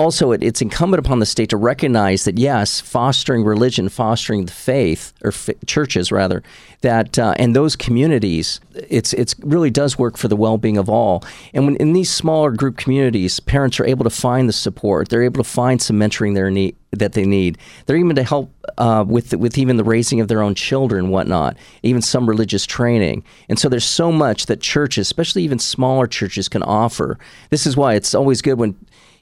also 0.00 0.32
it, 0.32 0.42
it's 0.42 0.60
incumbent 0.60 0.98
upon 0.98 1.20
the 1.20 1.26
state 1.26 1.50
to 1.50 1.56
recognize 1.56 2.24
that 2.24 2.36
yes 2.36 2.80
fostering 2.80 3.44
religion 3.44 3.88
fostering 3.88 4.44
the 4.44 4.52
faith 4.52 5.12
or 5.22 5.28
f- 5.28 5.50
churches 5.66 6.10
rather 6.10 6.42
that 6.80 7.16
uh, 7.16 7.32
and 7.38 7.54
those 7.54 7.76
communities 7.76 8.60
it's 8.74 9.12
it's 9.12 9.36
really 9.40 9.70
does 9.70 9.96
work 9.96 10.16
for 10.16 10.26
the 10.26 10.36
well-being 10.36 10.76
of 10.76 10.88
all. 10.88 11.24
And 11.52 11.64
when 11.64 11.76
in 11.76 11.92
these 11.92 12.10
smaller 12.10 12.50
group 12.50 12.76
communities 12.76 13.38
parents 13.38 13.78
are 13.78 13.86
able 13.86 14.02
to 14.02 14.10
find 14.10 14.48
the 14.48 14.52
support 14.52 15.10
they're 15.10 15.22
able 15.22 15.42
to 15.42 15.48
find 15.48 15.80
some 15.80 15.96
mentoring 15.96 16.34
their 16.34 16.50
need 16.50 16.74
that 16.90 17.12
they 17.12 17.24
need. 17.24 17.58
They're 17.86 17.96
even 17.96 18.16
to 18.16 18.22
help 18.22 18.52
uh, 18.78 19.04
with 19.06 19.34
with 19.34 19.58
even 19.58 19.76
the 19.76 19.84
raising 19.84 20.20
of 20.20 20.26
their 20.26 20.42
own 20.42 20.56
children 20.56 21.10
whatnot 21.10 21.56
even 21.84 22.02
some 22.02 22.28
religious 22.28 22.66
training. 22.66 23.22
And 23.48 23.58
so 23.58 23.68
there's 23.68 23.84
so 23.84 24.10
much 24.10 24.46
that 24.46 24.60
churches 24.60 25.06
especially 25.06 25.44
even 25.44 25.60
smaller 25.60 26.08
churches 26.08 26.48
can 26.48 26.64
offer. 26.64 27.18
This 27.50 27.64
is 27.64 27.76
why 27.76 27.94
it's 27.94 28.14
always 28.14 28.42
good 28.42 28.58
when 28.58 28.76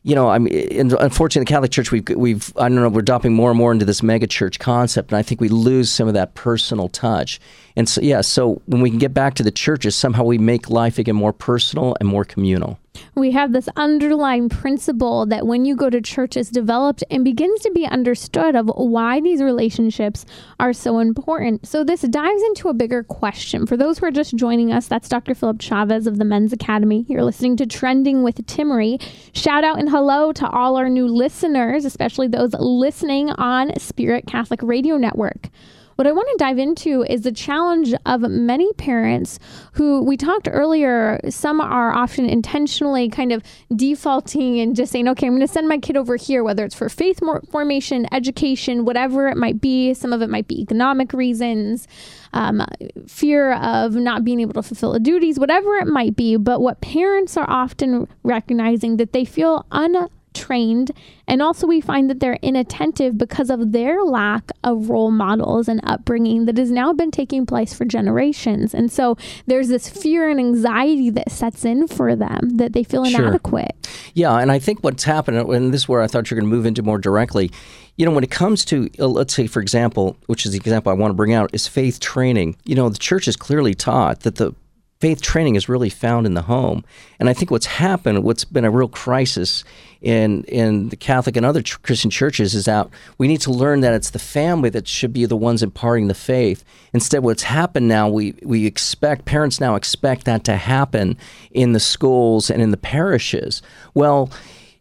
you 0.04 0.16
know, 0.16 0.28
I 0.28 0.38
mean, 0.38 0.92
unfortunately, 0.98 1.44
the 1.44 1.54
Catholic 1.54 1.70
Church, 1.70 1.92
we've, 1.92 2.08
we've, 2.08 2.52
I 2.56 2.62
don't 2.62 2.74
know, 2.74 2.88
we're 2.88 3.00
adopting 3.00 3.34
more 3.34 3.50
and 3.50 3.58
more 3.58 3.70
into 3.70 3.84
this 3.84 4.02
mega 4.02 4.26
church 4.26 4.58
concept, 4.58 5.12
and 5.12 5.18
I 5.18 5.22
think 5.22 5.40
we 5.40 5.48
lose 5.48 5.90
some 5.90 6.08
of 6.08 6.14
that 6.14 6.34
personal 6.34 6.88
touch. 6.88 7.40
And 7.76 7.88
so, 7.88 8.00
yeah, 8.00 8.20
so 8.20 8.60
when 8.66 8.80
we 8.80 8.90
can 8.90 8.98
get 8.98 9.14
back 9.14 9.34
to 9.34 9.44
the 9.44 9.52
churches, 9.52 9.94
somehow 9.94 10.24
we 10.24 10.38
make 10.38 10.68
life 10.68 10.98
again 10.98 11.14
more 11.14 11.32
personal 11.32 11.96
and 12.00 12.08
more 12.08 12.24
communal. 12.24 12.80
We 13.14 13.30
have 13.32 13.52
this 13.52 13.68
underlying 13.76 14.48
principle 14.48 15.26
that 15.26 15.46
when 15.46 15.64
you 15.64 15.76
go 15.76 15.90
to 15.90 16.00
church 16.00 16.36
is 16.36 16.50
developed 16.50 17.04
and 17.10 17.24
begins 17.24 17.60
to 17.60 17.70
be 17.70 17.86
understood 17.86 18.56
of 18.56 18.70
why 18.74 19.20
these 19.20 19.42
relationships 19.42 20.24
are 20.58 20.72
so 20.72 20.98
important. 20.98 21.66
So 21.66 21.84
this 21.84 22.02
dives 22.02 22.42
into 22.42 22.68
a 22.68 22.74
bigger 22.74 23.02
question. 23.02 23.66
For 23.66 23.76
those 23.76 23.98
who 23.98 24.06
are 24.06 24.10
just 24.10 24.36
joining 24.36 24.72
us, 24.72 24.88
that's 24.88 25.08
Dr. 25.08 25.34
Philip 25.34 25.60
Chavez 25.60 26.06
of 26.06 26.18
the 26.18 26.24
Men's 26.24 26.52
Academy. 26.52 27.04
You're 27.08 27.24
listening 27.24 27.56
to 27.58 27.66
Trending 27.66 28.22
with 28.22 28.46
Timmerie. 28.46 29.02
Shout 29.34 29.64
out 29.64 29.78
and 29.78 29.90
hello 29.90 30.32
to 30.32 30.48
all 30.48 30.76
our 30.76 30.88
new 30.88 31.06
listeners, 31.06 31.84
especially 31.84 32.28
those 32.28 32.54
listening 32.54 33.30
on 33.30 33.78
Spirit 33.78 34.26
Catholic 34.26 34.62
Radio 34.62 34.96
Network. 34.96 35.48
What 35.96 36.06
I 36.06 36.12
want 36.12 36.28
to 36.32 36.36
dive 36.38 36.58
into 36.58 37.04
is 37.08 37.22
the 37.22 37.32
challenge 37.32 37.94
of 38.06 38.22
many 38.22 38.72
parents 38.74 39.38
who 39.72 40.02
we 40.02 40.16
talked 40.16 40.48
earlier. 40.50 41.20
Some 41.28 41.60
are 41.60 41.92
often 41.92 42.26
intentionally 42.26 43.08
kind 43.08 43.32
of 43.32 43.42
defaulting 43.74 44.58
and 44.60 44.74
just 44.74 44.92
saying, 44.92 45.08
okay, 45.08 45.26
I'm 45.26 45.32
going 45.32 45.46
to 45.46 45.52
send 45.52 45.68
my 45.68 45.78
kid 45.78 45.96
over 45.96 46.16
here, 46.16 46.42
whether 46.42 46.64
it's 46.64 46.74
for 46.74 46.88
faith 46.88 47.20
formation, 47.50 48.06
education, 48.12 48.84
whatever 48.84 49.28
it 49.28 49.36
might 49.36 49.60
be. 49.60 49.94
Some 49.94 50.12
of 50.12 50.22
it 50.22 50.30
might 50.30 50.48
be 50.48 50.60
economic 50.60 51.12
reasons. 51.12 51.86
Um, 52.32 52.64
fear 53.06 53.52
of 53.52 53.94
not 53.94 54.24
being 54.24 54.40
able 54.40 54.54
to 54.54 54.62
fulfill 54.62 54.92
the 54.92 55.00
duties, 55.00 55.38
whatever 55.38 55.76
it 55.76 55.86
might 55.86 56.16
be. 56.16 56.36
But 56.36 56.60
what 56.60 56.80
parents 56.80 57.36
are 57.36 57.48
often 57.48 58.08
recognizing 58.22 58.96
that 58.96 59.12
they 59.12 59.24
feel 59.24 59.66
un 59.70 60.08
trained. 60.34 60.90
And 61.28 61.40
also, 61.40 61.66
we 61.66 61.80
find 61.80 62.10
that 62.10 62.20
they're 62.20 62.38
inattentive 62.42 63.16
because 63.16 63.50
of 63.50 63.72
their 63.72 64.02
lack 64.02 64.50
of 64.64 64.90
role 64.90 65.10
models 65.10 65.68
and 65.68 65.80
upbringing 65.84 66.46
that 66.46 66.58
has 66.58 66.70
now 66.70 66.92
been 66.92 67.10
taking 67.10 67.46
place 67.46 67.72
for 67.72 67.84
generations. 67.84 68.74
And 68.74 68.90
so, 68.90 69.16
there's 69.46 69.68
this 69.68 69.88
fear 69.88 70.28
and 70.28 70.38
anxiety 70.38 71.10
that 71.10 71.30
sets 71.30 71.64
in 71.64 71.86
for 71.88 72.16
them 72.16 72.56
that 72.56 72.72
they 72.72 72.82
feel 72.82 73.04
inadequate. 73.04 73.76
Sure. 73.84 74.12
Yeah. 74.14 74.38
And 74.38 74.50
I 74.52 74.58
think 74.58 74.82
what's 74.82 75.04
happened, 75.04 75.38
and 75.38 75.72
this 75.72 75.82
is 75.82 75.88
where 75.88 76.02
I 76.02 76.06
thought 76.06 76.30
you're 76.30 76.38
going 76.38 76.50
to 76.50 76.54
move 76.54 76.66
into 76.66 76.82
more 76.82 76.98
directly. 76.98 77.50
You 77.96 78.06
know, 78.06 78.12
when 78.12 78.24
it 78.24 78.30
comes 78.30 78.64
to, 78.66 78.88
uh, 78.98 79.06
let's 79.06 79.34
say, 79.34 79.46
for 79.46 79.60
example, 79.60 80.16
which 80.26 80.46
is 80.46 80.52
the 80.52 80.58
example 80.58 80.90
I 80.90 80.94
want 80.94 81.10
to 81.10 81.14
bring 81.14 81.34
out, 81.34 81.50
is 81.54 81.68
faith 81.68 82.00
training. 82.00 82.56
You 82.64 82.74
know, 82.74 82.88
the 82.88 82.98
church 82.98 83.26
has 83.26 83.36
clearly 83.36 83.74
taught 83.74 84.20
that 84.20 84.36
the 84.36 84.54
faith 85.02 85.20
training 85.20 85.56
is 85.56 85.68
really 85.68 85.90
found 85.90 86.26
in 86.26 86.34
the 86.34 86.42
home. 86.42 86.84
And 87.18 87.28
I 87.28 87.34
think 87.34 87.50
what's 87.50 87.66
happened, 87.66 88.22
what's 88.22 88.44
been 88.44 88.64
a 88.64 88.70
real 88.70 88.86
crisis 88.86 89.64
in 90.00 90.44
in 90.44 90.90
the 90.90 90.96
Catholic 90.96 91.36
and 91.36 91.44
other 91.44 91.62
ch- 91.62 91.82
Christian 91.82 92.10
churches 92.10 92.54
is 92.54 92.64
that 92.66 92.86
we 93.18 93.26
need 93.26 93.40
to 93.40 93.50
learn 93.50 93.80
that 93.80 93.94
it's 93.94 94.10
the 94.10 94.20
family 94.20 94.70
that 94.70 94.86
should 94.86 95.12
be 95.12 95.26
the 95.26 95.36
ones 95.36 95.60
imparting 95.60 96.06
the 96.06 96.14
faith. 96.14 96.62
Instead, 96.92 97.24
what's 97.24 97.42
happened 97.42 97.88
now, 97.88 98.08
we 98.08 98.34
we 98.44 98.64
expect 98.64 99.24
parents 99.24 99.60
now 99.60 99.74
expect 99.74 100.24
that 100.24 100.44
to 100.44 100.56
happen 100.56 101.16
in 101.50 101.72
the 101.72 101.80
schools 101.80 102.50
and 102.50 102.62
in 102.62 102.70
the 102.70 102.82
parishes. 102.92 103.62
Well. 103.94 104.30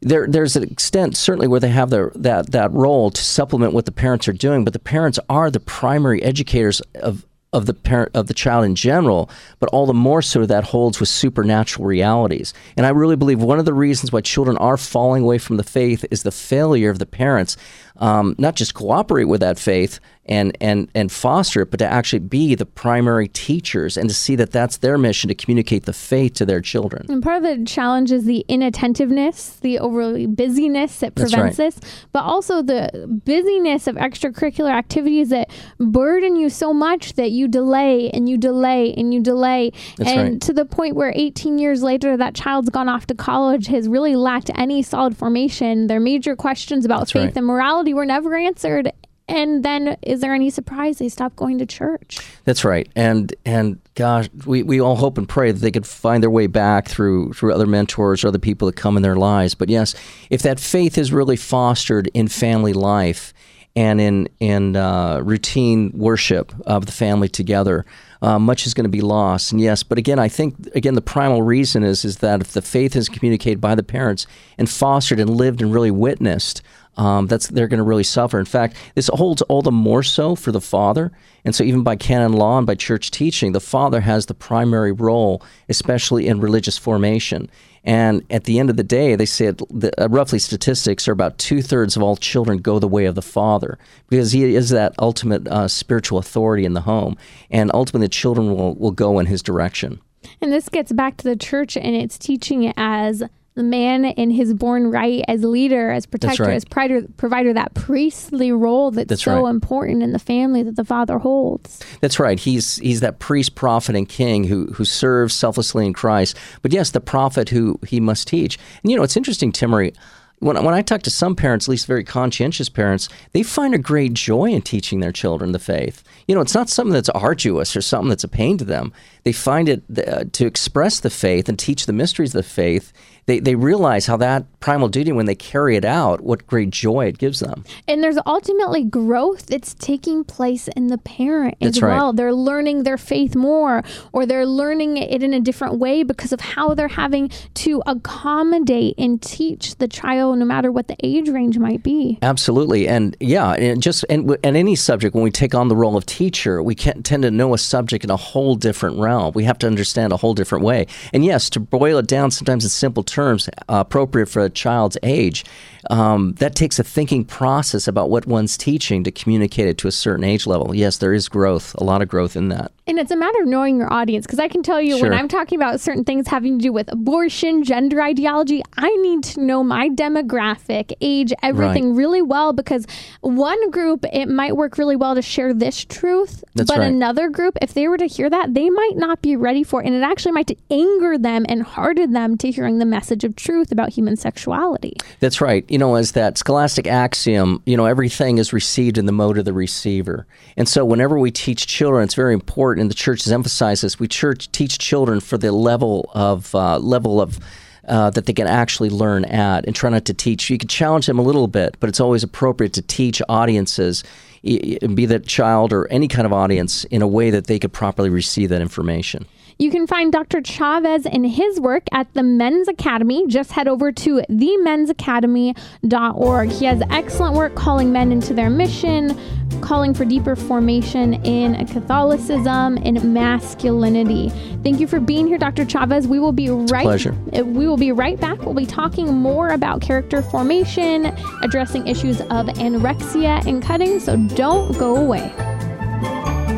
There, 0.03 0.25
there's 0.27 0.55
an 0.55 0.63
extent 0.63 1.15
certainly 1.15 1.47
where 1.47 1.60
they 1.60 1.69
have 1.69 1.91
their, 1.91 2.12
that 2.15 2.51
that 2.51 2.71
role 2.73 3.12
to 3.12 3.21
supplement 3.21 3.73
what 3.73 3.86
the 3.86 3.91
parents 3.91 4.27
are 4.27 4.34
doing, 4.47 4.63
but 4.65 4.73
the 4.73 4.79
parents 4.95 5.19
are 5.29 5.51
the 5.51 5.60
primary 5.60 6.23
educators 6.23 6.81
of, 6.95 7.23
of 7.53 7.65
the 7.65 7.73
parent 7.73 8.11
of 8.13 8.27
the 8.27 8.33
child 8.33 8.63
in 8.63 8.75
general, 8.75 9.29
but 9.59 9.69
all 9.69 9.85
the 9.85 9.93
more 9.93 10.21
so 10.21 10.45
that 10.45 10.63
holds 10.65 10.99
with 10.99 11.09
supernatural 11.09 11.85
realities. 11.85 12.53
And 12.77 12.85
I 12.85 12.89
really 12.89 13.17
believe 13.17 13.41
one 13.41 13.59
of 13.59 13.65
the 13.65 13.73
reasons 13.73 14.11
why 14.11 14.21
children 14.21 14.57
are 14.57 14.77
falling 14.77 15.23
away 15.23 15.37
from 15.37 15.57
the 15.57 15.63
faith 15.63 16.05
is 16.11 16.23
the 16.23 16.31
failure 16.31 16.89
of 16.89 16.99
the 16.99 17.05
parents 17.05 17.57
um, 17.97 18.35
not 18.37 18.55
just 18.55 18.73
cooperate 18.73 19.25
with 19.25 19.41
that 19.41 19.59
faith 19.59 19.99
and, 20.32 20.58
and, 20.62 20.89
and 20.96 21.12
foster 21.12 21.63
it, 21.63 21.72
but 21.72 21.78
to 21.80 21.86
actually 21.86 22.20
be 22.20 22.56
the 22.56 22.65
primary 22.65 23.28
teachers 23.28 23.98
and 23.98 24.08
to 24.10 24.15
see 24.15 24.38
that 24.38 24.52
that's 24.52 24.78
their 24.78 24.98
mission 24.98 25.28
to 25.28 25.36
communicate 25.36 25.84
the 25.84 25.91
faith 25.91 26.36
to 26.36 26.46
their 26.46 26.62
children. 26.62 27.06
And 27.10 27.22
part 27.22 27.44
of 27.44 27.44
the 27.44 27.65
challenge 27.65 28.13
is 28.13 28.24
the 28.24 28.46
inattentiveness, 28.48 29.58
the 29.60 29.78
overly 29.78 30.28
busyness 30.28 31.00
that 31.00 31.15
prevents 31.15 31.36
right. 31.36 31.58
this, 31.58 31.82
but 32.13 32.24
also 32.24 32.62
the 32.62 33.20
busyness 33.26 33.88
of 33.88 33.98
extracurricular 33.98 34.72
activities 34.72 35.30
that 35.30 35.50
burden 35.78 36.38
you 36.38 36.50
so 36.50 36.74
much 36.74 37.13
that 37.13 37.32
you 37.32 37.50
delay 37.50 38.10
and 38.12 38.30
you 38.30 38.38
delay 38.38 38.94
and 38.94 39.13
you 39.13 39.22
delay. 39.22 39.74
That's 39.98 40.12
and 40.12 40.32
right. 40.32 40.41
to 40.44 40.54
the 40.54 40.63
point 40.63 40.96
where 40.96 41.12
18 41.13 41.60
years 41.60 41.84
later, 41.84 42.15
that 42.15 42.36
child's 42.36 42.70
gone 42.70 42.88
off 42.88 43.06
to 43.08 43.15
college, 43.15 43.67
has 43.67 43.89
really 43.89 44.15
lacked 44.15 44.50
any 44.56 44.82
solid 44.82 45.17
formation. 45.17 45.88
Their 45.88 46.00
major 46.00 46.38
questions 46.38 46.86
about 46.86 47.00
that's 47.00 47.12
faith 47.12 47.22
right. 47.22 47.36
and 47.36 47.46
morality 47.46 47.94
were 47.94 48.06
never 48.06 48.38
answered 48.38 48.94
and 49.27 49.63
then 49.63 49.97
is 50.01 50.21
there 50.21 50.34
any 50.34 50.49
surprise 50.49 50.97
they 50.97 51.10
stop 51.10 51.36
going 51.36 51.57
to 51.60 51.65
church? 51.65 52.19
That's 52.43 52.65
right. 52.65 52.89
And 52.95 53.34
and 53.45 53.79
gosh 53.95 54.29
we, 54.45 54.63
we 54.63 54.81
all 54.81 54.95
hope 54.95 55.17
and 55.17 55.27
pray 55.27 55.51
that 55.51 55.60
they 55.60 55.71
could 55.71 55.86
find 55.86 56.21
their 56.21 56.29
way 56.29 56.47
back 56.47 56.88
through 56.88 57.34
through 57.34 57.53
other 57.53 57.67
mentors 57.67 58.23
or 58.23 58.29
other 58.29 58.39
people 58.39 58.65
that 58.67 58.75
come 58.75 58.97
in 58.97 59.03
their 59.03 59.15
lives. 59.15 59.55
But 59.55 59.69
yes 59.69 59.95
if 60.29 60.41
that 60.41 60.60
faith 60.60 60.97
is 60.97 61.12
really 61.12 61.38
fostered 61.38 62.10
in 62.13 62.27
family 62.27 62.73
life 62.73 63.34
and 63.75 64.01
in 64.01 64.27
in 64.39 64.75
uh, 64.75 65.19
routine 65.23 65.91
worship 65.93 66.53
of 66.65 66.86
the 66.86 66.91
family 66.91 67.29
together 67.29 67.86
uh, 68.21 68.38
much 68.38 68.67
is 68.67 68.73
going 68.73 68.84
to 68.84 68.89
be 68.89 69.01
lost. 69.01 69.51
And 69.51 69.60
yes, 69.60 69.81
but 69.81 69.97
again, 69.97 70.19
I 70.19 70.27
think 70.27 70.55
again 70.75 70.93
the 70.93 71.01
primal 71.01 71.41
reason 71.41 71.84
is 71.84 72.05
is 72.05 72.17
that 72.17 72.41
if 72.41 72.53
the 72.53 72.62
faith 72.62 72.95
is 72.95 73.10
communicated 73.10 73.60
by 73.60 73.75
the 73.75 73.84
parents 73.84 74.27
and 74.57 74.69
fostered 74.69 75.19
and 75.19 75.29
lived 75.29 75.62
and 75.62 75.73
really 75.73 75.91
witnessed, 75.91 76.62
um, 76.97 77.27
that's 77.27 77.47
they're 77.47 77.67
going 77.67 77.77
to 77.80 77.84
really 77.84 78.04
suffer. 78.04 78.39
In 78.39 78.45
fact, 78.45 78.75
this 78.95 79.10
holds 79.13 79.41
all 79.43 79.62
the 79.62 79.71
more 79.71 80.04
so 80.04 80.36
for 80.36 80.51
the 80.51 80.62
father. 80.62 81.12
And 81.43 81.56
so, 81.56 81.63
even 81.63 81.84
by 81.84 81.95
canon 81.95 82.34
law 82.34 82.58
and 82.58 82.67
by 82.67 82.75
church 82.75 83.12
teaching, 83.12 83.54
the 83.54 83.60
father 83.60 84.01
has 84.01 84.25
the 84.25 84.34
primary 84.34 84.91
role, 84.91 85.41
especially 85.69 86.27
in 86.27 86.41
religious 86.41 86.77
formation. 86.77 87.49
And 87.84 88.23
at 88.30 88.43
the 88.43 88.60
end 88.60 88.69
of 88.69 88.77
the 88.77 88.84
day, 88.84 89.15
they 89.15 89.25
say 89.25 89.49
the, 89.51 89.91
uh, 89.99 90.08
roughly 90.08 90.38
statistics 90.38 91.08
are 91.08 91.13
about 91.13 91.39
two 91.39 91.63
thirds 91.63 91.95
of 91.95 92.04
all 92.04 92.15
children 92.15 92.60
go 92.60 92.77
the 92.77 92.88
way 92.88 93.06
of 93.06 93.15
the 93.15 93.23
father 93.23 93.80
because 94.08 94.34
he 94.34 94.54
is 94.54 94.69
that 94.69 94.93
ultimate 94.99 95.47
uh, 95.47 95.67
spiritual 95.67 96.19
authority 96.19 96.63
in 96.63 96.73
the 96.73 96.82
home. 96.82 97.17
And 97.49 97.71
ultimately, 97.73 98.06
the 98.06 98.10
children 98.10 98.54
will, 98.56 98.75
will 98.75 98.91
go 98.91 99.17
in 99.17 99.25
his 99.25 99.41
direction. 99.41 99.99
And 100.41 100.51
this 100.51 100.69
gets 100.69 100.91
back 100.91 101.17
to 101.17 101.23
the 101.23 101.36
church 101.36 101.75
and 101.75 101.95
its 101.95 102.19
teaching 102.19 102.71
as 102.77 103.23
the 103.62 103.67
man 103.67 104.06
in 104.06 104.32
his 104.32 104.54
born 104.56 104.89
right 104.89 105.24
as 105.28 105.43
leader, 105.43 105.91
as 105.91 106.08
protector, 106.08 106.45
right. 106.45 106.56
as 106.56 106.65
provider, 106.65 107.08
provider, 107.17 107.54
that 107.54 107.74
priestly 107.76 108.52
role 108.52 108.89
that's, 108.89 109.08
that's 109.08 109.24
so 109.24 109.43
right. 109.43 109.50
important 109.52 110.02
in 110.02 110.13
the 110.13 110.19
family 110.19 110.63
that 110.63 110.76
the 110.76 110.84
father 110.84 111.19
holds. 111.19 111.80
That's 112.02 112.19
right. 112.19 112.39
He's 112.39 112.78
he's 112.78 113.02
that 113.02 113.19
priest, 113.19 113.54
prophet, 113.54 113.95
and 113.95 114.10
king 114.10 114.45
who 114.45 114.67
who 114.74 114.84
serves 114.84 115.36
selflessly 115.36 115.86
in 115.86 115.93
Christ. 115.93 116.36
But 116.63 116.74
yes, 116.74 116.89
the 116.89 117.02
prophet 117.02 117.50
who 117.50 117.80
he 117.88 118.00
must 118.00 118.28
teach. 118.28 118.58
And 118.82 118.89
you 118.89 118.97
know, 118.97 119.04
it's 119.04 119.17
interesting, 119.17 119.52
Timmerie 119.52 119.95
when, 120.41 120.62
when 120.63 120.74
I 120.74 120.82
talk 120.82 121.04
to 121.04 121.12
some 121.12 121.36
parents, 121.36 121.67
at 121.67 121.69
least 121.69 121.86
very 121.86 122.04
conscientious 122.04 122.67
parents, 122.67 123.08
they 123.32 123.43
find 123.43 123.76
a 123.76 123.78
great 123.78 124.13
joy 124.13 124.50
in 124.50 124.63
teaching 124.63 125.00
their 125.00 125.12
children 125.12 125.52
the 125.52 125.60
faith. 125.60 126.04
You 126.28 126.34
know, 126.34 126.41
it's 126.41 126.56
not 126.56 126.67
something 126.67 126.93
that's 126.93 127.10
arduous 127.10 127.76
or 127.76 127.82
something 127.82 128.10
that's 128.10 128.24
a 128.24 128.28
pain 128.28 128.58
to 128.58 128.65
them. 128.65 128.91
They 129.24 129.34
find 129.34 129.69
it 129.69 129.84
uh, 129.95 130.26
to 130.32 130.45
express 130.47 131.00
the 131.00 131.12
faith 131.12 131.47
and 131.47 131.60
teach 131.60 131.86
the 131.86 131.93
mysteries 131.93 132.34
of 132.34 132.43
the 132.43 132.50
faith. 132.50 132.91
They, 133.25 133.39
they 133.39 133.55
realize 133.55 134.05
how 134.05 134.17
that 134.17 134.45
primal 134.60 134.89
duty, 134.89 135.12
when 135.12 135.25
they 135.25 135.36
carry 135.36 135.75
it 135.75 135.86
out, 135.86 136.21
what 136.21 136.45
great 136.47 136.69
joy 136.69 137.05
it 137.05 137.17
gives 137.17 137.39
them. 137.39 137.63
And 137.88 138.03
there's 138.03 138.17
ultimately 138.25 138.84
growth 138.84 139.47
that's 139.47 139.73
taking 139.75 140.23
place 140.23 140.67
in 140.69 140.88
the 140.88 140.97
parent 140.97 141.55
as 141.62 141.73
That's 141.73 141.81
right. 141.81 141.95
well. 141.95 142.13
They're 142.13 142.34
learning 142.34 142.84
their 142.84 142.97
faith 142.97 143.36
more, 143.36 143.84
or 144.12 144.25
they're 144.25 144.46
learning 144.46 144.98
it 144.98 145.23
in 145.23 145.33
a 145.33 145.39
different 145.39 145.79
way 145.79 146.04
because 146.04 146.31
of 146.31 146.41
how 146.41 146.73
they're 146.73 146.87
having 146.87 147.29
to 147.56 147.81
accommodate 147.87 148.96
and 148.98 149.21
teach 149.21 149.75
the 149.77 149.87
child, 149.87 150.37
no 150.37 150.46
matter 150.46 150.71
what 150.71 150.87
the 150.87 150.98
age 151.04 151.29
range 151.29 151.58
might 151.58 151.83
be. 151.83 152.19
Absolutely, 152.21 152.87
and 152.87 153.17
yeah, 153.19 153.52
and 153.54 153.81
just 153.81 154.06
and, 154.10 154.37
and 154.43 154.56
any 154.56 154.75
subject 154.75 155.15
when 155.15 155.23
we 155.23 155.31
take 155.31 155.56
on 155.56 155.67
the 155.67 155.75
role 155.75 155.98
of 155.98 156.06
teacher, 156.06 156.62
we 156.62 156.75
tend 156.75 157.06
to 157.06 157.31
know 157.31 157.54
a 157.54 157.58
subject 157.58 158.04
in 158.04 158.10
a 158.10 158.17
whole 158.17 158.56
different 158.56 159.00
realm. 159.00 159.31
We 159.33 159.43
have 159.46 159.58
to 159.60 159.67
understand 159.67 160.13
a 160.13 160.17
whole 160.17 160.33
different 160.33 160.63
way. 160.63 160.87
And 161.13 161.25
yes, 161.25 161.50
to 161.52 161.60
boil 161.60 161.98
it 161.98 162.08
down, 162.08 162.31
sometimes 162.31 162.65
it's 162.65 162.73
simple 162.73 163.04
terms, 163.12 163.49
appropriate 163.69 164.27
for 164.27 164.43
a 164.43 164.49
child's 164.49 164.97
age, 165.03 165.45
um, 165.90 166.34
that 166.34 166.56
takes 166.56 166.79
a 166.79 166.84
thinking 166.84 167.25
process 167.25 167.88
about 167.88 168.10
what 168.10 168.25
one's 168.25 168.58
teaching 168.58 169.04
to 169.04 169.12
communicate 169.12 169.67
it 169.67 169.77
to 169.79 169.88
a 169.88 169.92
certain 169.92 170.23
age 170.23 170.46
level. 170.46 170.75
Yes, 170.75 170.98
there 170.98 171.13
is 171.13 171.27
growth, 171.27 171.73
a 171.75 171.84
lot 171.84 172.02
of 172.02 172.08
growth 172.08 172.36
in 172.36 172.50
that. 172.50 172.71
And 172.88 173.00
it's 173.00 173.12
a 173.12 173.15
matter 173.15 173.42
of 173.42 173.48
knowing 173.48 173.77
your 173.77 173.92
audience 173.92 174.25
because 174.25 174.40
I 174.40 174.48
can 174.48 174.63
tell 174.63 174.82
you 174.82 175.00
when 175.00 175.13
I'm 175.13 175.27
talking 175.27 175.58
about 175.58 175.79
certain 175.79 176.04
things 176.04 176.27
having 176.27 176.60
to 176.60 176.63
do 176.63 176.73
with 176.73 176.92
abortion, 176.92 177.63
gender 177.63 178.02
ideology, 178.02 178.62
I 178.77 178.90
need 178.98 179.23
to 179.25 179.42
know 179.42 179.63
my 179.63 179.88
demographic, 179.90 180.92
age, 181.00 181.32
everything 181.42 181.96
really 181.96 182.21
well 182.21 182.54
because 182.54 182.86
one 183.21 183.71
group, 183.71 184.06
it 184.12 184.27
might 184.27 184.58
work 184.58 184.77
really 184.77 184.96
well 184.96 185.15
to 185.15 185.21
share 185.21 185.54
this 185.54 185.86
truth, 185.86 186.44
That's 186.56 186.69
but 186.69 186.79
right. 186.79 186.88
another 186.88 187.29
group, 187.29 187.58
if 187.62 187.73
they 187.73 187.88
were 187.88 187.98
to 187.98 188.08
hear 188.08 188.29
that, 188.29 188.54
they 188.54 188.69
might 188.69 188.98
not 188.98 189.21
be 189.21 189.36
ready 189.36 189.63
for 189.63 189.82
it. 189.82 189.88
And 189.88 189.96
it 189.96 190.04
actually 190.04 190.34
might 190.34 190.52
anger 190.69 191.17
them 191.17 191.46
and 191.48 191.63
harden 191.63 192.12
them 192.12 192.38
to 192.40 192.52
hearing 192.52 192.79
the 192.79 192.86
message 192.86 193.23
of 193.23 193.36
truth 193.36 193.71
about 193.71 193.90
human 193.90 194.17
sexuality. 194.17 194.94
That's 195.19 195.40
right. 195.40 195.65
You 195.72 195.78
know, 195.78 195.96
as 195.96 196.12
that 196.12 196.38
scholastic 196.38 196.86
axiom, 196.86 197.63
you 197.65 197.78
know, 197.78 197.86
everything 197.86 198.40
is 198.40 198.52
received 198.52 198.98
in 198.98 199.06
the 199.06 199.13
mode 199.13 199.38
of 199.38 199.46
the 199.46 199.54
receiver. 199.54 200.28
And 200.58 200.67
so 200.67 200.84
whenever 200.84 201.17
we 201.17 201.32
teach 201.32 201.65
children, 201.65 202.04
it's 202.04 202.13
very 202.13 202.34
important, 202.34 202.82
and 202.82 202.92
the 202.92 202.96
church 202.96 203.24
has 203.24 203.32
emphasized 203.32 203.82
this, 203.82 203.98
we 203.98 204.10
church 204.10 204.52
teach 204.52 204.80
children 204.80 205.22
for 205.22 205.38
the 205.38 205.54
level 205.54 206.12
of 206.13 206.54
uh, 206.54 206.78
level 206.78 207.22
of 207.22 207.40
uh, 207.88 208.10
that 208.10 208.26
they 208.26 208.34
can 208.34 208.48
actually 208.48 208.90
learn 208.90 209.24
at 209.24 209.65
and 209.65 209.74
try 209.74 209.90
not 209.90 210.04
to 210.06 210.13
teach. 210.13 210.50
You 210.50 210.58
can 210.58 210.67
challenge 210.67 211.06
them 211.06 211.19
a 211.19 211.24
little 211.24 211.48
bit, 211.48 211.78
but 211.80 211.88
it's 211.88 212.02
always 212.02 212.22
appropriate 212.22 212.74
to 212.74 212.82
teach 212.82 213.22
audiences, 213.30 214.04
be 214.44 215.06
that 215.06 215.26
child 215.26 215.72
or 215.72 215.88
any 215.88 216.10
kind 216.10 216.26
of 216.26 216.34
audience, 216.34 216.84
in 216.86 217.02
a 217.02 217.08
way 217.08 217.30
that 217.30 217.48
they 217.48 217.60
could 217.60 217.72
properly 217.72 218.10
receive 218.10 218.50
that 218.50 218.62
information. 218.62 219.26
You 219.62 219.69
can 219.69 219.85
find 219.85 220.12
Dr. 220.12 220.41
Chavez 220.41 221.05
and 221.05 221.23
his 221.23 221.59
work 221.59 221.83
at 221.91 222.12
the 222.15 222.23
Men's 222.23 222.67
Academy. 222.67 223.27
Just 223.27 223.51
head 223.51 223.67
over 223.67 223.91
to 223.91 224.23
themensacademy.org. 224.27 226.49
He 226.49 226.65
has 226.65 226.81
excellent 226.89 227.35
work 227.35 227.53
calling 227.53 227.91
men 227.91 228.12
into 228.12 228.33
their 228.33 228.49
mission, 228.49 229.15
calling 229.62 229.93
for 229.93 230.03
deeper 230.03 230.35
formation 230.35 231.13
in 231.23 231.63
Catholicism 231.67 232.79
and 232.83 233.13
masculinity. 233.13 234.29
Thank 234.63 234.79
you 234.79 234.87
for 234.87 234.99
being 234.99 235.27
here, 235.27 235.37
Dr. 235.37 235.63
Chavez. 235.63 236.07
We 236.07 236.17
will 236.17 236.31
be 236.31 236.49
right 236.49 236.81
pleasure. 236.81 237.15
We 237.31 237.67
will 237.67 237.77
be 237.77 237.91
right 237.91 238.19
back. 238.19 238.41
We'll 238.41 238.55
be 238.55 238.65
talking 238.65 239.13
more 239.13 239.49
about 239.49 239.79
character 239.79 240.23
formation, 240.23 241.15
addressing 241.43 241.85
issues 241.85 242.19
of 242.21 242.47
anorexia 242.47 243.45
and 243.45 243.62
cutting, 243.62 243.99
so 243.99 244.17
don't 244.29 244.75
go 244.79 244.95
away. 244.95 245.31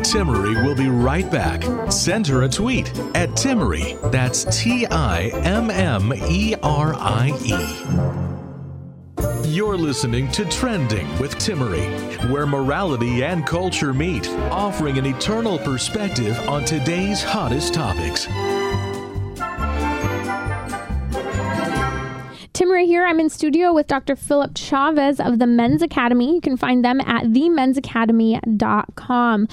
Timmerie 0.04 0.62
will 0.62 0.74
be 0.74 0.90
right 0.90 1.30
back. 1.30 1.62
Send 1.90 2.26
her 2.26 2.42
a 2.42 2.48
tweet 2.48 2.90
at 3.14 3.30
Timmerie. 3.30 3.96
That's 4.12 4.44
T 4.54 4.84
I 4.86 5.28
M 5.42 5.70
M 5.70 6.12
E 6.28 6.54
R 6.62 6.92
I 6.94 7.32
E. 7.42 7.56
You're 9.48 9.78
listening 9.78 10.30
to 10.32 10.44
Trending 10.44 11.08
with 11.18 11.36
Timmerie, 11.36 11.88
where 12.30 12.46
morality 12.46 13.24
and 13.24 13.46
culture 13.46 13.94
meet, 13.94 14.28
offering 14.50 14.98
an 14.98 15.06
eternal 15.06 15.58
perspective 15.58 16.38
on 16.48 16.66
today's 16.66 17.22
hottest 17.22 17.72
topics. 17.72 18.26
Timmerie 22.52 22.84
here. 22.86 23.06
I'm 23.06 23.20
in 23.20 23.30
studio 23.30 23.72
with 23.72 23.86
Dr. 23.86 24.16
Philip 24.16 24.50
Chavez 24.54 25.18
of 25.18 25.38
the 25.38 25.46
Men's 25.46 25.80
Academy. 25.80 26.34
You 26.34 26.42
can 26.42 26.58
find 26.58 26.84
them 26.84 27.00
at 27.00 27.24
themensacademy.com. 27.24 29.48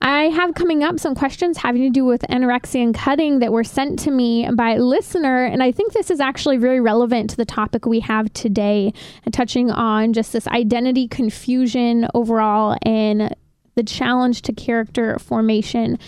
I 0.00 0.24
have 0.24 0.54
coming 0.54 0.82
up 0.84 1.00
some 1.00 1.14
questions 1.14 1.56
having 1.58 1.82
to 1.82 1.90
do 1.90 2.04
with 2.04 2.22
anorexia 2.22 2.82
and 2.82 2.94
cutting 2.94 3.38
that 3.38 3.52
were 3.52 3.64
sent 3.64 3.98
to 4.00 4.10
me 4.10 4.48
by 4.54 4.74
a 4.74 4.82
listener. 4.82 5.44
And 5.44 5.62
I 5.62 5.72
think 5.72 5.92
this 5.92 6.10
is 6.10 6.20
actually 6.20 6.58
very 6.58 6.80
relevant 6.80 7.30
to 7.30 7.36
the 7.36 7.44
topic 7.44 7.86
we 7.86 8.00
have 8.00 8.32
today, 8.32 8.92
uh, 9.26 9.30
touching 9.30 9.70
on 9.70 10.12
just 10.12 10.32
this 10.32 10.46
identity 10.48 11.08
confusion 11.08 12.06
overall 12.14 12.76
and 12.82 13.34
the 13.74 13.82
challenge 13.82 14.42
to 14.42 14.52
character 14.52 15.18
formation. 15.18 15.98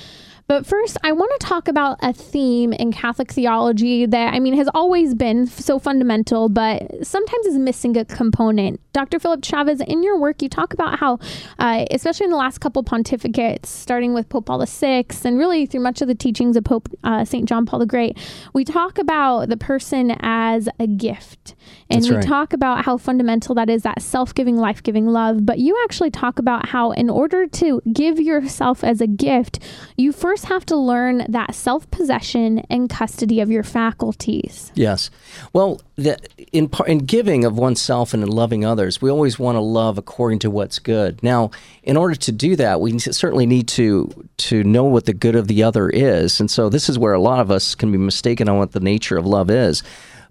But 0.49 0.65
first, 0.65 0.97
I 1.05 1.13
want 1.13 1.31
to 1.39 1.47
talk 1.47 1.69
about 1.69 1.99
a 2.03 2.15
theme 2.15 2.73
in 2.73 2.91
Catholic 2.91 3.31
theology 3.31 4.07
that, 4.07 4.33
I 4.33 4.41
mean, 4.41 4.55
has 4.55 4.67
always 4.73 5.15
been 5.15 5.47
so 5.47 5.79
fundamental, 5.79 6.49
but 6.49 7.07
sometimes 7.07 7.45
is 7.45 7.59
missing 7.59 7.99
a 7.99 8.07
component. 8.07 8.81
Dr. 8.95 9.19
Philip 9.19 9.45
Chavez, 9.45 9.83
in 9.83 10.03
your 10.03 10.19
work, 10.19 10.41
you 10.41 10.49
talk 10.49 10.73
about 10.73 10.99
how, 10.99 11.19
uh, 11.59 11.85
especially 11.91 12.25
in 12.25 12.31
the 12.31 12.39
last 12.39 12.61
couple 12.61 12.83
pontificates, 12.83 13.67
starting 13.67 14.15
with 14.15 14.31
Pope 14.31 14.47
Paul 14.47 14.65
VI 14.65 15.05
and 15.23 15.39
really 15.39 15.67
through 15.67 15.81
much 15.81 16.01
of 16.01 16.09
the 16.09 16.15
teachings 16.15 16.57
of 16.57 16.65
Pope 16.65 16.89
uh, 17.05 17.27
St. 17.27 17.47
John 17.47 17.67
Paul 17.67 17.81
the 17.81 17.87
Great, 17.87 18.17
we 18.55 18.65
talk 18.65 18.97
about 18.99 19.51
the 19.51 19.59
person 19.59 20.17
as 20.21 20.67
a 20.81 20.87
gift. 20.87 21.57
And 21.91 22.01
That's 22.01 22.11
we 22.11 22.17
right. 22.17 22.25
talk 22.25 22.55
about 22.55 22.87
how 22.87 22.97
fundamental 22.97 23.55
that 23.57 23.69
is 23.69 23.83
that 23.83 24.01
self 24.01 24.35
giving, 24.35 24.57
life 24.57 24.83
giving 24.83 25.07
love. 25.07 25.45
But 25.45 25.59
you 25.59 25.79
actually 25.85 26.11
talk 26.11 26.39
about 26.39 26.69
how, 26.71 26.93
in 26.93 27.11
order 27.11 27.47
to 27.47 27.83
give 27.93 28.19
yourself 28.19 28.83
as 28.83 29.03
a 29.03 29.07
gift, 29.07 29.59
you 29.97 30.13
first 30.13 30.38
have 30.45 30.65
to 30.67 30.77
learn 30.77 31.25
that 31.29 31.55
self 31.55 31.91
possession 31.91 32.61
and 32.71 32.89
custody 32.89 33.41
of 33.41 33.51
your 33.51 33.63
faculties. 33.63 34.73
Yes. 34.75 35.11
Well, 35.53 35.81
the, 35.97 36.19
in 36.53 36.71
in 36.87 36.99
giving 36.99 37.45
of 37.45 37.59
oneself 37.59 38.15
and 38.15 38.23
in 38.23 38.29
loving 38.29 38.65
others, 38.65 39.03
we 39.03 39.11
always 39.11 39.39
want 39.39 39.57
to 39.57 39.61
love 39.61 39.99
according 39.99 40.39
to 40.41 40.51
what's 40.51 40.79
good. 40.79 41.23
Now, 41.23 41.51
in 41.83 41.97
order 41.97 42.15
to 42.15 42.33
do 42.33 42.57
that, 42.57 42.81
we 42.81 42.99
certainly 42.99 43.47
need 43.47 43.69
to 43.69 44.29
to 44.39 44.63
know 44.65 44.85
what 44.85 45.07
the 45.07 45.13
good 45.13 45.35
of 45.35 45.49
the 45.49 45.63
other 45.63 45.91
is, 45.91 46.41
and 46.41 46.51
so 46.51 46.69
this 46.69 46.89
is 46.89 46.99
where 46.99 47.15
a 47.15 47.21
lot 47.21 47.41
of 47.41 47.51
us 47.51 47.75
can 47.75 47.91
be 47.91 47.99
mistaken 47.99 48.49
on 48.49 48.59
what 48.59 48.73
the 48.73 48.81
nature 48.81 49.17
of 49.17 49.27
love 49.27 49.51
is. 49.51 49.83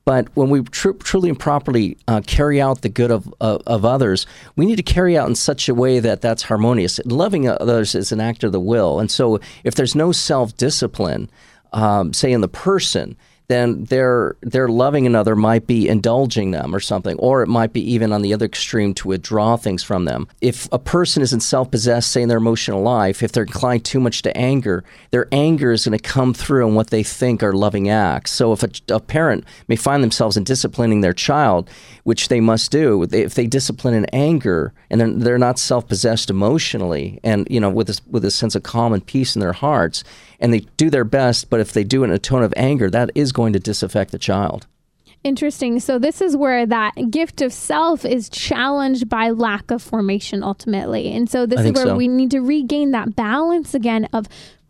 But 0.08 0.30
when 0.36 0.50
we 0.50 0.62
tr- 0.62 0.92
truly 0.92 1.28
and 1.28 1.38
properly 1.38 1.98
uh, 2.08 2.22
carry 2.26 2.62
out 2.62 2.82
the 2.82 2.88
good 2.88 3.12
of, 3.12 3.28
of, 3.42 3.62
of 3.68 3.84
others, 3.84 4.26
we 4.56 4.66
need 4.66 4.78
to 4.78 4.82
carry 4.82 5.18
out 5.18 5.28
in 5.28 5.36
such 5.36 5.68
a 5.68 5.76
way 5.76 6.00
that 6.00 6.22
that's 6.22 6.44
harmonious. 6.44 6.98
Loving 7.04 7.50
others 7.50 7.94
is 7.94 8.14
an 8.14 8.22
act 8.22 8.46
of 8.46 8.54
the 8.54 8.60
will. 8.62 9.02
And 9.02 9.12
so 9.12 9.42
if 9.66 9.76
there's 9.76 9.96
no 9.96 10.14
self 10.14 10.56
discipline, 10.56 11.30
um, 11.74 12.14
say 12.14 12.32
in 12.32 12.40
the 12.40 12.48
person, 12.48 13.18
then 13.50 13.86
their 13.86 14.36
their 14.42 14.68
loving 14.68 15.08
another 15.08 15.36
might 15.36 15.68
be 15.68 15.88
indulging 15.88 16.52
them 16.52 16.76
or 16.76 16.80
something, 16.82 17.18
or 17.18 17.42
it 17.42 17.48
might 17.48 17.72
be 17.72 17.94
even 17.94 18.12
on 18.12 18.22
the 18.22 18.34
other 18.34 18.46
extreme 18.46 18.94
to 18.94 19.08
withdraw 19.08 19.56
things 19.56 19.84
from 19.84 20.06
them. 20.06 20.28
If 20.42 20.68
a 20.72 20.80
person 20.80 21.24
isn't 21.24 21.40
self-possessed, 21.40 22.12
say 22.12 22.22
in 22.22 22.30
their 22.30 22.40
emotional 22.40 22.82
life, 22.82 23.24
if 23.24 23.32
they're 23.32 23.44
inclined 23.44 23.86
too 23.86 24.02
much 24.02 24.22
to 24.24 24.36
anger, 24.36 24.84
their 25.12 25.28
anger 25.32 25.72
is 25.72 25.86
going 25.86 25.98
to 25.98 26.04
come 26.04 26.34
through 26.34 26.68
in 26.68 26.76
what 26.76 26.90
they 26.90 27.04
think 27.04 27.42
are 27.42 27.54
loving 27.54 27.90
acts. 27.90 28.32
So 28.32 28.52
if 28.52 28.64
a, 28.64 28.70
a 28.90 29.00
parent 29.00 29.46
may 29.70 29.78
find 29.78 30.04
themselves 30.04 30.36
in 30.36 30.44
disciplining 30.44 31.00
their 31.00 31.14
child, 31.14 31.70
which 32.04 32.28
they 32.28 32.42
must 32.42 32.70
do, 32.72 33.08
if 33.12 33.36
they 33.36 33.48
discipline 33.48 33.94
in 33.94 34.06
anger 34.14 34.74
and 34.90 35.00
they're, 35.00 35.14
they're 35.14 35.38
not 35.38 35.58
self-possessed 35.58 36.30
emotionally, 36.30 37.20
and 37.24 37.48
you 37.50 37.62
know 37.62 37.70
with 37.70 37.90
a, 37.90 38.00
with 38.10 38.26
a 38.26 38.32
sense 38.32 38.56
of 38.56 38.64
calm 38.64 38.92
and 38.92 39.06
peace 39.06 39.36
in 39.36 39.40
their 39.40 39.54
hearts, 39.54 40.04
and 40.40 40.54
they 40.54 40.60
do 40.78 40.90
their 40.90 41.04
best, 41.04 41.50
but 41.50 41.60
if 41.60 41.72
they 41.74 41.84
do 41.84 42.04
it 42.04 42.08
in 42.08 42.12
a 42.12 42.20
tone 42.20 42.44
of 42.44 42.54
anger, 42.56 42.90
that 42.90 43.10
is 43.16 43.32
going 43.38 43.54
to 43.54 43.60
disaffect 43.60 44.12
the 44.12 44.18
child. 44.18 44.68
Interesting. 45.24 45.80
So, 45.80 45.98
this 46.00 46.22
is 46.22 46.36
where 46.36 46.66
that 46.66 46.94
gift 47.12 47.42
of 47.42 47.52
self 47.54 48.06
is 48.06 48.30
challenged 48.30 49.10
by 49.10 49.30
lack 49.30 49.72
of 49.72 49.82
formation 49.82 50.44
ultimately. 50.44 51.12
And 51.12 51.30
so, 51.30 51.46
this 51.46 51.62
is 51.62 51.72
where 51.74 51.88
so. 51.88 51.96
we 51.96 52.08
need 52.08 52.32
to 52.32 52.40
regain 52.40 52.92
that 52.92 53.16
balance 53.16 53.74
again 53.74 54.08
of 54.14 54.28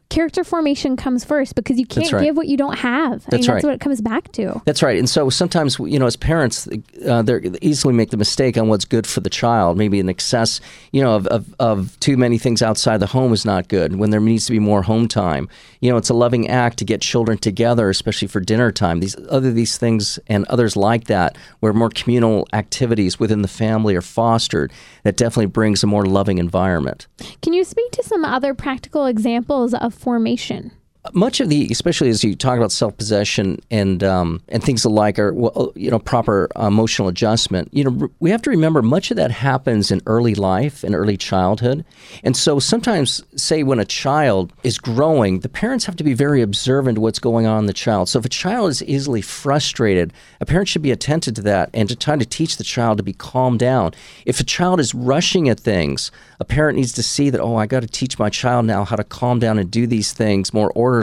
character 0.10 0.44
formation 0.44 0.96
comes 0.96 1.26
first 1.26 1.56
because 1.56 1.80
you 1.80 1.86
can't 1.86 2.12
right. 2.12 2.24
give 2.24 2.38
what 2.38 2.48
you 2.48 2.58
don't 2.58 2.78
have. 2.78 3.12
I 3.12 3.12
mean, 3.12 3.22
That's 3.30 3.48
that's 3.48 3.64
what 3.64 3.74
it 3.74 3.82
comes 3.82 4.02
back 4.02 4.32
to. 4.34 4.62
That's 4.66 4.82
right. 4.82 4.98
And 4.98 5.10
so 5.10 5.30
sometimes, 5.30 5.78
you 5.80 6.00
know, 6.00 6.06
as 6.06 6.16
parents, 6.16 6.68
uh, 7.06 7.22
they 7.22 7.42
easily 7.62 7.94
make 7.94 8.12
the 8.12 8.18
mistake 8.18 8.58
on 8.58 8.68
what's 8.68 8.86
good 8.86 9.06
for 9.06 9.20
the 9.20 9.30
child. 9.30 9.78
Maybe 9.78 10.00
an 10.00 10.10
excess, 10.10 10.62
you 10.92 11.02
know, 11.02 11.16
of, 11.16 11.28
of, 11.28 11.56
of 11.60 12.00
too 12.00 12.18
many 12.18 12.38
things 12.38 12.62
outside 12.62 13.00
the 13.00 13.08
home 13.08 13.34
is 13.34 13.46
not 13.46 13.68
good 13.68 13.96
when 13.98 14.10
there 14.10 14.20
needs 14.20 14.46
to 14.46 14.52
be 14.52 14.60
more 14.60 14.84
home 14.84 15.08
time. 15.08 15.50
You 15.82 15.92
know, 15.92 15.98
it's 15.98 16.10
a 16.10 16.14
loving 16.14 16.48
act 16.48 16.78
to 16.80 16.86
get 16.86 17.02
children 17.02 17.38
together, 17.38 17.90
especially 17.90 18.28
for 18.28 18.40
dinner 18.40 18.72
time. 18.72 19.00
These 19.00 19.16
other 19.30 19.52
these 19.52 19.78
things 19.78 20.20
and 20.28 20.46
others 20.46 20.76
like 20.76 21.06
that, 21.06 21.38
where 21.60 21.74
more 21.74 21.90
communal 21.90 22.48
activities 22.54 23.20
within 23.20 23.42
the 23.42 23.48
family 23.48 23.96
are 23.96 24.02
fostered, 24.02 24.72
that 25.04 25.18
definitely 25.18 25.48
brings 25.48 25.84
a 25.84 25.88
more 25.88 26.06
loving 26.06 26.38
environment. 26.38 27.08
Can 27.42 27.54
you 27.54 27.64
speak 27.64 27.92
to 27.92 28.04
some 28.04 28.24
other 28.24 28.54
practical 28.54 29.06
examples 29.06 29.74
of 29.74 29.97
formation? 29.98 30.72
Much 31.14 31.40
of 31.40 31.50
the, 31.50 31.68
especially 31.72 32.10
as 32.10 32.24
you 32.24 32.36
talk 32.36 32.58
about 32.58 32.72
self 32.72 32.98
possession 32.98 33.62
and 33.72 34.04
um, 34.04 34.42
and 34.50 34.64
things 34.64 34.86
alike, 34.86 35.20
are 35.20 35.34
well, 35.34 35.72
you 35.76 35.92
know 35.92 36.00
proper 36.00 36.50
emotional 36.56 37.08
adjustment. 37.08 37.70
You 37.72 37.84
know, 37.84 38.10
we 38.20 38.30
have 38.30 38.42
to 38.44 38.50
remember 38.50 38.82
much 38.82 39.12
of 39.12 39.18
that 39.18 39.32
happens 39.32 39.92
in 39.92 40.02
early 40.06 40.36
life, 40.36 40.84
in 40.84 40.96
early 40.96 41.18
childhood, 41.18 41.86
and 42.24 42.36
so 42.36 42.60
sometimes, 42.60 43.24
say 43.36 43.64
when 43.64 43.80
a 43.80 43.86
child 43.86 44.54
is 44.64 44.78
growing, 44.78 45.40
the 45.42 45.50
parents 45.50 45.86
have 45.86 45.96
to 45.98 46.04
be 46.04 46.14
very 46.14 46.42
observant 46.42 46.96
to 46.96 47.02
what's 47.02 47.20
going 47.20 47.46
on 47.46 47.60
in 47.60 47.66
the 47.66 47.74
child. 47.74 48.10
So 48.10 48.20
if 48.20 48.26
a 48.26 48.30
child 48.30 48.70
is 48.70 48.84
easily 48.84 49.22
frustrated, 49.22 50.14
a 50.42 50.46
parent 50.46 50.68
should 50.68 50.82
be 50.82 50.92
attentive 50.92 51.36
to 51.36 51.42
that 51.44 51.70
and 51.74 51.88
to 51.90 51.96
try 51.96 52.16
to 52.16 52.26
teach 52.26 52.58
the 52.58 52.64
child 52.64 52.98
to 52.98 53.04
be 53.04 53.14
calmed 53.14 53.60
down. 53.60 53.94
If 54.26 54.40
a 54.40 54.44
child 54.44 54.80
is 54.80 54.94
rushing 54.94 55.50
at 55.50 55.60
things, 55.60 56.12
a 56.40 56.46
parent 56.46 56.78
needs 56.78 56.92
to 56.94 57.04
see 57.04 57.30
that, 57.30 57.42
oh, 57.42 57.56
I 57.56 57.66
got 57.66 57.82
to 57.82 57.88
teach 57.88 58.20
my 58.20 58.30
child 58.30 58.66
now 58.66 58.84
how 58.84 58.96
to 58.96 59.04
calm 59.04 59.40
down 59.40 59.58
and 59.58 59.72
do 59.72 59.88
these 59.88 60.14
things 60.14 60.54
more 60.54 60.72
orderly. 60.76 60.97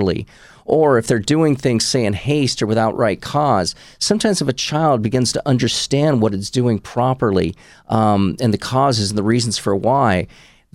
Or 0.66 0.96
if 0.96 1.06
they're 1.06 1.18
doing 1.18 1.56
things, 1.56 1.84
say, 1.84 2.04
in 2.04 2.14
haste 2.14 2.62
or 2.62 2.66
without 2.66 2.96
right 2.96 3.20
cause, 3.20 3.74
sometimes 3.98 4.40
if 4.40 4.48
a 4.48 4.52
child 4.52 5.02
begins 5.02 5.32
to 5.34 5.42
understand 5.46 6.22
what 6.22 6.32
it's 6.32 6.48
doing 6.48 6.78
properly 6.78 7.54
um, 7.88 8.36
and 8.40 8.52
the 8.52 8.58
causes 8.58 9.10
and 9.10 9.18
the 9.18 9.22
reasons 9.22 9.58
for 9.58 9.76
why, 9.76 10.26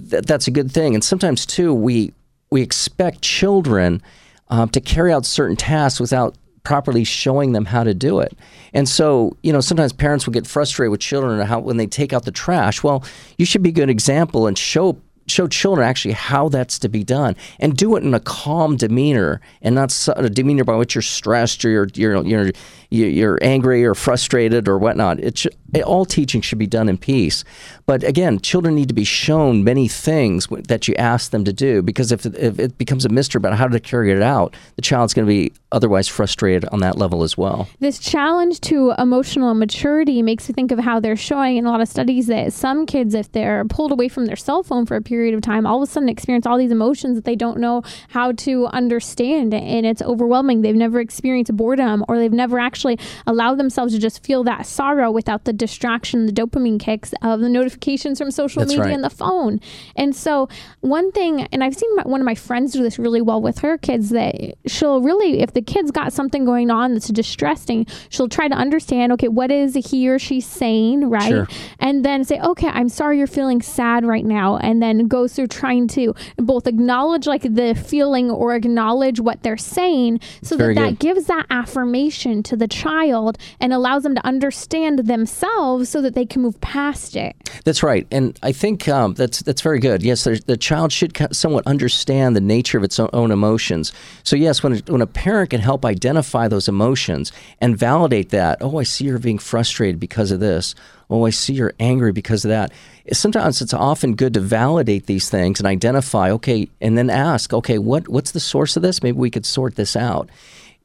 th- 0.10 0.24
that's 0.26 0.48
a 0.48 0.52
good 0.52 0.72
thing. 0.72 0.94
And 0.94 1.04
sometimes, 1.04 1.46
too, 1.46 1.74
we, 1.74 2.14
we 2.52 2.62
expect 2.62 3.22
children 3.24 4.02
um, 4.50 4.70
to 4.70 4.82
carry 4.82 5.12
out 5.12 5.26
certain 5.26 5.56
tasks 5.56 6.00
without 6.00 6.36
properly 6.64 7.04
showing 7.04 7.54
them 7.54 7.66
how 7.66 7.84
to 7.84 7.94
do 7.94 8.20
it. 8.20 8.38
And 8.74 8.88
so, 8.88 9.36
you 9.42 9.52
know, 9.52 9.62
sometimes 9.62 9.92
parents 9.92 10.28
will 10.28 10.34
get 10.34 10.46
frustrated 10.46 10.92
with 10.92 11.00
children 11.00 11.40
how 11.40 11.60
when 11.60 11.78
they 11.78 11.88
take 11.88 12.14
out 12.14 12.26
the 12.26 12.32
trash. 12.32 12.84
Well, 12.84 13.04
you 13.38 13.46
should 13.46 13.64
be 13.64 13.70
a 13.70 13.74
good 13.74 13.90
example 13.90 14.46
and 14.46 14.56
show 14.56 15.02
show 15.30 15.48
children 15.48 15.88
actually 15.88 16.14
how 16.14 16.50
that's 16.50 16.80
to 16.80 16.90
be 16.90 17.04
done 17.04 17.36
and 17.60 17.76
do 17.76 17.96
it 17.96 18.04
in 18.04 18.14
a 18.14 18.20
calm 18.20 18.76
demeanor 18.76 19.42
and 19.62 19.76
not 19.76 20.08
a 20.16 20.30
demeanor 20.30 20.64
by 20.64 20.76
which 20.76 20.96
you're 20.96 21.02
stressed 21.02 21.64
or 21.64 21.70
you're 21.70 21.88
you're 21.94 22.24
you're, 22.24 22.52
you're 22.90 23.40
angry 23.42 23.86
or 23.86 23.94
frustrated 23.94 24.68
or 24.68 24.78
whatnot. 24.78 25.20
It 25.20 25.38
should, 25.38 25.56
all 25.86 26.06
teaching 26.06 26.42
should 26.42 26.58
be 26.58 26.68
done 26.68 26.90
in 26.90 26.98
peace. 26.98 27.44
But 27.90 28.04
again, 28.04 28.40
children 28.40 28.76
need 28.76 28.88
to 28.90 28.94
be 28.94 29.04
shown 29.04 29.64
many 29.64 29.88
things 29.88 30.46
that 30.68 30.88
you 30.88 30.94
ask 30.94 31.32
them 31.32 31.44
to 31.46 31.52
do 31.52 31.82
because 31.82 32.12
if, 32.12 32.24
if 32.24 32.60
it 32.60 32.78
becomes 32.78 33.04
a 33.04 33.10
mystery 33.10 33.40
about 33.40 33.56
how 33.56 33.68
to 33.68 33.80
carry 33.80 34.12
it 34.12 34.22
out, 34.22 34.56
the 34.76 34.84
child's 34.84 35.16
going 35.16 35.26
to 35.26 35.28
be 35.28 35.52
otherwise 35.72 36.08
frustrated 36.08 36.66
on 36.72 36.82
that 36.82 37.00
level 37.00 37.24
as 37.24 37.36
well. 37.36 37.68
This 37.80 37.98
challenge 37.98 38.62
to 38.62 38.94
emotional 39.00 39.56
maturity 39.56 40.22
makes 40.22 40.48
me 40.48 40.54
think 40.54 40.72
of 40.72 40.78
how 40.78 41.00
they're 41.00 41.16
showing 41.16 41.58
in 41.58 41.66
a 41.66 41.72
lot 41.72 41.82
of 41.82 41.88
studies 41.88 42.28
that 42.28 42.54
some 42.54 42.86
kids, 42.86 43.16
if 43.16 43.32
they're 43.32 43.66
pulled 43.66 43.92
away 43.92 44.08
from 44.08 44.28
their 44.28 44.36
cell 44.36 44.62
phone 44.62 44.86
for 44.86 44.96
a 44.96 45.02
period 45.02 45.34
of 45.34 45.42
time, 45.42 45.66
all 45.66 45.82
of 45.82 45.90
a 45.90 45.92
sudden 45.92 46.10
experience 46.10 46.46
all 46.46 46.60
these 46.60 46.72
emotions 46.72 47.16
that 47.16 47.26
they 47.26 47.36
don't 47.36 47.58
know 47.58 47.82
how 48.10 48.32
to 48.34 48.68
understand. 48.68 49.52
And 49.52 49.88
it's 49.88 50.04
overwhelming. 50.04 50.62
They've 50.62 50.76
never 50.76 51.00
experienced 51.00 51.56
boredom 51.58 52.06
or 52.08 52.20
they've 52.20 52.32
never 52.32 52.60
actually 52.60 53.00
allowed 53.26 53.58
themselves 53.58 53.94
to 53.94 54.00
just 54.00 54.24
feel 54.24 54.44
that 54.44 54.68
sorrow 54.68 55.10
without 55.10 55.46
the 55.46 55.54
distraction, 55.54 56.28
the 56.28 56.32
dopamine 56.32 56.80
kicks 56.80 57.16
of 57.24 57.40
the 57.40 57.50
notifications 57.80 58.20
from 58.20 58.32
social 58.32 58.62
That's 58.62 58.72
media 58.72 58.86
right. 58.86 58.94
and 58.94 59.04
the 59.04 59.10
phone. 59.10 59.60
And 59.96 60.16
so, 60.16 60.50
one 60.82 61.12
thing, 61.12 61.42
and 61.52 61.64
I've 61.64 61.76
seen 61.76 61.96
my, 61.96 62.04
one 62.04 62.22
of 62.22 62.26
my 62.26 62.36
friends 62.36 62.74
do 62.74 62.84
this 62.84 63.00
really 63.00 63.22
well 63.22 63.42
with 63.42 63.60
her 63.60 63.78
kids, 63.78 64.10
that 64.10 64.56
she'll 64.68 65.02
really, 65.02 65.42
if 65.42 65.54
the 65.54 65.62
kid's 65.62 65.92
got 65.92 66.14
something 66.14 66.46
going 66.46 66.70
on 66.70 66.94
that's 66.94 67.08
distressing, 67.08 67.86
she'll 68.10 68.30
try 68.30 68.48
to 68.48 68.56
understand, 68.56 69.12
okay, 69.14 69.28
what 69.28 69.52
is 69.52 69.74
he 69.76 70.10
or 70.10 70.20
she 70.20 70.42
saying, 70.42 71.10
right? 71.10 71.30
Sure. 71.30 71.48
And 71.80 72.04
then 72.04 72.24
say, 72.24 72.40
okay, 72.40 72.68
I'm 72.68 72.90
sorry 72.90 73.18
you're 73.18 73.28
feeling 73.28 73.62
sad 73.62 74.06
right 74.06 74.26
now. 74.26 74.58
And 74.58 74.82
then 74.82 75.08
go 75.08 75.28
through 75.28 75.48
trying 75.48 75.88
to 75.90 76.14
both 76.38 76.68
acknowledge 76.68 77.28
like 77.28 77.44
the 77.44 77.76
feeling 77.76 78.30
or 78.30 78.56
acknowledge 78.56 79.20
what 79.20 79.44
they're 79.44 79.58
saying 79.58 80.20
so 80.42 80.58
Very 80.58 80.74
that 80.76 80.82
good. 80.82 80.90
that 80.92 81.00
gives 81.00 81.26
that 81.26 81.46
affirmation 81.50 82.44
to 82.44 82.56
the 82.56 82.68
child 82.68 83.38
and 83.60 83.74
allows 83.74 84.04
them 84.04 84.16
to 84.16 84.26
understand 84.26 85.00
themselves 85.00 85.90
so 85.90 86.02
that 86.02 86.14
they 86.16 86.26
can 86.26 86.42
move 86.42 86.60
past 86.62 87.16
it. 87.16 87.36
That's 87.70 87.84
right, 87.84 88.08
and 88.10 88.36
I 88.42 88.52
think 88.52 88.88
um, 88.88 89.14
that's 89.14 89.44
that's 89.44 89.62
very 89.62 89.78
good. 89.78 90.02
Yes, 90.02 90.24
the 90.24 90.58
child 90.58 90.92
should 90.92 91.16
somewhat 91.32 91.68
understand 91.68 92.36
the 92.36 92.42
nature 92.42 92.80
of 92.80 92.84
its 92.84 93.00
own 93.00 93.30
emotions. 93.30 93.94
So 94.24 94.36
yes, 94.36 94.64
when 94.64 94.80
when 94.88 95.02
a 95.02 95.06
parent 95.06 95.52
can 95.52 95.62
help 95.62 95.86
identify 95.86 96.48
those 96.48 96.68
emotions 96.68 97.32
and 97.62 97.78
validate 97.78 98.30
that, 98.30 98.58
oh, 98.62 98.80
I 98.80 98.84
see 98.84 99.06
you're 99.06 99.20
being 99.20 99.38
frustrated 99.38 100.00
because 100.00 100.32
of 100.32 100.40
this. 100.40 100.74
Oh, 101.12 101.28
I 101.28 101.30
see 101.30 101.54
you're 101.54 101.74
angry 101.80 102.12
because 102.12 102.44
of 102.44 102.50
that. 102.50 102.72
Sometimes 103.14 103.62
it's 103.62 103.76
often 103.76 104.16
good 104.16 104.34
to 104.34 104.40
validate 104.40 105.06
these 105.06 105.30
things 105.30 105.60
and 105.60 105.68
identify, 105.68 106.32
okay, 106.32 106.70
and 106.82 106.98
then 106.98 107.12
ask, 107.12 107.54
okay, 107.54 107.78
what 107.78 108.08
what's 108.08 108.32
the 108.32 108.40
source 108.40 108.78
of 108.78 108.82
this? 108.82 109.04
Maybe 109.04 109.20
we 109.20 109.30
could 109.30 109.46
sort 109.46 109.76
this 109.76 109.96
out. 109.96 110.28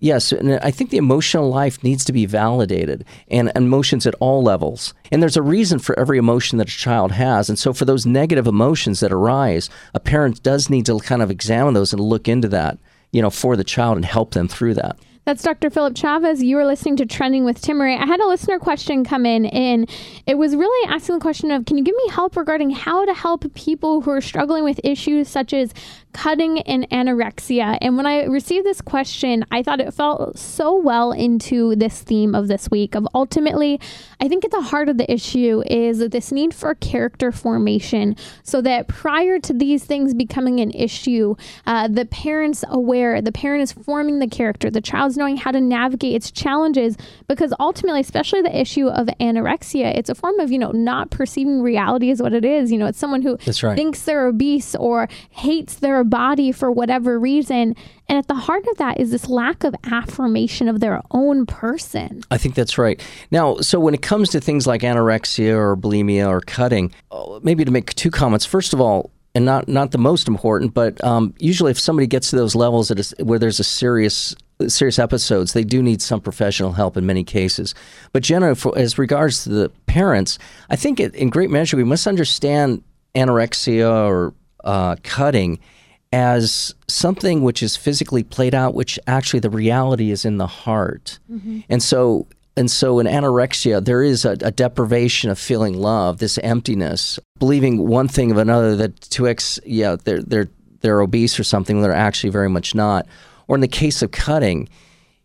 Yes, 0.00 0.32
and 0.32 0.58
I 0.58 0.70
think 0.70 0.90
the 0.90 0.98
emotional 0.98 1.48
life 1.48 1.82
needs 1.82 2.04
to 2.04 2.12
be 2.12 2.26
validated 2.26 3.04
and 3.28 3.50
emotions 3.56 4.06
at 4.06 4.14
all 4.16 4.42
levels. 4.42 4.92
And 5.10 5.22
there's 5.22 5.36
a 5.36 5.42
reason 5.42 5.78
for 5.78 5.98
every 5.98 6.18
emotion 6.18 6.58
that 6.58 6.68
a 6.68 6.72
child 6.72 7.12
has. 7.12 7.48
And 7.48 7.58
so 7.58 7.72
for 7.72 7.84
those 7.84 8.04
negative 8.04 8.46
emotions 8.46 9.00
that 9.00 9.12
arise, 9.12 9.70
a 9.94 10.00
parent 10.00 10.42
does 10.42 10.68
need 10.68 10.86
to 10.86 10.98
kind 10.98 11.22
of 11.22 11.30
examine 11.30 11.74
those 11.74 11.92
and 11.92 12.02
look 12.02 12.28
into 12.28 12.48
that, 12.48 12.78
you 13.12 13.22
know, 13.22 13.30
for 13.30 13.56
the 13.56 13.64
child 13.64 13.96
and 13.96 14.04
help 14.04 14.32
them 14.32 14.48
through 14.48 14.74
that. 14.74 14.98
That's 15.24 15.42
Dr. 15.42 15.70
Philip 15.70 15.96
Chavez. 15.96 16.42
You 16.42 16.58
are 16.58 16.66
listening 16.66 16.96
to 16.96 17.06
Trending 17.06 17.46
with 17.46 17.62
Timmerie. 17.62 17.98
I 17.98 18.04
had 18.04 18.20
a 18.20 18.26
listener 18.26 18.58
question 18.58 19.04
come 19.04 19.24
in, 19.24 19.46
and 19.46 19.88
it 20.26 20.36
was 20.36 20.54
really 20.54 20.92
asking 20.92 21.14
the 21.14 21.22
question 21.22 21.50
of 21.50 21.64
Can 21.64 21.78
you 21.78 21.84
give 21.84 21.96
me 21.96 22.08
help 22.10 22.36
regarding 22.36 22.68
how 22.68 23.06
to 23.06 23.14
help 23.14 23.54
people 23.54 24.02
who 24.02 24.10
are 24.10 24.20
struggling 24.20 24.64
with 24.64 24.78
issues 24.84 25.28
such 25.28 25.54
as 25.54 25.72
cutting 26.14 26.60
and 26.62 26.88
anorexia? 26.90 27.76
And 27.82 27.96
when 27.98 28.06
I 28.06 28.24
received 28.24 28.64
this 28.64 28.80
question, 28.80 29.44
I 29.50 29.62
thought 29.62 29.80
it 29.80 29.92
felt 29.92 30.38
so 30.38 30.74
well 30.74 31.12
into 31.12 31.76
this 31.76 32.00
theme 32.00 32.34
of 32.34 32.48
this 32.48 32.70
week 32.70 32.94
of 32.94 33.06
ultimately, 33.14 33.78
I 34.20 34.28
think 34.28 34.44
at 34.44 34.50
the 34.50 34.62
heart 34.62 34.88
of 34.88 34.96
the 34.96 35.12
issue 35.12 35.62
is 35.66 35.98
this 35.98 36.32
need 36.32 36.54
for 36.54 36.74
character 36.76 37.30
formation 37.32 38.16
so 38.42 38.62
that 38.62 38.88
prior 38.88 39.38
to 39.40 39.52
these 39.52 39.84
things 39.84 40.14
becoming 40.14 40.60
an 40.60 40.70
issue, 40.70 41.34
uh, 41.66 41.88
the 41.88 42.06
parent's 42.06 42.64
aware, 42.68 43.20
the 43.20 43.32
parent 43.32 43.62
is 43.62 43.72
forming 43.72 44.20
the 44.20 44.28
character, 44.28 44.70
the 44.70 44.80
child's 44.80 45.16
knowing 45.16 45.36
how 45.36 45.50
to 45.50 45.60
navigate 45.60 46.14
its 46.14 46.30
challenges 46.30 46.96
because 47.28 47.52
ultimately, 47.58 48.00
especially 48.00 48.40
the 48.40 48.58
issue 48.58 48.88
of 48.88 49.08
anorexia, 49.20 49.96
it's 49.96 50.08
a 50.08 50.14
form 50.14 50.38
of, 50.38 50.52
you 50.52 50.58
know, 50.58 50.70
not 50.70 51.10
perceiving 51.10 51.60
reality 51.60 52.10
as 52.10 52.22
what 52.22 52.32
it 52.32 52.44
is. 52.44 52.70
You 52.70 52.78
know, 52.78 52.86
it's 52.86 52.98
someone 52.98 53.22
who 53.22 53.36
right. 53.62 53.76
thinks 53.76 54.02
they're 54.02 54.26
obese 54.26 54.74
or 54.76 55.08
hates 55.30 55.74
their 55.74 56.03
body 56.04 56.52
for 56.52 56.70
whatever 56.70 57.18
reason. 57.18 57.74
And 58.08 58.18
at 58.18 58.28
the 58.28 58.34
heart 58.34 58.66
of 58.70 58.76
that 58.78 59.00
is 59.00 59.10
this 59.10 59.28
lack 59.28 59.64
of 59.64 59.74
affirmation 59.84 60.68
of 60.68 60.80
their 60.80 61.00
own 61.10 61.46
person. 61.46 62.22
I 62.30 62.38
think 62.38 62.54
that's 62.54 62.78
right. 62.78 63.02
Now, 63.30 63.56
so 63.56 63.80
when 63.80 63.94
it 63.94 64.02
comes 64.02 64.30
to 64.30 64.40
things 64.40 64.66
like 64.66 64.82
anorexia 64.82 65.54
or 65.54 65.76
bulimia 65.76 66.28
or 66.28 66.40
cutting, 66.40 66.92
uh, 67.10 67.40
maybe 67.42 67.64
to 67.64 67.70
make 67.70 67.94
two 67.94 68.10
comments. 68.10 68.44
First 68.46 68.72
of 68.72 68.80
all, 68.80 69.10
and 69.34 69.44
not 69.44 69.66
not 69.66 69.90
the 69.90 69.98
most 69.98 70.28
important, 70.28 70.74
but 70.74 71.02
um, 71.02 71.34
usually 71.38 71.72
if 71.72 71.80
somebody 71.80 72.06
gets 72.06 72.30
to 72.30 72.36
those 72.36 72.54
levels 72.54 72.92
where 73.18 73.38
there's 73.38 73.58
a 73.58 73.64
serious 73.64 74.34
serious 74.68 74.98
episodes, 74.98 75.52
they 75.52 75.64
do 75.64 75.82
need 75.82 76.00
some 76.00 76.20
professional 76.20 76.72
help 76.72 76.96
in 76.96 77.04
many 77.04 77.24
cases. 77.24 77.74
But 78.12 78.22
generally, 78.22 78.54
for, 78.54 78.76
as 78.78 78.98
regards 78.98 79.42
to 79.44 79.48
the 79.50 79.68
parents, 79.86 80.38
I 80.70 80.76
think 80.76 81.00
it, 81.00 81.14
in 81.16 81.30
great 81.30 81.50
measure 81.50 81.76
we 81.76 81.84
must 81.84 82.06
understand 82.06 82.84
anorexia 83.14 83.90
or 83.90 84.34
uh, 84.62 84.96
cutting 85.02 85.58
as 86.14 86.76
something 86.86 87.42
which 87.42 87.60
is 87.60 87.74
physically 87.74 88.22
played 88.22 88.54
out, 88.54 88.72
which 88.72 89.00
actually 89.08 89.40
the 89.40 89.50
reality 89.50 90.12
is 90.12 90.24
in 90.24 90.36
the 90.36 90.46
heart. 90.46 91.18
Mm-hmm. 91.28 91.60
And 91.68 91.82
so 91.82 92.28
and 92.56 92.70
so 92.70 93.00
in 93.00 93.08
anorexia, 93.08 93.84
there 93.84 94.00
is 94.00 94.24
a, 94.24 94.36
a, 94.40 94.52
deprivation 94.52 95.28
of 95.28 95.40
feeling 95.40 95.76
love, 95.76 96.18
this 96.18 96.38
emptiness, 96.38 97.18
believing 97.40 97.88
one 97.88 98.06
thing 98.06 98.30
of 98.30 98.36
another 98.38 98.76
that 98.76 99.00
2x, 99.00 99.58
yeah, 99.66 99.96
they're, 100.04 100.22
they're, 100.22 100.48
they're 100.80 101.00
obese 101.00 101.36
or 101.40 101.42
something, 101.42 101.82
they're 101.82 101.92
actually 101.92 102.30
very 102.30 102.48
much 102.48 102.72
not. 102.72 103.06
Or 103.48 103.56
in 103.56 103.60
the 103.60 103.66
case 103.66 104.02
of 104.02 104.12
cutting, 104.12 104.68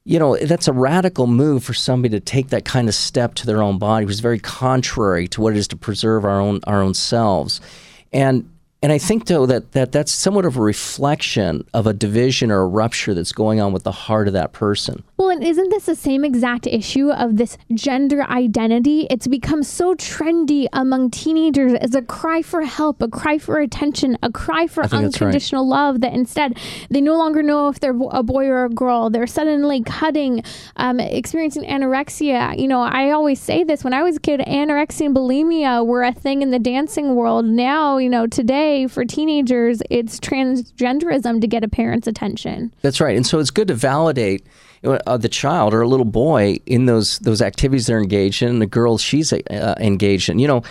you 0.06 0.18
know, 0.18 0.38
that's 0.38 0.68
a 0.68 0.74
radical 0.74 1.28
move 1.28 1.64
for 1.64 1.76
somebody 1.76 2.20
to 2.20 2.20
take 2.20 2.48
that 2.48 2.66
kind 2.66 2.88
of 2.88 2.96
step 2.96 3.36
to 3.36 3.46
their 3.46 3.62
own 3.62 3.78
body, 3.78 4.08
which 4.08 4.14
is 4.14 4.22
very 4.22 4.40
contrary 4.40 5.28
to 5.28 5.40
what 5.42 5.54
it 5.54 5.60
is 5.60 5.68
to 5.68 5.78
preserve 5.78 6.26
our 6.26 6.42
own, 6.42 6.62
our 6.66 6.82
own 6.82 6.96
selves. 6.96 7.62
And 8.12 8.50
and 8.82 8.92
I 8.92 8.98
think 8.98 9.26
though 9.26 9.46
that, 9.46 9.74
that 9.74 9.92
that's 9.92 10.12
somewhat 10.12 10.46
of 10.46 10.58
a 10.58 10.62
reflection 10.62 11.66
of 11.74 11.88
a 11.88 11.94
division 11.94 12.52
or 12.52 12.62
a 12.62 12.68
rupture 12.68 13.14
that's 13.14 13.34
going 13.34 13.60
on 13.60 13.74
with 13.74 13.84
the 13.84 13.92
heart 13.92 14.28
of 14.28 14.34
that 14.34 14.54
person. 14.54 15.04
Well, 15.20 15.32
and 15.32 15.44
isn't 15.44 15.70
this 15.70 15.86
the 15.86 15.98
same 15.98 16.24
exact 16.24 16.66
issue 16.66 17.12
of 17.12 17.36
this 17.36 17.58
gender 17.74 18.24
identity? 18.24 19.06
It's 19.10 19.28
become 19.28 19.64
so 19.64 19.94
trendy 19.94 20.68
among 20.72 21.12
teenagers 21.12 21.74
as 21.74 21.94
a 21.94 22.02
cry 22.02 22.42
for 22.42 22.62
help, 22.62 23.02
a 23.02 23.10
cry 23.10 23.38
for 23.38 23.60
attention, 23.60 24.18
a 24.24 24.32
cry 24.32 24.66
for 24.66 24.86
unconditional 24.86 25.66
right. 25.66 25.78
love 25.78 26.00
that 26.00 26.14
instead 26.14 26.58
they 26.90 27.02
no 27.02 27.18
longer 27.18 27.44
know 27.44 27.68
if 27.68 27.82
they're 27.82 28.00
a 28.12 28.24
boy 28.24 28.46
or 28.46 28.64
a 28.64 28.70
girl. 28.70 29.10
They're 29.10 29.28
suddenly 29.28 29.84
cutting, 29.84 30.42
um, 30.78 31.02
experiencing 31.02 31.64
anorexia. 31.64 32.58
You 32.58 32.70
know, 32.70 32.80
I 32.80 33.12
always 33.12 33.42
say 33.42 33.66
this 33.66 33.84
when 33.84 33.94
I 33.94 34.04
was 34.04 34.16
a 34.16 34.20
kid, 34.22 34.40
anorexia 34.40 35.08
and 35.08 35.16
bulimia 35.18 35.86
were 35.86 36.04
a 36.04 36.14
thing 36.14 36.44
in 36.44 36.52
the 36.52 36.60
dancing 36.60 37.16
world. 37.16 37.44
Now, 37.44 37.98
you 37.98 38.08
know, 38.08 38.26
today 38.26 38.88
for 38.88 39.04
teenagers, 39.04 39.82
it's 39.90 40.18
transgenderism 40.18 41.42
to 41.42 41.48
get 41.48 41.66
a 41.66 41.68
parent's 41.68 42.08
attention. 42.08 42.74
That's 42.82 43.02
right. 43.02 43.18
And 43.18 43.28
so 43.28 43.40
it's 43.40 43.52
good 43.52 43.68
to 43.68 43.76
validate 43.76 44.46
uh, 44.84 45.18
the 45.18 45.30
child 45.30 45.74
or 45.74 45.82
a 45.82 45.88
little 45.88 46.06
boy 46.06 46.58
in 46.66 46.86
those 46.86 47.20
those 47.20 47.42
activities 47.42 47.88
they're 47.88 48.00
engaged 48.00 48.42
in, 48.42 48.50
and 48.50 48.62
the 48.62 48.68
girl 48.68 48.98
she's 48.98 49.34
uh, 49.34 49.76
engaged 49.80 50.30
in. 50.30 50.40
You 50.40 50.48
know, 50.48 50.64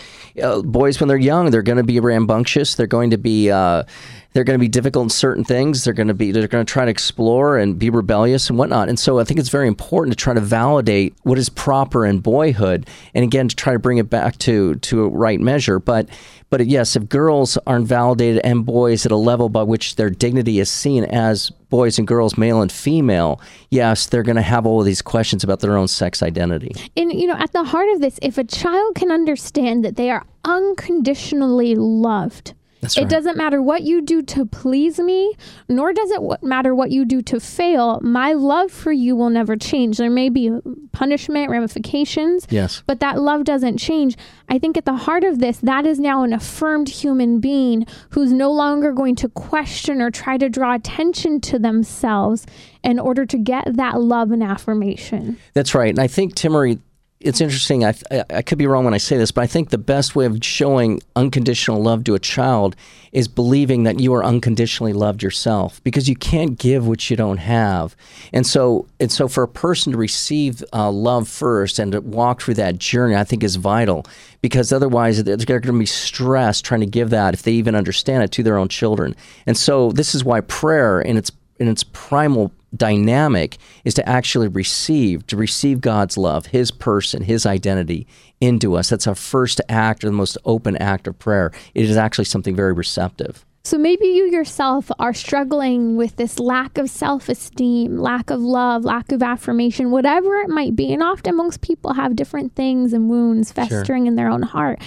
uh, 0.42 0.62
boys 0.62 1.00
when 1.00 1.08
they're 1.08 1.16
young, 1.16 1.50
they're 1.50 1.62
going 1.62 1.78
to 1.78 1.84
be 1.84 2.00
rambunctious. 2.00 2.74
They're 2.74 2.86
going 2.86 3.10
to 3.10 3.18
be 3.18 3.50
uh, 3.50 3.84
they're 4.32 4.44
going 4.44 4.58
to 4.58 4.60
be 4.60 4.68
difficult 4.68 5.04
in 5.04 5.10
certain 5.10 5.44
things. 5.44 5.84
They're 5.84 5.94
going 5.94 6.08
to 6.08 6.14
be 6.14 6.32
they're 6.32 6.48
going 6.48 6.64
to 6.64 6.72
try 6.72 6.84
to 6.84 6.90
explore 6.90 7.58
and 7.58 7.78
be 7.78 7.90
rebellious 7.90 8.48
and 8.48 8.58
whatnot. 8.58 8.88
And 8.88 8.98
so 8.98 9.18
I 9.18 9.24
think 9.24 9.40
it's 9.40 9.48
very 9.48 9.68
important 9.68 10.16
to 10.16 10.22
try 10.22 10.34
to 10.34 10.40
validate 10.40 11.14
what 11.22 11.38
is 11.38 11.48
proper 11.48 12.06
in 12.06 12.20
boyhood, 12.20 12.86
and 13.14 13.24
again 13.24 13.48
to 13.48 13.56
try 13.56 13.72
to 13.72 13.78
bring 13.78 13.98
it 13.98 14.10
back 14.10 14.38
to 14.38 14.76
to 14.76 15.04
a 15.04 15.08
right 15.08 15.40
measure. 15.40 15.78
But 15.78 16.08
but 16.50 16.66
yes, 16.66 16.96
if 16.96 17.08
girls 17.08 17.58
aren't 17.66 17.86
validated 17.86 18.40
and 18.44 18.64
boys 18.64 19.04
at 19.04 19.12
a 19.12 19.16
level 19.16 19.48
by 19.48 19.62
which 19.62 19.96
their 19.96 20.10
dignity 20.10 20.60
is 20.60 20.70
seen 20.70 21.04
as 21.04 21.50
boys 21.68 21.98
and 21.98 22.08
girls, 22.08 22.38
male 22.38 22.62
and 22.62 22.72
female, 22.72 23.40
yes, 23.70 24.06
they're 24.06 24.22
going 24.22 24.36
to 24.36 24.42
have 24.42 24.66
all 24.66 24.80
of 24.80 24.86
these 24.86 25.02
questions 25.02 25.44
about 25.44 25.60
their 25.60 25.76
own 25.76 25.88
sex 25.88 26.22
identity. 26.22 26.72
And 26.96 27.12
you 27.12 27.26
know, 27.26 27.36
at 27.36 27.52
the 27.52 27.64
heart 27.64 27.88
of 27.90 28.00
this, 28.00 28.18
if 28.22 28.38
a 28.38 28.44
child 28.44 28.94
can 28.94 29.10
understand 29.10 29.84
that 29.84 29.96
they 29.96 30.10
are 30.10 30.24
unconditionally 30.44 31.74
loved 31.74 32.54
Right. 32.80 32.96
It 32.98 33.08
doesn't 33.08 33.36
matter 33.36 33.60
what 33.60 33.82
you 33.82 34.00
do 34.00 34.22
to 34.22 34.46
please 34.46 35.00
me, 35.00 35.34
nor 35.68 35.92
does 35.92 36.10
it 36.12 36.20
matter 36.42 36.74
what 36.74 36.92
you 36.92 37.04
do 37.04 37.20
to 37.22 37.40
fail. 37.40 38.00
My 38.02 38.32
love 38.32 38.70
for 38.70 38.92
you 38.92 39.16
will 39.16 39.30
never 39.30 39.56
change. 39.56 39.98
There 39.98 40.10
may 40.10 40.28
be 40.28 40.52
punishment, 40.92 41.50
ramifications, 41.50 42.46
yes, 42.50 42.82
but 42.86 43.00
that 43.00 43.20
love 43.20 43.44
doesn't 43.44 43.78
change. 43.78 44.16
I 44.48 44.58
think 44.58 44.76
at 44.76 44.84
the 44.84 44.94
heart 44.94 45.24
of 45.24 45.40
this, 45.40 45.58
that 45.58 45.86
is 45.86 45.98
now 45.98 46.22
an 46.22 46.32
affirmed 46.32 46.88
human 46.88 47.40
being 47.40 47.84
who's 48.10 48.32
no 48.32 48.52
longer 48.52 48.92
going 48.92 49.16
to 49.16 49.28
question 49.28 50.00
or 50.00 50.10
try 50.10 50.38
to 50.38 50.48
draw 50.48 50.74
attention 50.74 51.40
to 51.42 51.58
themselves 51.58 52.46
in 52.84 52.98
order 52.98 53.26
to 53.26 53.38
get 53.38 53.76
that 53.76 54.00
love 54.00 54.30
and 54.30 54.42
affirmation. 54.42 55.36
That's 55.52 55.74
right. 55.74 55.90
And 55.90 55.98
I 55.98 56.06
think, 56.06 56.34
Timmerie, 56.34 56.78
it's 57.20 57.40
interesting. 57.40 57.84
I, 57.84 57.94
I 58.30 58.42
could 58.42 58.58
be 58.58 58.66
wrong 58.68 58.84
when 58.84 58.94
I 58.94 58.98
say 58.98 59.16
this, 59.16 59.32
but 59.32 59.42
I 59.42 59.48
think 59.48 59.70
the 59.70 59.78
best 59.78 60.14
way 60.14 60.24
of 60.24 60.38
showing 60.44 61.00
unconditional 61.16 61.82
love 61.82 62.04
to 62.04 62.14
a 62.14 62.20
child 62.20 62.76
is 63.10 63.26
believing 63.26 63.82
that 63.84 63.98
you 63.98 64.14
are 64.14 64.24
unconditionally 64.24 64.92
loved 64.92 65.22
yourself, 65.22 65.82
because 65.82 66.08
you 66.08 66.14
can't 66.14 66.58
give 66.58 66.86
what 66.86 67.10
you 67.10 67.16
don't 67.16 67.38
have. 67.38 67.96
And 68.32 68.46
so, 68.46 68.86
and 69.00 69.10
so, 69.10 69.26
for 69.26 69.42
a 69.42 69.48
person 69.48 69.92
to 69.92 69.98
receive 69.98 70.62
uh, 70.72 70.90
love 70.90 71.26
first 71.26 71.80
and 71.80 71.92
to 71.92 72.00
walk 72.00 72.42
through 72.42 72.54
that 72.54 72.78
journey, 72.78 73.16
I 73.16 73.24
think 73.24 73.42
is 73.42 73.56
vital. 73.56 74.06
Because 74.40 74.72
otherwise, 74.72 75.24
they're 75.24 75.36
going 75.36 75.62
to 75.62 75.78
be 75.78 75.86
stressed 75.86 76.64
trying 76.64 76.80
to 76.80 76.86
give 76.86 77.10
that 77.10 77.34
if 77.34 77.42
they 77.42 77.52
even 77.52 77.74
understand 77.74 78.22
it 78.22 78.30
to 78.32 78.44
their 78.44 78.58
own 78.58 78.68
children. 78.68 79.16
And 79.44 79.56
so, 79.56 79.90
this 79.90 80.14
is 80.14 80.24
why 80.24 80.40
prayer, 80.42 81.00
in 81.00 81.16
its 81.16 81.32
in 81.58 81.66
its 81.66 81.82
primal 81.82 82.52
dynamic 82.76 83.58
is 83.84 83.94
to 83.94 84.08
actually 84.08 84.48
receive, 84.48 85.26
to 85.28 85.36
receive 85.36 85.80
God's 85.80 86.16
love, 86.16 86.46
His 86.46 86.70
person, 86.70 87.22
His 87.22 87.46
identity 87.46 88.06
into 88.40 88.76
us. 88.76 88.90
That's 88.90 89.06
our 89.06 89.14
first 89.14 89.60
act 89.68 90.04
or 90.04 90.08
the 90.08 90.12
most 90.12 90.38
open 90.44 90.76
act 90.76 91.06
of 91.06 91.18
prayer. 91.18 91.52
It 91.74 91.88
is 91.88 91.96
actually 91.96 92.26
something 92.26 92.54
very 92.54 92.72
receptive. 92.72 93.44
So 93.64 93.76
maybe 93.76 94.06
you 94.06 94.30
yourself 94.30 94.90
are 94.98 95.12
struggling 95.12 95.96
with 95.96 96.16
this 96.16 96.38
lack 96.38 96.78
of 96.78 96.88
self 96.88 97.28
esteem, 97.28 97.98
lack 97.98 98.30
of 98.30 98.40
love, 98.40 98.84
lack 98.84 99.12
of 99.12 99.22
affirmation, 99.22 99.90
whatever 99.90 100.36
it 100.36 100.48
might 100.48 100.74
be. 100.74 100.92
And 100.92 101.02
often 101.02 101.36
most 101.36 101.60
people 101.60 101.92
have 101.92 102.16
different 102.16 102.54
things 102.54 102.94
and 102.94 103.10
wounds 103.10 103.52
festering 103.52 104.04
sure. 104.04 104.06
in 104.06 104.16
their 104.16 104.30
own 104.30 104.42
heart. 104.42 104.80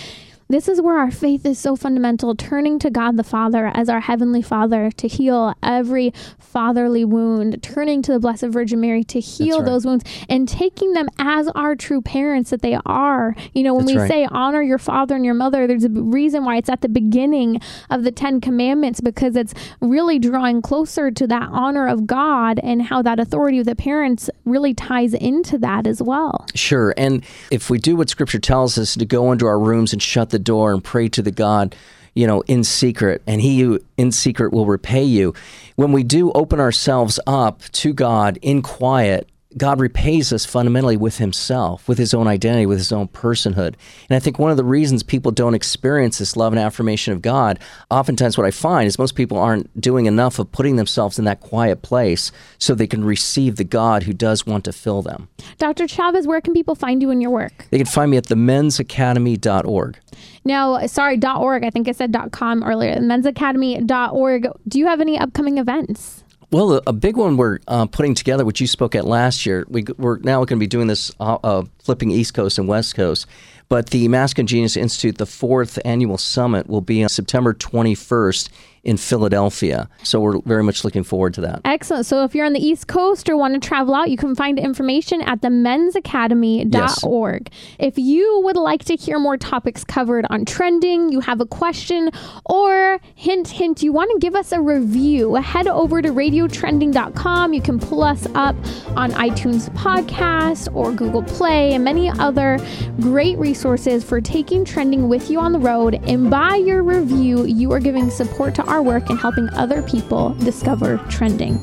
This 0.51 0.67
is 0.67 0.81
where 0.81 0.97
our 0.97 1.11
faith 1.11 1.45
is 1.45 1.57
so 1.57 1.77
fundamental, 1.77 2.35
turning 2.35 2.77
to 2.79 2.89
God 2.89 3.15
the 3.15 3.23
Father 3.23 3.71
as 3.73 3.87
our 3.87 4.01
Heavenly 4.01 4.41
Father 4.41 4.91
to 4.91 5.07
heal 5.07 5.53
every 5.63 6.11
fatherly 6.37 7.05
wound, 7.05 7.63
turning 7.63 8.01
to 8.01 8.11
the 8.11 8.19
Blessed 8.19 8.47
Virgin 8.47 8.81
Mary 8.81 9.01
to 9.05 9.21
heal 9.21 9.59
right. 9.59 9.65
those 9.65 9.85
wounds, 9.85 10.03
and 10.27 10.49
taking 10.49 10.91
them 10.91 11.07
as 11.17 11.47
our 11.55 11.73
true 11.77 12.01
parents 12.01 12.49
that 12.49 12.61
they 12.61 12.77
are. 12.85 13.33
You 13.53 13.63
know, 13.63 13.73
when 13.73 13.85
That's 13.85 13.95
we 13.95 14.01
right. 14.01 14.09
say 14.09 14.27
honor 14.29 14.61
your 14.61 14.77
father 14.77 15.15
and 15.15 15.23
your 15.23 15.35
mother, 15.35 15.67
there's 15.67 15.85
a 15.85 15.89
reason 15.89 16.43
why 16.43 16.57
it's 16.57 16.67
at 16.67 16.81
the 16.81 16.89
beginning 16.89 17.61
of 17.89 18.03
the 18.03 18.11
Ten 18.11 18.41
Commandments 18.41 18.99
because 18.99 19.37
it's 19.37 19.53
really 19.79 20.19
drawing 20.19 20.61
closer 20.61 21.11
to 21.11 21.27
that 21.27 21.47
honor 21.53 21.87
of 21.87 22.05
God 22.05 22.59
and 22.61 22.81
how 22.81 23.01
that 23.03 23.21
authority 23.21 23.59
of 23.59 23.65
the 23.65 23.75
parents 23.77 24.29
really 24.43 24.73
ties 24.73 25.13
into 25.13 25.57
that 25.59 25.87
as 25.87 26.01
well. 26.01 26.45
Sure. 26.55 26.93
And 26.97 27.23
if 27.51 27.69
we 27.69 27.77
do 27.77 27.95
what 27.95 28.09
Scripture 28.09 28.39
tells 28.39 28.77
us 28.77 28.95
to 28.95 29.05
go 29.05 29.31
into 29.31 29.45
our 29.45 29.57
rooms 29.57 29.93
and 29.93 30.01
shut 30.01 30.31
the 30.31 30.40
door 30.41 30.73
and 30.73 30.83
pray 30.83 31.07
to 31.09 31.21
the 31.21 31.31
God, 31.31 31.75
you 32.13 32.27
know, 32.27 32.41
in 32.41 32.63
secret, 32.63 33.21
and 33.25 33.41
He 33.41 33.61
who 33.61 33.79
in 33.97 34.11
secret 34.11 34.51
will 34.51 34.65
repay 34.65 35.03
you. 35.03 35.33
When 35.75 35.91
we 35.91 36.03
do 36.03 36.31
open 36.33 36.59
ourselves 36.59 37.19
up 37.25 37.61
to 37.73 37.93
God 37.93 38.37
in 38.41 38.61
quiet, 38.61 39.29
God 39.57 39.81
repays 39.81 40.31
us 40.31 40.45
fundamentally 40.45 40.95
with 40.95 41.17
Himself, 41.17 41.87
with 41.87 41.97
His 41.97 42.13
own 42.13 42.27
identity, 42.27 42.65
with 42.65 42.77
His 42.77 42.91
own 42.91 43.07
personhood. 43.09 43.75
And 44.09 44.15
I 44.15 44.19
think 44.19 44.39
one 44.39 44.51
of 44.51 44.57
the 44.57 44.63
reasons 44.63 45.03
people 45.03 45.31
don't 45.31 45.53
experience 45.53 46.17
this 46.17 46.37
love 46.37 46.53
and 46.53 46.59
affirmation 46.59 47.13
of 47.13 47.21
God, 47.21 47.59
oftentimes 47.89 48.37
what 48.37 48.47
I 48.47 48.51
find 48.51 48.87
is 48.87 48.97
most 48.97 49.15
people 49.15 49.37
aren't 49.37 49.79
doing 49.79 50.05
enough 50.05 50.39
of 50.39 50.51
putting 50.51 50.77
themselves 50.77 51.19
in 51.19 51.25
that 51.25 51.41
quiet 51.41 51.81
place 51.81 52.31
so 52.59 52.73
they 52.73 52.87
can 52.87 53.03
receive 53.03 53.57
the 53.57 53.63
God 53.63 54.03
who 54.03 54.13
does 54.13 54.45
want 54.45 54.63
to 54.65 54.71
fill 54.71 55.01
them. 55.01 55.27
Dr. 55.57 55.87
Chavez, 55.87 56.25
where 56.25 56.41
can 56.41 56.53
people 56.53 56.75
find 56.75 57.01
you 57.01 57.09
in 57.09 57.19
your 57.19 57.31
work? 57.31 57.67
They 57.71 57.77
can 57.77 57.87
find 57.87 58.11
me 58.11 58.17
at 58.17 58.27
themensacademy.org. 58.27 59.99
Now, 60.43 60.85
sorry, 60.87 61.19
.org. 61.23 61.63
I 61.63 61.69
think 61.69 61.87
I 61.87 61.91
said 61.91 62.15
.com 62.31 62.63
earlier. 62.63 62.95
Mensacademy.org. 62.95 64.47
Do 64.67 64.79
you 64.79 64.87
have 64.87 65.01
any 65.01 65.17
upcoming 65.19 65.57
events? 65.57 66.23
Well, 66.51 66.81
a 66.85 66.91
big 66.91 67.15
one 67.15 67.37
we're 67.37 67.59
uh, 67.69 67.85
putting 67.85 68.13
together, 68.13 68.43
which 68.43 68.59
you 68.59 68.67
spoke 68.67 68.93
at 68.93 69.05
last 69.05 69.45
year. 69.45 69.65
We, 69.69 69.85
are 70.03 70.17
now 70.17 70.39
going 70.39 70.47
to 70.47 70.55
be 70.57 70.67
doing 70.67 70.87
this, 70.87 71.09
uh, 71.21 71.37
uh, 71.43 71.63
flipping 71.81 72.11
East 72.11 72.33
Coast 72.33 72.57
and 72.59 72.67
West 72.67 72.93
Coast. 72.93 73.25
But 73.69 73.91
the 73.91 74.09
Masculine 74.09 74.47
Genius 74.47 74.75
Institute, 74.75 75.17
the 75.17 75.25
fourth 75.25 75.79
annual 75.85 76.17
summit, 76.17 76.67
will 76.67 76.81
be 76.81 77.03
on 77.03 77.09
September 77.09 77.53
21st 77.53 78.49
in 78.83 78.97
Philadelphia. 78.97 79.89
So 80.03 80.19
we're 80.19 80.39
very 80.41 80.63
much 80.63 80.83
looking 80.83 81.03
forward 81.03 81.33
to 81.35 81.41
that. 81.41 81.61
Excellent. 81.65 82.05
So 82.05 82.23
if 82.23 82.33
you're 82.33 82.45
on 82.45 82.53
the 82.53 82.59
East 82.59 82.87
Coast 82.87 83.29
or 83.29 83.37
want 83.37 83.53
to 83.53 83.59
travel 83.59 83.93
out, 83.93 84.09
you 84.09 84.17
can 84.17 84.35
find 84.35 84.57
information 84.57 85.21
at 85.21 85.41
the 85.41 85.49
mensacademy.org. 85.49 87.49
Yes. 87.51 87.75
If 87.79 87.97
you 87.97 88.41
would 88.43 88.55
like 88.55 88.83
to 88.85 88.95
hear 88.95 89.19
more 89.19 89.37
topics 89.37 89.83
covered 89.83 90.25
on 90.29 90.45
trending, 90.45 91.11
you 91.11 91.19
have 91.19 91.41
a 91.41 91.45
question, 91.45 92.09
or 92.45 92.99
hint, 93.15 93.49
hint, 93.49 93.83
you 93.83 93.93
want 93.93 94.11
to 94.11 94.19
give 94.19 94.35
us 94.35 94.51
a 94.51 94.59
review, 94.59 95.35
head 95.35 95.67
over 95.67 96.01
to 96.01 96.09
radiotrending.com. 96.09 97.53
You 97.53 97.61
can 97.61 97.79
pull 97.79 98.03
us 98.03 98.25
up 98.33 98.55
on 98.95 99.11
iTunes 99.11 99.69
Podcast 99.75 100.73
or 100.75 100.91
Google 100.91 101.23
Play 101.23 101.73
and 101.73 101.83
many 101.83 102.09
other 102.09 102.57
great 102.99 103.37
resources 103.37 104.03
for 104.03 104.21
taking 104.21 104.65
trending 104.65 105.07
with 105.07 105.29
you 105.29 105.39
on 105.39 105.51
the 105.51 105.59
road. 105.59 105.99
And 106.03 106.31
by 106.31 106.55
your 106.55 106.83
review, 106.83 107.45
you 107.45 107.71
are 107.71 107.79
giving 107.79 108.09
support 108.09 108.55
to 108.55 108.70
our 108.71 108.81
work 108.81 109.09
in 109.09 109.17
helping 109.17 109.49
other 109.51 109.83
people 109.83 110.29
discover 110.35 110.97
trending. 111.09 111.59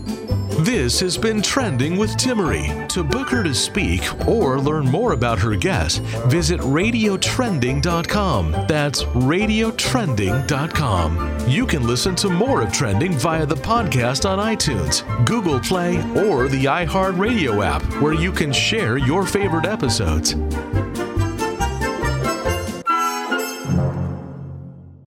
This 0.58 0.98
has 0.98 1.16
been 1.16 1.40
Trending 1.40 1.96
with 1.96 2.16
Timmerie. 2.16 2.88
To 2.88 3.04
book 3.04 3.28
her 3.28 3.44
to 3.44 3.54
speak 3.54 4.02
or 4.26 4.58
learn 4.58 4.86
more 4.86 5.12
about 5.12 5.38
her 5.38 5.54
guest, 5.54 6.00
visit 6.26 6.58
radiotrending.com. 6.60 8.50
That's 8.66 9.04
radiotrending.com. 9.04 11.48
You 11.48 11.64
can 11.64 11.86
listen 11.86 12.16
to 12.16 12.28
more 12.28 12.60
of 12.60 12.72
Trending 12.72 13.12
via 13.12 13.46
the 13.46 13.54
podcast 13.54 14.28
on 14.28 14.40
iTunes, 14.40 15.04
Google 15.24 15.60
Play, 15.60 15.98
or 16.26 16.48
the 16.48 16.64
iHeartRadio 16.64 17.64
app, 17.64 17.84
where 18.02 18.14
you 18.14 18.32
can 18.32 18.52
share 18.52 18.98
your 18.98 19.24
favorite 19.24 19.64
episodes. 19.64 20.34